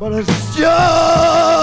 but 0.00 0.12
it's 0.14 0.56
just 0.56 1.55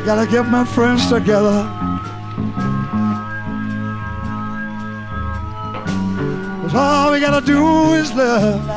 I 0.00 0.02
gotta 0.06 0.26
get 0.30 0.48
my 0.48 0.64
friends 0.64 1.06
together. 1.10 1.68
Cause 6.62 6.74
all 6.74 7.12
we 7.12 7.20
gotta 7.20 7.44
do 7.44 7.92
is 7.92 8.10
love. 8.14 8.70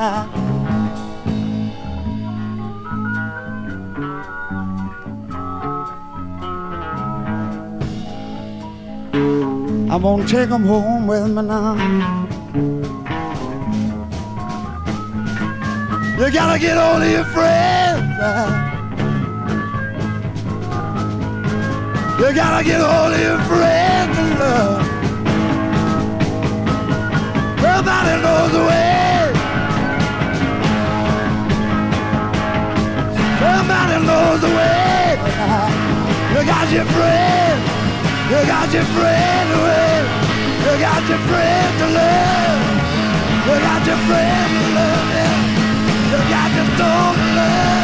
I'm 9.89 10.01
gonna 10.01 10.27
take 10.27 10.51
'em 10.51 10.65
home 10.65 11.07
with 11.07 11.29
me 11.29 11.41
now. 11.41 11.75
You 16.19 16.31
gotta 16.31 16.59
get 16.59 16.77
all 16.77 17.01
of 17.01 17.09
your 17.09 17.23
friends. 17.23 18.72
You 22.23 22.33
gotta 22.33 22.63
get 22.63 22.79
all 22.79 23.11
of 23.11 23.19
your 23.19 23.37
friends 23.51 24.17
in 24.17 24.39
love. 24.39 24.81
Somebody 27.59 28.13
knows 28.23 28.51
the 28.55 28.63
way. 28.63 29.33
Somebody 33.43 34.05
knows 34.07 34.39
the 34.39 34.51
way. 34.55 35.19
You 36.31 36.41
got 36.47 36.71
your 36.71 36.85
friend. 36.95 37.59
You 38.31 38.39
got 38.47 38.71
your 38.71 38.87
friend 38.95 39.47
away. 39.59 39.95
You 40.63 40.73
got 40.79 41.03
your 41.09 41.21
friend 41.27 41.71
to 41.79 41.87
love. 41.99 42.59
You 43.47 43.55
got 43.67 43.85
your 43.85 43.99
friend 44.07 44.49
to 44.59 44.67
love. 44.79 45.07
You 46.07 46.19
got 46.31 46.49
your 46.55 46.67
soul 46.77 47.15
to 47.19 47.35
love. 47.35 47.82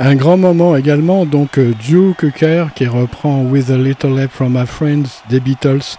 Un 0.00 0.14
grand 0.14 0.36
moment 0.36 0.76
également, 0.76 1.26
donc 1.26 1.58
euh, 1.58 1.74
Joe 1.80 2.16
Cocker 2.16 2.66
qui 2.74 2.86
reprend 2.86 3.42
With 3.42 3.70
a 3.70 3.76
Little 3.76 4.18
Help 4.18 4.32
from 4.32 4.58
My 4.58 4.66
Friends 4.66 5.22
des 5.28 5.40
Beatles. 5.40 5.96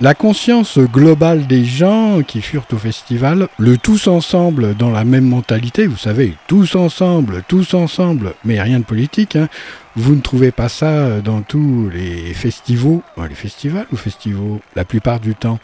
La 0.00 0.14
conscience 0.14 0.78
globale 0.78 1.46
des 1.46 1.64
gens 1.64 2.22
qui 2.22 2.40
furent 2.40 2.66
au 2.72 2.76
festival, 2.76 3.48
le 3.58 3.78
tous 3.78 4.06
ensemble 4.06 4.74
dans 4.74 4.90
la 4.90 5.04
même 5.04 5.26
mentalité, 5.26 5.86
vous 5.86 5.96
savez, 5.96 6.34
tous 6.46 6.76
ensemble, 6.76 7.42
tous 7.48 7.74
ensemble, 7.74 8.34
mais 8.44 8.60
rien 8.62 8.78
de 8.78 8.84
politique, 8.84 9.36
hein. 9.36 9.48
vous 9.96 10.14
ne 10.14 10.20
trouvez 10.20 10.52
pas 10.52 10.68
ça 10.68 11.20
dans 11.20 11.42
tous 11.42 11.90
les 11.92 12.32
festivals, 12.34 13.00
euh, 13.18 13.28
les 13.28 13.34
festivals 13.34 13.86
ou 13.92 13.96
festivals, 13.96 14.60
la 14.76 14.84
plupart 14.84 15.20
du 15.20 15.34
temps, 15.34 15.58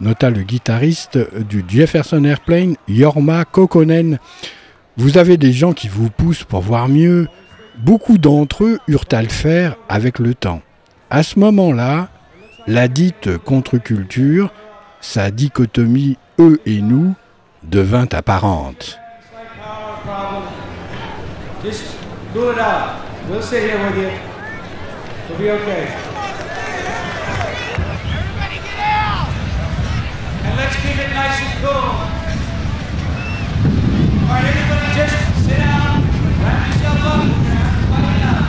nota 0.00 0.30
le 0.30 0.42
guitariste 0.42 1.18
du 1.48 1.64
Jefferson 1.68 2.24
Airplane, 2.24 2.76
Yorma 2.88 3.44
Kokkonen. 3.44 4.18
Vous 4.96 5.18
avez 5.18 5.36
des 5.36 5.52
gens 5.52 5.72
qui 5.72 5.88
vous 5.88 6.10
poussent 6.10 6.44
pour 6.44 6.60
voir 6.60 6.88
mieux. 6.88 7.28
Beaucoup 7.78 8.18
d'entre 8.18 8.64
eux 8.64 8.78
eurent 8.88 9.04
à 9.12 9.22
le 9.22 9.28
faire 9.28 9.76
avec 9.88 10.18
le 10.18 10.34
temps. 10.34 10.62
À 11.10 11.22
ce 11.22 11.38
moment-là, 11.38 12.08
la 12.66 12.88
dite 12.88 13.38
contre-culture, 13.38 14.52
sa 15.00 15.30
dichotomie 15.30 16.18
eux 16.38 16.60
et 16.66 16.80
nous, 16.80 17.14
devint 17.62 18.08
apparente. 18.12 18.98
And 30.42 30.56
let's 30.56 30.76
keep 30.76 30.96
it 30.98 31.10
nice 31.12 31.40
and 31.40 31.52
cool. 31.60 31.70
All 34.24 34.36
right, 34.36 34.44
everybody 34.44 34.88
just 34.96 35.16
sit 35.44 35.58
down, 35.58 36.02
wrap 36.40 36.66
yourself 36.68 37.00
up. 37.04 37.24
Quiet 37.88 38.16
down. 38.22 38.44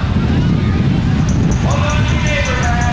Hold 1.65 1.81
on 1.89 2.01
to 2.07 2.13
your 2.13 2.23
neighbor, 2.23 2.57
man. 2.61 2.90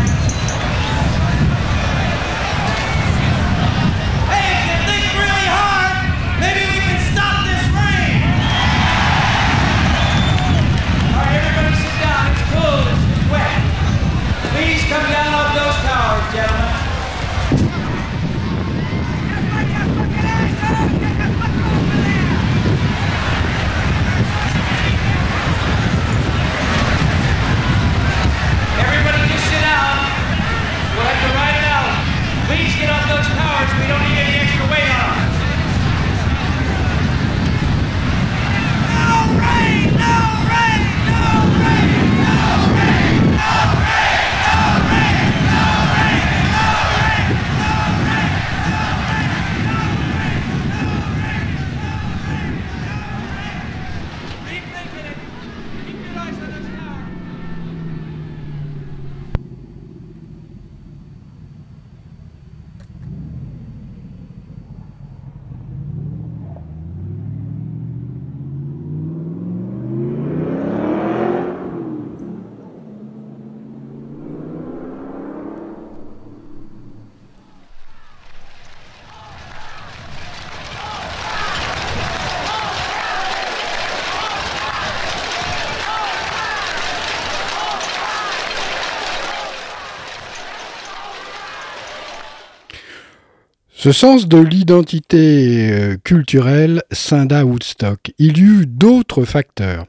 Ce 93.89 93.93
sens 93.95 94.29
de 94.29 94.37
l'identité 94.37 95.73
euh, 95.73 95.97
culturelle 95.97 96.83
scinda 96.93 97.47
Woodstock. 97.47 98.13
Il 98.19 98.37
y 98.37 98.43
eut 98.43 98.67
d'autres 98.67 99.25
facteurs. 99.25 99.87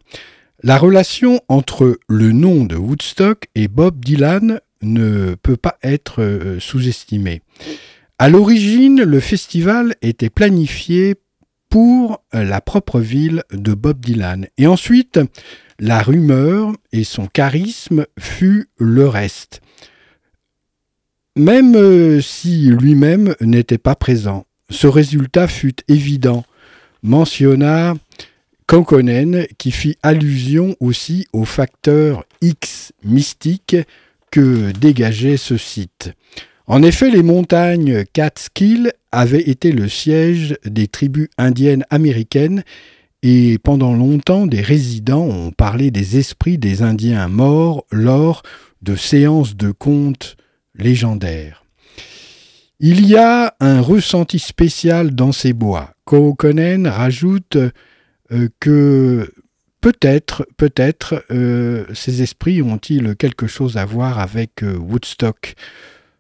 La 0.63 0.77
relation 0.77 1.41
entre 1.49 1.99
le 2.07 2.31
nom 2.31 2.63
de 2.63 2.77
Woodstock 2.77 3.47
et 3.55 3.67
Bob 3.67 3.99
Dylan 3.99 4.61
ne 4.81 5.35
peut 5.35 5.57
pas 5.57 5.77
être 5.84 6.21
euh, 6.23 6.61
sous-estimée. 6.61 7.41
À 8.17 8.30
l'origine, 8.30 9.03
le 9.03 9.19
festival 9.19 9.95
était 10.01 10.30
planifié 10.30 11.15
pour 11.67 12.23
euh, 12.34 12.45
la 12.45 12.61
propre 12.61 13.01
ville 13.01 13.43
de 13.51 13.73
Bob 13.73 13.99
Dylan. 13.99 14.47
Et 14.57 14.65
ensuite, 14.65 15.19
la 15.77 16.01
rumeur 16.01 16.71
et 16.93 17.03
son 17.03 17.27
charisme 17.27 18.05
fut 18.17 18.69
le 18.77 19.09
reste 19.09 19.59
même 21.40 21.76
euh, 21.76 22.22
si 22.22 22.70
lui-même 22.70 23.34
n'était 23.41 23.78
pas 23.78 23.95
présent. 23.95 24.45
Ce 24.70 24.88
résultat 24.88 25.48
fut 25.48 25.78
évident, 25.88 26.44
mentionna 27.02 27.95
Konkonen, 28.68 29.48
qui 29.57 29.72
fit 29.72 29.95
allusion 30.03 30.76
aussi 30.80 31.28
au 31.34 31.45
facteur 31.45 32.26
X 32.41 32.91
mystique 33.03 33.78
que 34.32 34.72
dégageait 34.72 35.38
ce 35.38 35.57
site. 35.57 36.11
En 36.68 36.84
effet, 36.84 37.10
les 37.10 37.24
montagnes 37.24 38.03
Catskill 38.14 38.91
avaient 39.11 39.49
été 39.49 39.72
le 39.72 39.88
siège 39.88 40.56
des 40.66 40.88
tribus 40.88 41.30
indiennes 41.38 41.86
américaines 41.90 42.64
et 43.24 43.57
pendant 43.64 43.94
longtemps 43.94 44.45
des 44.45 44.61
résidents 44.61 45.26
ont 45.26 45.52
parlé 45.52 45.90
des 45.90 46.20
esprits 46.20 46.57
des 46.57 46.84
Indiens 46.84 47.28
morts 47.28 47.86
lors 47.91 48.44
de 48.82 48.95
séances 48.95 49.56
de 49.56 49.72
contes 49.72 50.38
Il 52.80 53.06
y 53.06 53.18
a 53.18 53.56
un 53.60 53.81
ressenti 53.81 54.39
spécial 54.39 55.14
dans 55.14 55.34
ces 55.34 55.51
bois. 55.51 55.91
Koukonen 56.06 56.88
rajoute 56.88 57.57
euh, 58.31 58.47
que 58.60 59.30
peut-être, 59.81 60.47
peut-être, 60.56 61.26
euh, 61.31 61.85
ces 61.93 62.22
esprits 62.22 62.61
ont-ils 62.61 63.15
quelque 63.18 63.47
chose 63.47 63.76
à 63.76 63.85
voir 63.85 64.19
avec 64.19 64.64
euh, 64.64 64.77
Woodstock. 64.77 65.56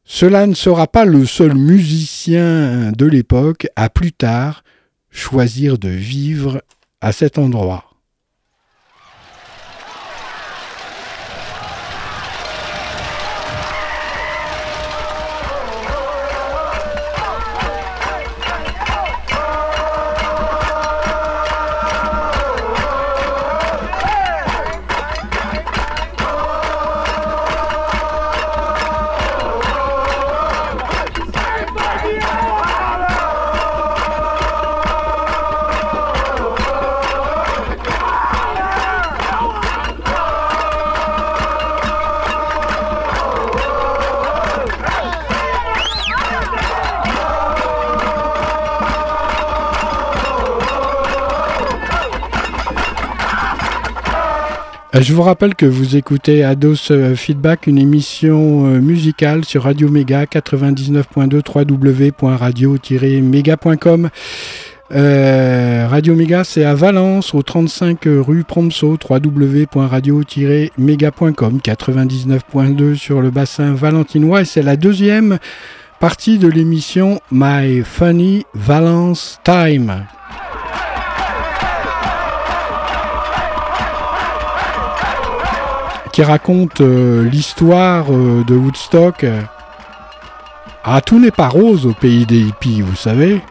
Cela 0.03 0.47
ne 0.47 0.53
sera 0.53 0.87
pas 0.87 1.05
le 1.05 1.25
seul 1.25 1.55
musicien 1.55 2.91
de 2.91 3.05
l'époque 3.05 3.67
à 3.75 3.89
plus 3.89 4.11
tard 4.11 4.63
choisir 5.11 5.77
de 5.77 5.89
vivre 5.89 6.61
à 6.99 7.11
cet 7.11 7.37
endroit. 7.37 7.88
Je 54.91 55.13
vous 55.13 55.21
rappelle 55.21 55.53
que 55.53 55.67
vous 55.67 55.97
écoutez 55.97 56.43
Ados 56.43 56.89
euh, 56.89 57.15
Feedback, 57.15 57.67
une 57.67 57.77
émission 57.77 58.65
euh, 58.65 58.81
musicale 58.81 59.45
sur 59.45 59.65
Radio 59.65 59.87
Méga 59.87 60.25
99.2 60.25 61.43
www.radio-méga.com. 61.45 64.09
Euh, 64.91 65.85
Radio 65.87 66.15
Méga, 66.15 66.43
c'est 66.43 66.65
à 66.65 66.73
Valence, 66.73 67.35
au 67.35 67.43
35 67.43 67.99
rue 68.05 68.43
Promso, 68.43 68.97
www.radio-méga.com, 69.07 71.59
99.2 71.63 72.95
sur 72.95 73.21
le 73.21 73.29
bassin 73.29 73.75
valentinois, 73.75 74.41
et 74.41 74.45
c'est 74.45 74.63
la 74.63 74.75
deuxième 74.75 75.37
partie 75.99 76.39
de 76.39 76.47
l'émission 76.47 77.21
My 77.31 77.83
Funny 77.83 78.43
Valence 78.55 79.39
Time. 79.43 80.07
Raconte 86.23 86.81
euh, 86.81 87.23
l'histoire 87.23 88.05
euh, 88.11 88.43
de 88.47 88.55
Woodstock. 88.55 89.25
Ah, 90.83 91.01
tout 91.01 91.19
n'est 91.19 91.31
pas 91.31 91.47
rose 91.47 91.85
au 91.85 91.93
pays 91.93 92.25
des 92.25 92.39
hippies, 92.39 92.81
vous 92.81 92.95
savez. 92.95 93.41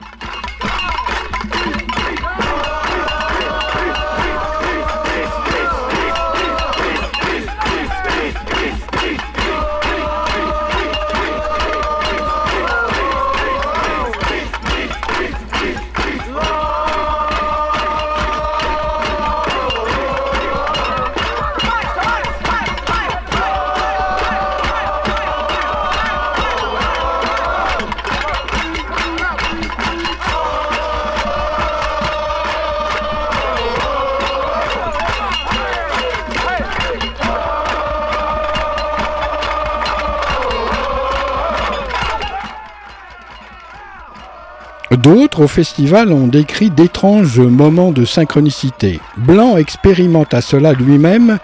D'autres 45.02 45.44
au 45.44 45.46
festival 45.46 46.12
ont 46.12 46.26
décrit 46.26 46.70
d'étranges 46.70 47.38
moments 47.38 47.92
de 47.92 48.04
synchronicité. 48.04 48.98
Blanc 49.16 49.56
expérimente 49.56 50.34
à 50.34 50.40
cela 50.40 50.72
lui-même 50.72 51.38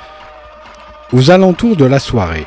aux 1.13 1.31
alentours 1.31 1.77
de 1.77 1.85
la 1.85 2.01
soirée. 2.01 2.47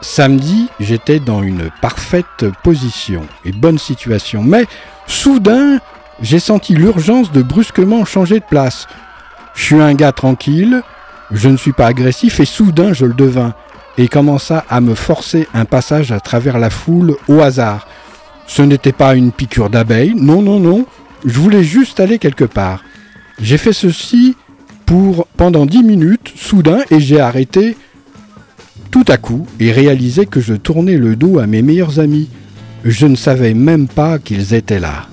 Samedi, 0.00 0.68
j'étais 0.80 1.20
dans 1.20 1.42
une 1.42 1.70
parfaite 1.82 2.46
position 2.62 3.26
et 3.44 3.52
bonne 3.52 3.76
situation, 3.76 4.42
mais 4.42 4.64
soudain, 5.06 5.80
j'ai 6.22 6.38
senti 6.38 6.74
l'urgence 6.74 7.30
de 7.30 7.42
brusquement 7.42 8.06
changer 8.06 8.40
de 8.40 8.44
place. 8.44 8.86
Je 9.54 9.64
suis 9.64 9.80
un 9.80 9.92
gars 9.92 10.12
tranquille, 10.12 10.82
je 11.30 11.50
ne 11.50 11.58
suis 11.58 11.72
pas 11.72 11.88
agressif 11.88 12.40
et 12.40 12.46
soudain 12.46 12.94
je 12.94 13.04
le 13.04 13.12
devins 13.14 13.52
et 13.98 14.08
commença 14.08 14.64
à 14.70 14.80
me 14.80 14.94
forcer 14.94 15.46
un 15.52 15.66
passage 15.66 16.10
à 16.10 16.20
travers 16.20 16.58
la 16.58 16.70
foule 16.70 17.16
au 17.28 17.40
hasard. 17.40 17.86
Ce 18.48 18.62
n'était 18.62 18.92
pas 18.92 19.14
une 19.14 19.30
piqûre 19.30 19.70
d'abeille, 19.70 20.14
non, 20.16 20.42
non, 20.42 20.58
non, 20.58 20.86
je 21.24 21.38
voulais 21.38 21.62
juste 21.62 22.00
aller 22.00 22.18
quelque 22.18 22.44
part. 22.44 22.82
J'ai 23.40 23.58
fait 23.58 23.72
ceci 23.72 24.34
pour 24.86 25.26
pendant 25.36 25.66
dix 25.66 25.84
minutes, 25.84 26.32
soudain, 26.34 26.80
et 26.90 26.98
j'ai 26.98 27.20
arrêté 27.20 27.76
tout 28.90 29.04
à 29.06 29.18
coup 29.18 29.46
et 29.60 29.70
réalisé 29.70 30.26
que 30.26 30.40
je 30.40 30.54
tournais 30.54 30.96
le 30.96 31.14
dos 31.14 31.38
à 31.38 31.46
mes 31.46 31.62
meilleurs 31.62 32.00
amis. 32.00 32.28
Je 32.84 33.06
ne 33.06 33.16
savais 33.16 33.54
même 33.54 33.86
pas 33.86 34.18
qu'ils 34.18 34.54
étaient 34.54 34.80
là. 34.80 35.06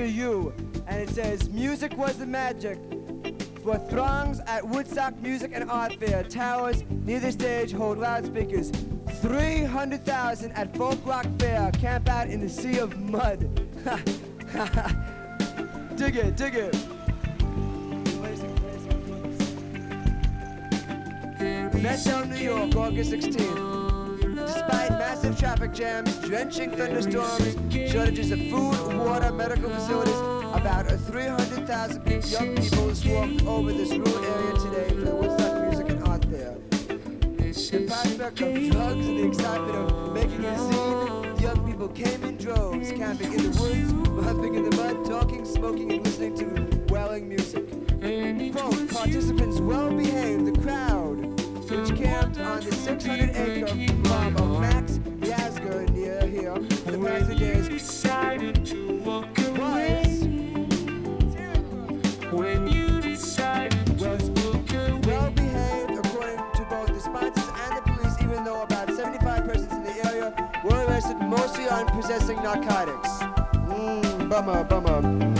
Are 0.00 0.06
you. 0.06 0.52
And 0.86 1.00
it 1.00 1.10
says, 1.10 1.48
Music 1.50 1.96
was 1.96 2.16
the 2.16 2.26
magic 2.26 2.78
for 3.62 3.78
throngs 3.90 4.40
at 4.46 4.66
Woodstock 4.66 5.18
Music 5.20 5.52
and 5.54 5.70
Art 5.70 5.94
Fair. 6.00 6.24
Towers 6.24 6.84
near 7.04 7.20
the 7.20 7.32
stage 7.32 7.72
hold 7.72 7.98
loudspeakers. 7.98 8.70
300,000 9.20 10.52
at 10.52 10.74
Folk 10.76 11.04
Rock 11.04 11.26
Fair. 11.38 11.70
Camp 11.72 12.08
out 12.08 12.28
in 12.28 12.40
the 12.40 12.48
sea 12.48 12.78
of 12.78 12.98
mud. 12.98 13.40
dig 15.96 16.16
it, 16.16 16.36
dig 16.36 16.54
it. 16.54 16.76
Metro 21.82 22.24
New 22.24 22.36
York, 22.36 22.76
August 22.76 23.12
16th. 23.12 23.81
Despite 24.72 24.98
massive 24.98 25.38
traffic 25.38 25.74
jams, 25.74 26.16
drenching 26.20 26.70
thunderstorms, 26.70 27.56
shortages 27.92 28.32
of 28.32 28.38
food, 28.48 28.96
water, 28.96 29.30
medical 29.30 29.68
facilities, 29.68 30.18
about 30.54 30.86
300,000 30.86 32.24
young 32.30 32.56
people 32.56 32.94
swarmed 32.94 33.46
over 33.46 33.70
this 33.70 33.90
rural 33.90 34.24
area 34.24 34.54
today 34.54 34.88
for 34.88 35.04
the 35.04 35.14
Woodstock 35.14 35.62
Music 35.62 35.90
and 35.90 36.02
Art 36.08 36.24
Fair. 36.24 36.56
The 36.70 37.84
prospect 37.86 38.40
of 38.40 38.70
drugs 38.70 39.06
and 39.06 39.18
the 39.18 39.26
excitement 39.26 39.76
of 39.76 40.14
making 40.14 40.42
a 40.42 40.58
scene, 40.58 41.36
young 41.42 41.66
people 41.70 41.88
came 41.88 42.24
in 42.24 42.38
droves, 42.38 42.92
camping 42.92 43.34
in 43.34 43.52
the 43.52 43.60
woods, 43.60 43.92
bumping 43.92 44.54
in 44.54 44.70
the 44.70 44.76
mud, 44.76 45.04
talking, 45.04 45.44
smoking, 45.44 45.92
and 45.92 46.02
listening 46.06 46.34
to 46.36 46.94
wailing 46.94 47.28
music. 47.28 47.68
Quote, 48.52 48.90
participants 48.90 49.60
well 49.60 49.92
behaved, 49.94 50.46
the 50.46 50.60
crowd, 50.62 51.31
which 51.72 51.96
camped 51.96 52.38
on 52.38 52.60
the 52.60 52.72
600 52.72 53.30
acre 53.30 53.66
farm 54.08 54.36
of 54.36 54.60
Max 54.60 54.98
Yasger 55.20 55.88
near 55.90 56.20
here 56.26 56.54
for 56.84 56.90
the 56.90 56.98
past 56.98 57.26
few 57.26 57.38
days, 57.38 57.68
Decided 57.68 58.66
to 58.66 58.98
walk 58.98 59.38
away. 59.38 60.04
when 62.30 62.66
you 62.68 63.00
decide 63.00 63.72
was 63.98 64.30
well 65.06 65.30
behaved 65.30 65.92
according 65.98 66.38
to 66.54 66.66
both 66.68 66.88
the 66.88 67.00
sponsors 67.00 67.48
and 67.64 67.76
the 67.78 67.82
police, 67.92 68.16
even 68.22 68.44
though 68.44 68.62
about 68.62 68.90
75 68.90 69.44
persons 69.46 69.72
in 69.72 69.82
the 69.82 70.06
area 70.10 70.52
were 70.64 70.84
arrested 70.84 71.16
mostly 71.22 71.68
on 71.68 71.86
possessing 71.88 72.36
narcotics. 72.42 73.08
Mmm, 73.68 74.28
bummer, 74.28 74.62
bummer. 74.64 75.31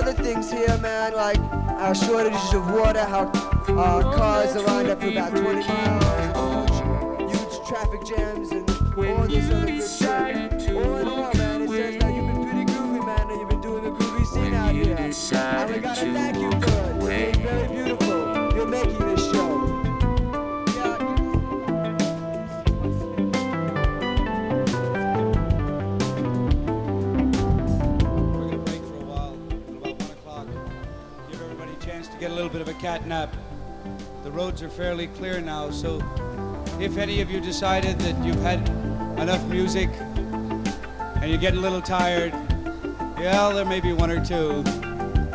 Other 0.00 0.12
things 0.14 0.50
here, 0.50 0.78
man, 0.78 1.12
like 1.14 1.38
our 1.78 1.94
shortages 1.94 2.54
of 2.54 2.70
water, 2.72 3.04
how 3.04 3.24
uh, 3.68 4.16
cars 4.16 4.56
are 4.56 4.62
lined 4.62 4.88
up 4.88 5.00
for 5.00 5.08
about 5.08 5.30
20 5.30 5.68
miles, 5.68 7.18
huge, 7.18 7.30
huge 7.30 7.68
traffic 7.68 8.04
jams, 8.04 8.50
and 8.50 8.68
all 8.96 9.26
this 9.26 9.50
other 9.50 9.66
good 9.66 9.88
shit. 9.88 10.74
All 10.74 10.96
in 10.96 11.08
all, 11.08 11.34
man, 11.34 11.62
it 11.62 11.70
says 11.70 11.98
that 11.98 12.14
you've 12.14 12.26
been 12.26 12.44
pretty 12.44 12.64
groovy, 12.72 13.06
man, 13.06 13.30
and 13.30 13.40
you've 13.40 13.48
been 13.50 13.60
doing 13.60 13.86
a 13.86 13.90
groovy 13.90 14.26
scene 14.26 14.54
out 14.54 14.72
here. 14.72 14.96
And 14.96 15.70
we 15.70 15.80
gotta 15.80 16.00
thank 16.00 16.36
you 16.38 16.49
get 32.80 33.02
a 33.02 33.08
little 33.08 33.26
bit 33.26 33.34
of 33.34 33.34
a 33.34 33.34
cat 33.34 33.34
nap. 33.34 33.36
The 34.24 34.30
roads 34.30 34.62
are 34.62 34.68
fairly 34.68 35.06
clear 35.08 35.40
now, 35.40 35.70
so 35.70 35.98
if 36.80 36.96
any 36.96 37.20
of 37.20 37.30
you 37.30 37.40
decided 37.40 37.98
that 38.00 38.24
you've 38.24 38.40
had 38.42 38.68
enough 39.18 39.44
music 39.46 39.88
and 41.20 41.30
you're 41.30 41.40
getting 41.40 41.58
a 41.58 41.62
little 41.62 41.82
tired, 41.82 42.32
yeah, 43.18 43.52
there 43.52 43.64
may 43.64 43.80
be 43.80 43.92
one 43.92 44.10
or 44.10 44.24
two. 44.24 44.64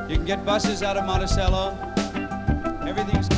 You 0.09 0.15
can 0.17 0.26
get 0.26 0.45
buses 0.45 0.84
out 0.84 0.97
of 0.97 1.05
Monticello. 1.05 1.77
Everything's 2.88 3.35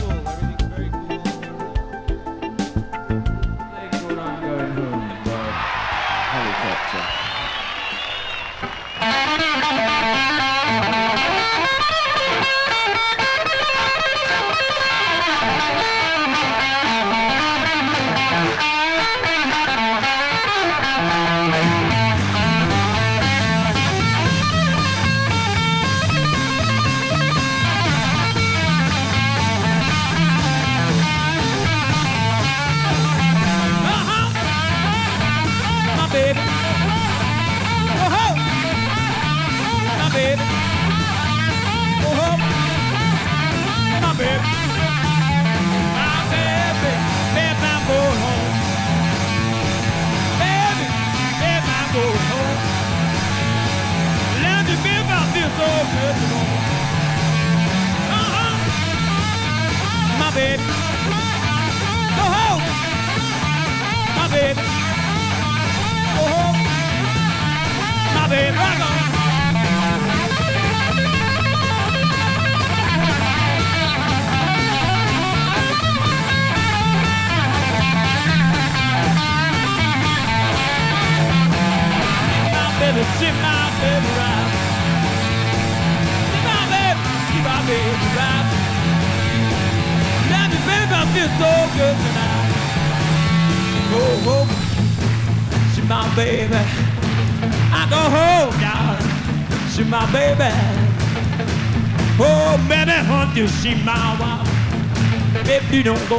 Baby, 105.77 105.89
don't 105.89 106.09
go. 106.09 106.17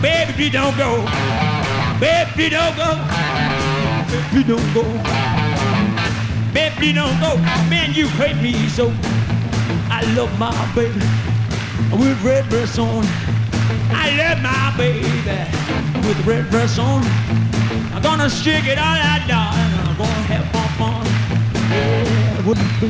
Baby, 0.00 0.50
don't 0.50 0.76
go. 0.76 1.04
Baby, 1.98 2.48
don't 2.48 2.76
go. 2.76 2.94
Baby, 4.06 4.44
don't 4.46 4.72
go. 4.72 4.84
Baby, 6.54 6.92
don't 6.92 7.18
go. 7.18 7.36
Man, 7.68 7.92
you 7.92 8.06
hate 8.06 8.36
me 8.36 8.68
so. 8.68 8.94
I 9.90 10.04
love 10.14 10.30
my 10.38 10.54
baby 10.76 11.00
with 11.90 12.22
red 12.22 12.48
dress 12.48 12.78
on. 12.78 13.04
I 13.90 14.14
love 14.16 14.40
my 14.40 14.74
baby 14.76 15.02
with 16.06 16.24
red 16.24 16.48
dress 16.48 16.78
on. 16.78 17.02
I'm 17.96 18.00
gonna 18.00 18.30
stick 18.30 18.64
it 18.68 18.78
all 18.78 18.96
out, 18.96 19.26
darling. 19.26 19.75
Oh, 22.78 22.82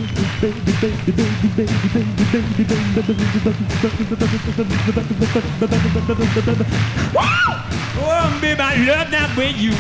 baby, 8.40 8.58
that 9.14 9.30
you. 9.56 9.70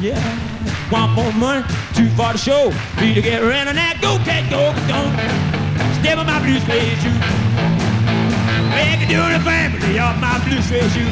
Yeah. 0.00 0.16
Want 0.90 1.12
more 1.12 1.32
money, 1.34 1.62
too 1.94 2.08
far 2.16 2.32
to 2.32 2.38
show. 2.38 2.72
Need 3.02 3.16
to 3.16 3.22
get 3.22 3.42
around 3.42 3.68
on 3.68 3.76
that. 3.76 4.00
Go, 4.00 4.16
cat, 4.24 4.48
go, 4.48 4.72
don't. 4.88 5.12
Step 6.00 6.16
on 6.16 6.24
my 6.24 6.40
blue 6.40 6.56
suede 6.64 6.96
shoe. 7.04 7.12
Make 8.72 9.04
it 9.04 9.12
do 9.12 9.20
the 9.20 9.44
family 9.44 10.00
of 10.00 10.16
my 10.24 10.40
blue 10.48 10.62
suede 10.64 10.88
shoe. 10.96 11.04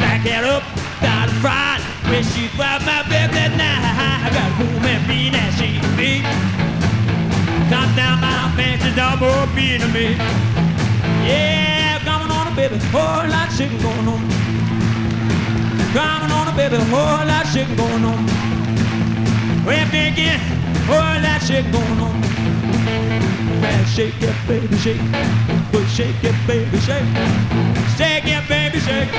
Back 0.00 0.24
it 0.24 0.40
up, 0.42 0.64
down 1.02 1.28
the. 1.42 1.84
When 2.08 2.24
she 2.24 2.48
brought 2.56 2.80
my 2.86 3.05
bed 3.32 3.34
that 3.34 3.52
night, 3.56 4.26
I 4.26 4.30
got 4.30 4.50
home 4.58 4.84
and 4.84 5.02
be 5.08 5.30
that 5.30 5.50
she 5.58 5.78
me. 5.96 6.22
Come 7.70 7.90
down 7.96 8.20
my 8.20 8.52
fancy 8.56 8.94
double 8.94 9.46
being 9.54 9.80
to 9.80 9.88
me. 9.88 10.14
Yeah, 11.26 11.98
coming 12.04 12.30
on, 12.30 12.54
baby, 12.54 12.78
whole 12.92 13.26
lot 13.26 13.48
of 13.48 13.56
shit 13.56 13.70
going 13.82 14.06
on. 14.06 14.22
Coming 15.92 16.30
on, 16.30 16.46
baby, 16.56 16.76
whole 16.90 17.24
lot 17.26 17.44
of 17.44 17.52
shit 17.52 17.68
going 17.76 18.04
on. 18.04 18.26
Well, 19.64 19.86
begin, 19.90 20.38
whole 20.86 20.98
lot 20.98 21.42
of 21.42 21.46
shit 21.46 21.64
going 21.72 22.00
on. 22.00 22.20
Man, 23.60 23.84
shake 23.86 24.20
it, 24.22 24.36
baby, 24.46 24.76
shake. 24.78 25.00
But 25.72 25.86
shake 25.88 26.22
it, 26.22 26.36
baby, 26.46 26.78
shake. 26.78 27.10
Shake 27.96 28.28
it, 28.28 28.44
baby, 28.48 28.78
shake. 28.78 29.10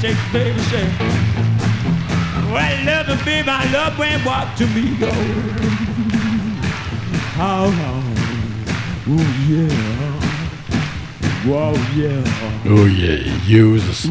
Shake, 0.00 0.18
baby, 0.32 0.60
shake. 0.70 1.37
Well, 2.50 2.84
love 2.86 3.08
and 3.08 3.24
baby, 3.24 3.48
I 3.48 3.70
love 3.72 3.98
when 3.98 4.24
walk 4.24 4.56
to 4.56 4.66
me, 4.66 4.96
go. 4.98 5.10
How, 7.36 7.70
how, 7.70 8.02
oh 9.10 9.26
yeah. 9.48 10.38
Oh 12.66 12.86
yeah, 12.86 13.22
use 13.46 14.06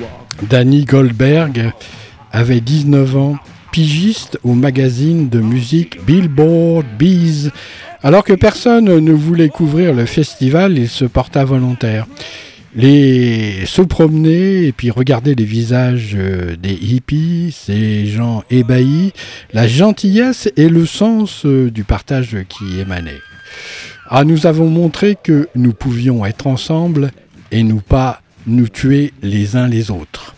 walk. 0.00 0.48
Danny 0.48 0.84
Goldberg 0.84 1.72
avait 2.32 2.60
19 2.60 3.16
ans, 3.16 3.36
pigiste 3.70 4.38
au 4.44 4.54
magazine 4.54 5.28
de 5.28 5.40
musique 5.40 6.04
Billboard 6.06 6.86
Bees. 6.98 7.50
Alors 8.02 8.24
que 8.24 8.32
personne 8.32 8.84
ne 8.84 9.12
voulait 9.12 9.48
couvrir 9.48 9.92
le 9.92 10.06
festival, 10.06 10.78
il 10.78 10.88
se 10.88 11.04
porta 11.04 11.44
volontaire. 11.44 12.06
Les 12.74 13.66
se 13.66 13.82
promener 13.82 14.66
et 14.66 14.72
puis 14.72 14.90
regarder 14.90 15.34
les 15.34 15.44
visages 15.44 16.12
euh, 16.14 16.56
des 16.56 16.72
hippies, 16.72 17.54
ces 17.54 18.06
gens 18.06 18.44
ébahis, 18.50 19.12
la 19.52 19.68
gentillesse 19.68 20.50
et 20.56 20.70
le 20.70 20.86
sens 20.86 21.44
euh, 21.44 21.70
du 21.70 21.84
partage 21.84 22.36
qui 22.48 22.80
émanait. 22.80 23.20
Ah, 24.08 24.24
nous 24.24 24.46
avons 24.46 24.70
montré 24.70 25.16
que 25.22 25.48
nous 25.54 25.74
pouvions 25.74 26.24
être 26.24 26.46
ensemble 26.46 27.10
et 27.50 27.62
nous 27.62 27.80
pas 27.80 28.22
nous 28.46 28.68
tuer 28.68 29.12
les 29.22 29.54
uns 29.56 29.68
les 29.68 29.90
autres. 29.90 30.34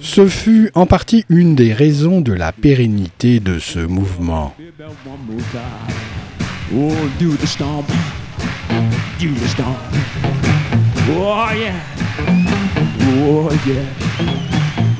Ce 0.00 0.26
fut 0.26 0.70
en 0.74 0.86
partie 0.86 1.24
une 1.28 1.54
des 1.54 1.74
raisons 1.74 2.20
de 2.20 2.32
la 2.32 2.52
pérennité 2.52 3.40
de 3.40 3.58
ce 3.58 3.80
mouvement. 3.80 4.54
Oh 11.10 11.50
yeah. 11.52 11.80
Oh 13.00 13.50
yeah. 13.66 13.88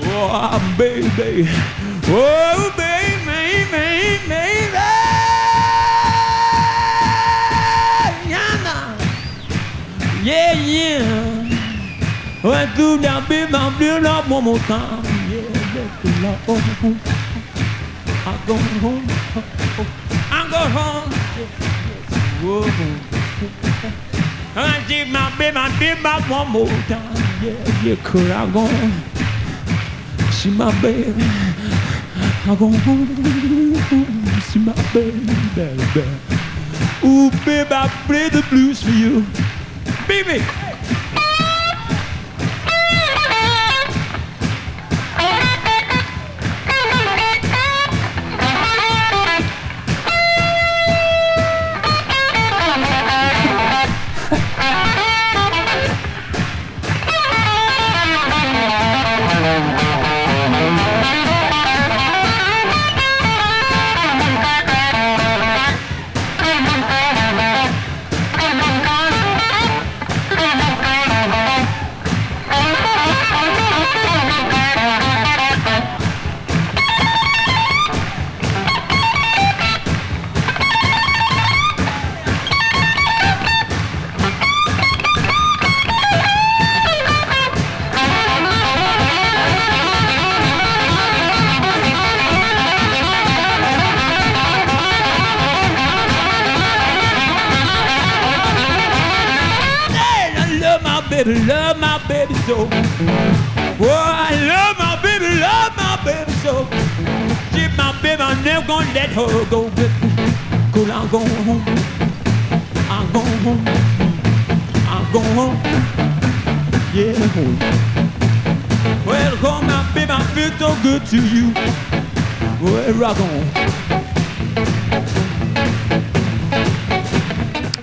Oh 0.02 0.74
baby. 0.78 1.46
Oh 2.10 2.72
baby, 2.76 3.64
baby, 3.70 4.28
baby. 4.28 4.84
Yeah, 10.24 10.52
yeah. 10.54 11.02
Ouais, 12.44 12.66
tout 12.76 12.98
d'un 12.98 13.20
bim, 13.28 13.54
un 13.54 13.70
bleu, 13.70 13.98
là, 14.00 14.22
mon 14.28 14.42
montant. 14.42 15.00
Yeah, 15.30 15.40
yeah, 15.74 16.22
là, 16.22 16.32
oh, 16.46 16.58
oh. 16.84 16.94
I 18.26 18.34
go 18.46 18.54
home, 18.82 19.06
oh, 19.36 19.42
oh. 19.78 19.86
I 20.30 20.48
go 20.50 20.58
home. 20.78 21.10
Yeah, 21.36 21.46
yeah. 21.86 22.46
Whoa. 22.46 23.67
I 24.60 24.84
did 24.88 25.08
my 25.08 25.30
baby, 25.38 25.56
I 25.56 25.78
did 25.78 26.02
my 26.02 26.20
one 26.28 26.48
more 26.50 26.66
time. 26.66 27.14
Yeah, 27.40 27.84
yeah, 27.84 27.96
could 28.02 28.30
I 28.30 28.44
go? 28.50 28.66
See 30.32 30.50
my 30.50 30.72
baby. 30.82 31.22
I 32.44 32.56
go. 32.58 32.70
See 34.42 34.58
my 34.58 34.74
baby, 34.92 35.20
baby. 35.54 36.08
Ooh, 37.04 37.30
baby, 37.44 37.70
I 37.70 37.88
play 38.06 38.28
the 38.30 38.44
blues 38.50 38.82
for 38.82 38.90
you. 38.90 39.24
Baby. 40.08 40.42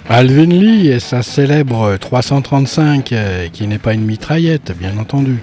Alvin 0.10 0.46
Lee 0.46 0.88
et 0.90 1.00
sa 1.00 1.22
célèbre 1.22 1.96
335, 1.96 3.14
euh, 3.14 3.48
qui 3.48 3.66
n'est 3.68 3.78
pas 3.78 3.94
une 3.94 4.04
mitraillette, 4.04 4.78
bien 4.78 4.98
entendu. 4.98 5.42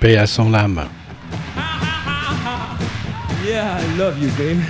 Paix 0.00 0.16
à 0.16 0.26
son 0.26 0.52
âme. 0.54 0.84
Yeah, 3.46 3.78
I 3.78 3.98
love 3.98 4.18
you, 4.20 4.30
baby. 4.36 4.64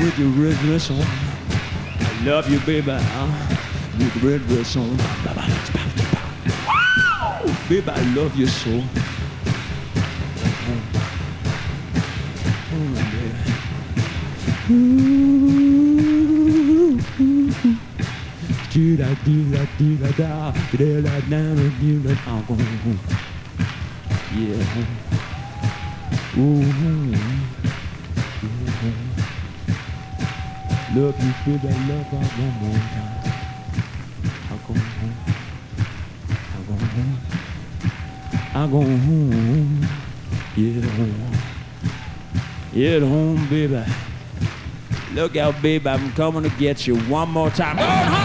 With 0.00 0.18
your 0.18 0.30
red 0.36 0.56
dress 0.66 0.90
on. 0.90 0.96
I 0.96 2.26
love 2.26 2.50
you, 2.50 2.58
baby. 2.66 2.92
with 3.98 4.20
the 4.20 4.28
red 4.28 4.46
dress 4.48 4.76
on. 4.76 4.96
Babe, 7.68 7.88
I 7.88 8.02
love 8.14 8.36
you 8.36 8.46
so. 8.46 8.82
Yeah. 24.34 24.64
Ooh. 26.36 26.64
Love 30.94 31.18
you, 31.18 31.32
baby, 31.44 31.68
love 31.88 32.12
I 32.12 32.24
one 32.38 32.52
more 32.60 32.78
time. 32.78 33.13
I 38.64 38.66
go 38.66 38.80
home. 38.80 39.86
Yeah, 40.56 40.80
home. 40.88 41.32
Yeah, 42.72 43.00
home, 43.00 43.46
baby. 43.50 43.84
Look 45.12 45.36
out, 45.36 45.60
baby. 45.60 45.86
I'm 45.86 46.10
coming 46.12 46.44
to 46.44 46.48
get 46.56 46.86
you 46.86 46.96
one 47.00 47.28
more 47.28 47.50
time. 47.50 48.23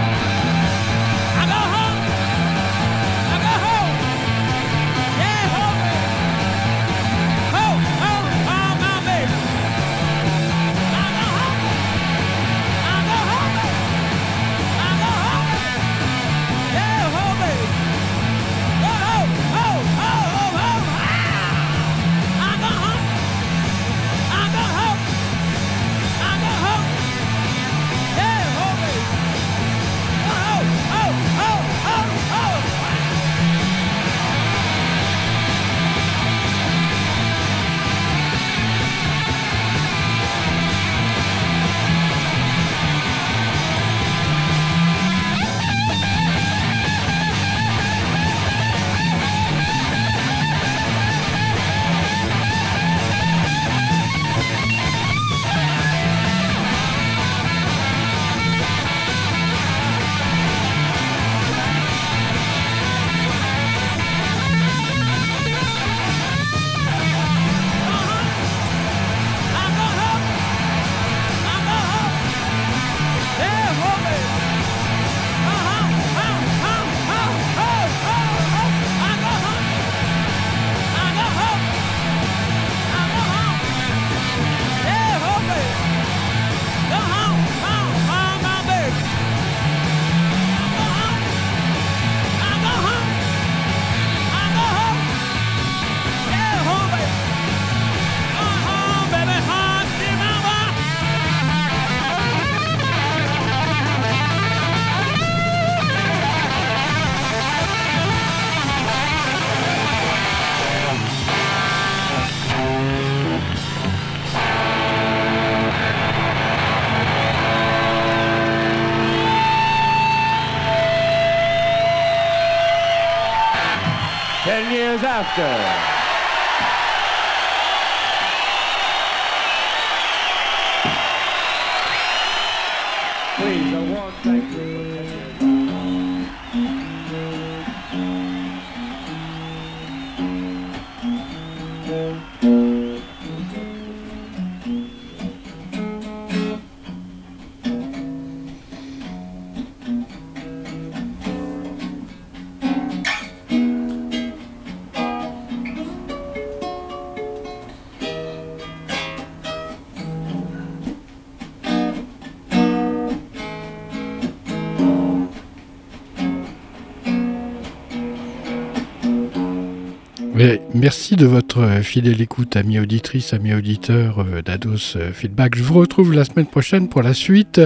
Merci 170.80 171.15
de 171.15 171.26
votre 171.26 171.81
fidèle 171.84 172.22
écoute, 172.22 172.56
amis 172.56 172.80
auditrices, 172.80 173.34
amis 173.34 173.53
auditeurs 173.53 174.19
euh, 174.19 174.41
d'Ados 174.41 174.95
euh, 174.95 175.11
Feedback. 175.11 175.56
Je 175.56 175.64
vous 175.64 175.73
retrouve 175.73 176.14
la 176.14 176.23
semaine 176.23 176.45
prochaine 176.45 176.88
pour 176.88 177.01
la 177.01 177.14
suite 177.14 177.60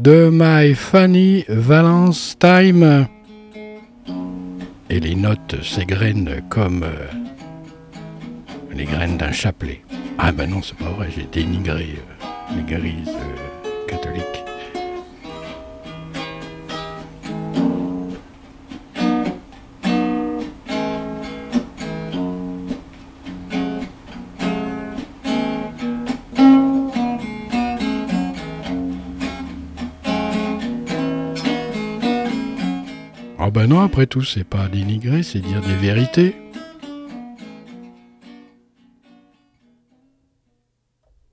de 0.00 0.30
My 0.32 0.74
Funny 0.74 1.44
Valence 1.48 2.36
Time. 2.38 3.06
Et 4.90 5.00
les 5.00 5.14
notes 5.14 5.56
s'égrènent 5.62 6.42
comme 6.48 6.82
euh, 6.82 7.06
les 8.74 8.84
graines 8.84 9.16
d'un 9.16 9.32
chapelet. 9.32 9.82
Ah 10.18 10.32
ben 10.32 10.50
non, 10.50 10.60
c'est 10.62 10.76
pas 10.76 10.90
vrai, 10.90 11.08
j'ai 11.14 11.26
dénigré 11.30 11.96
euh, 11.96 12.56
l'église 12.56 13.08
euh, 13.08 13.44
ben 33.54 33.68
non, 33.68 33.82
après 33.82 34.06
tout, 34.06 34.24
c'est 34.24 34.42
pas 34.42 34.66
dénigrer, 34.66 35.22
c'est 35.22 35.38
dire 35.38 35.60
des 35.60 35.76
vérités. 35.76 36.34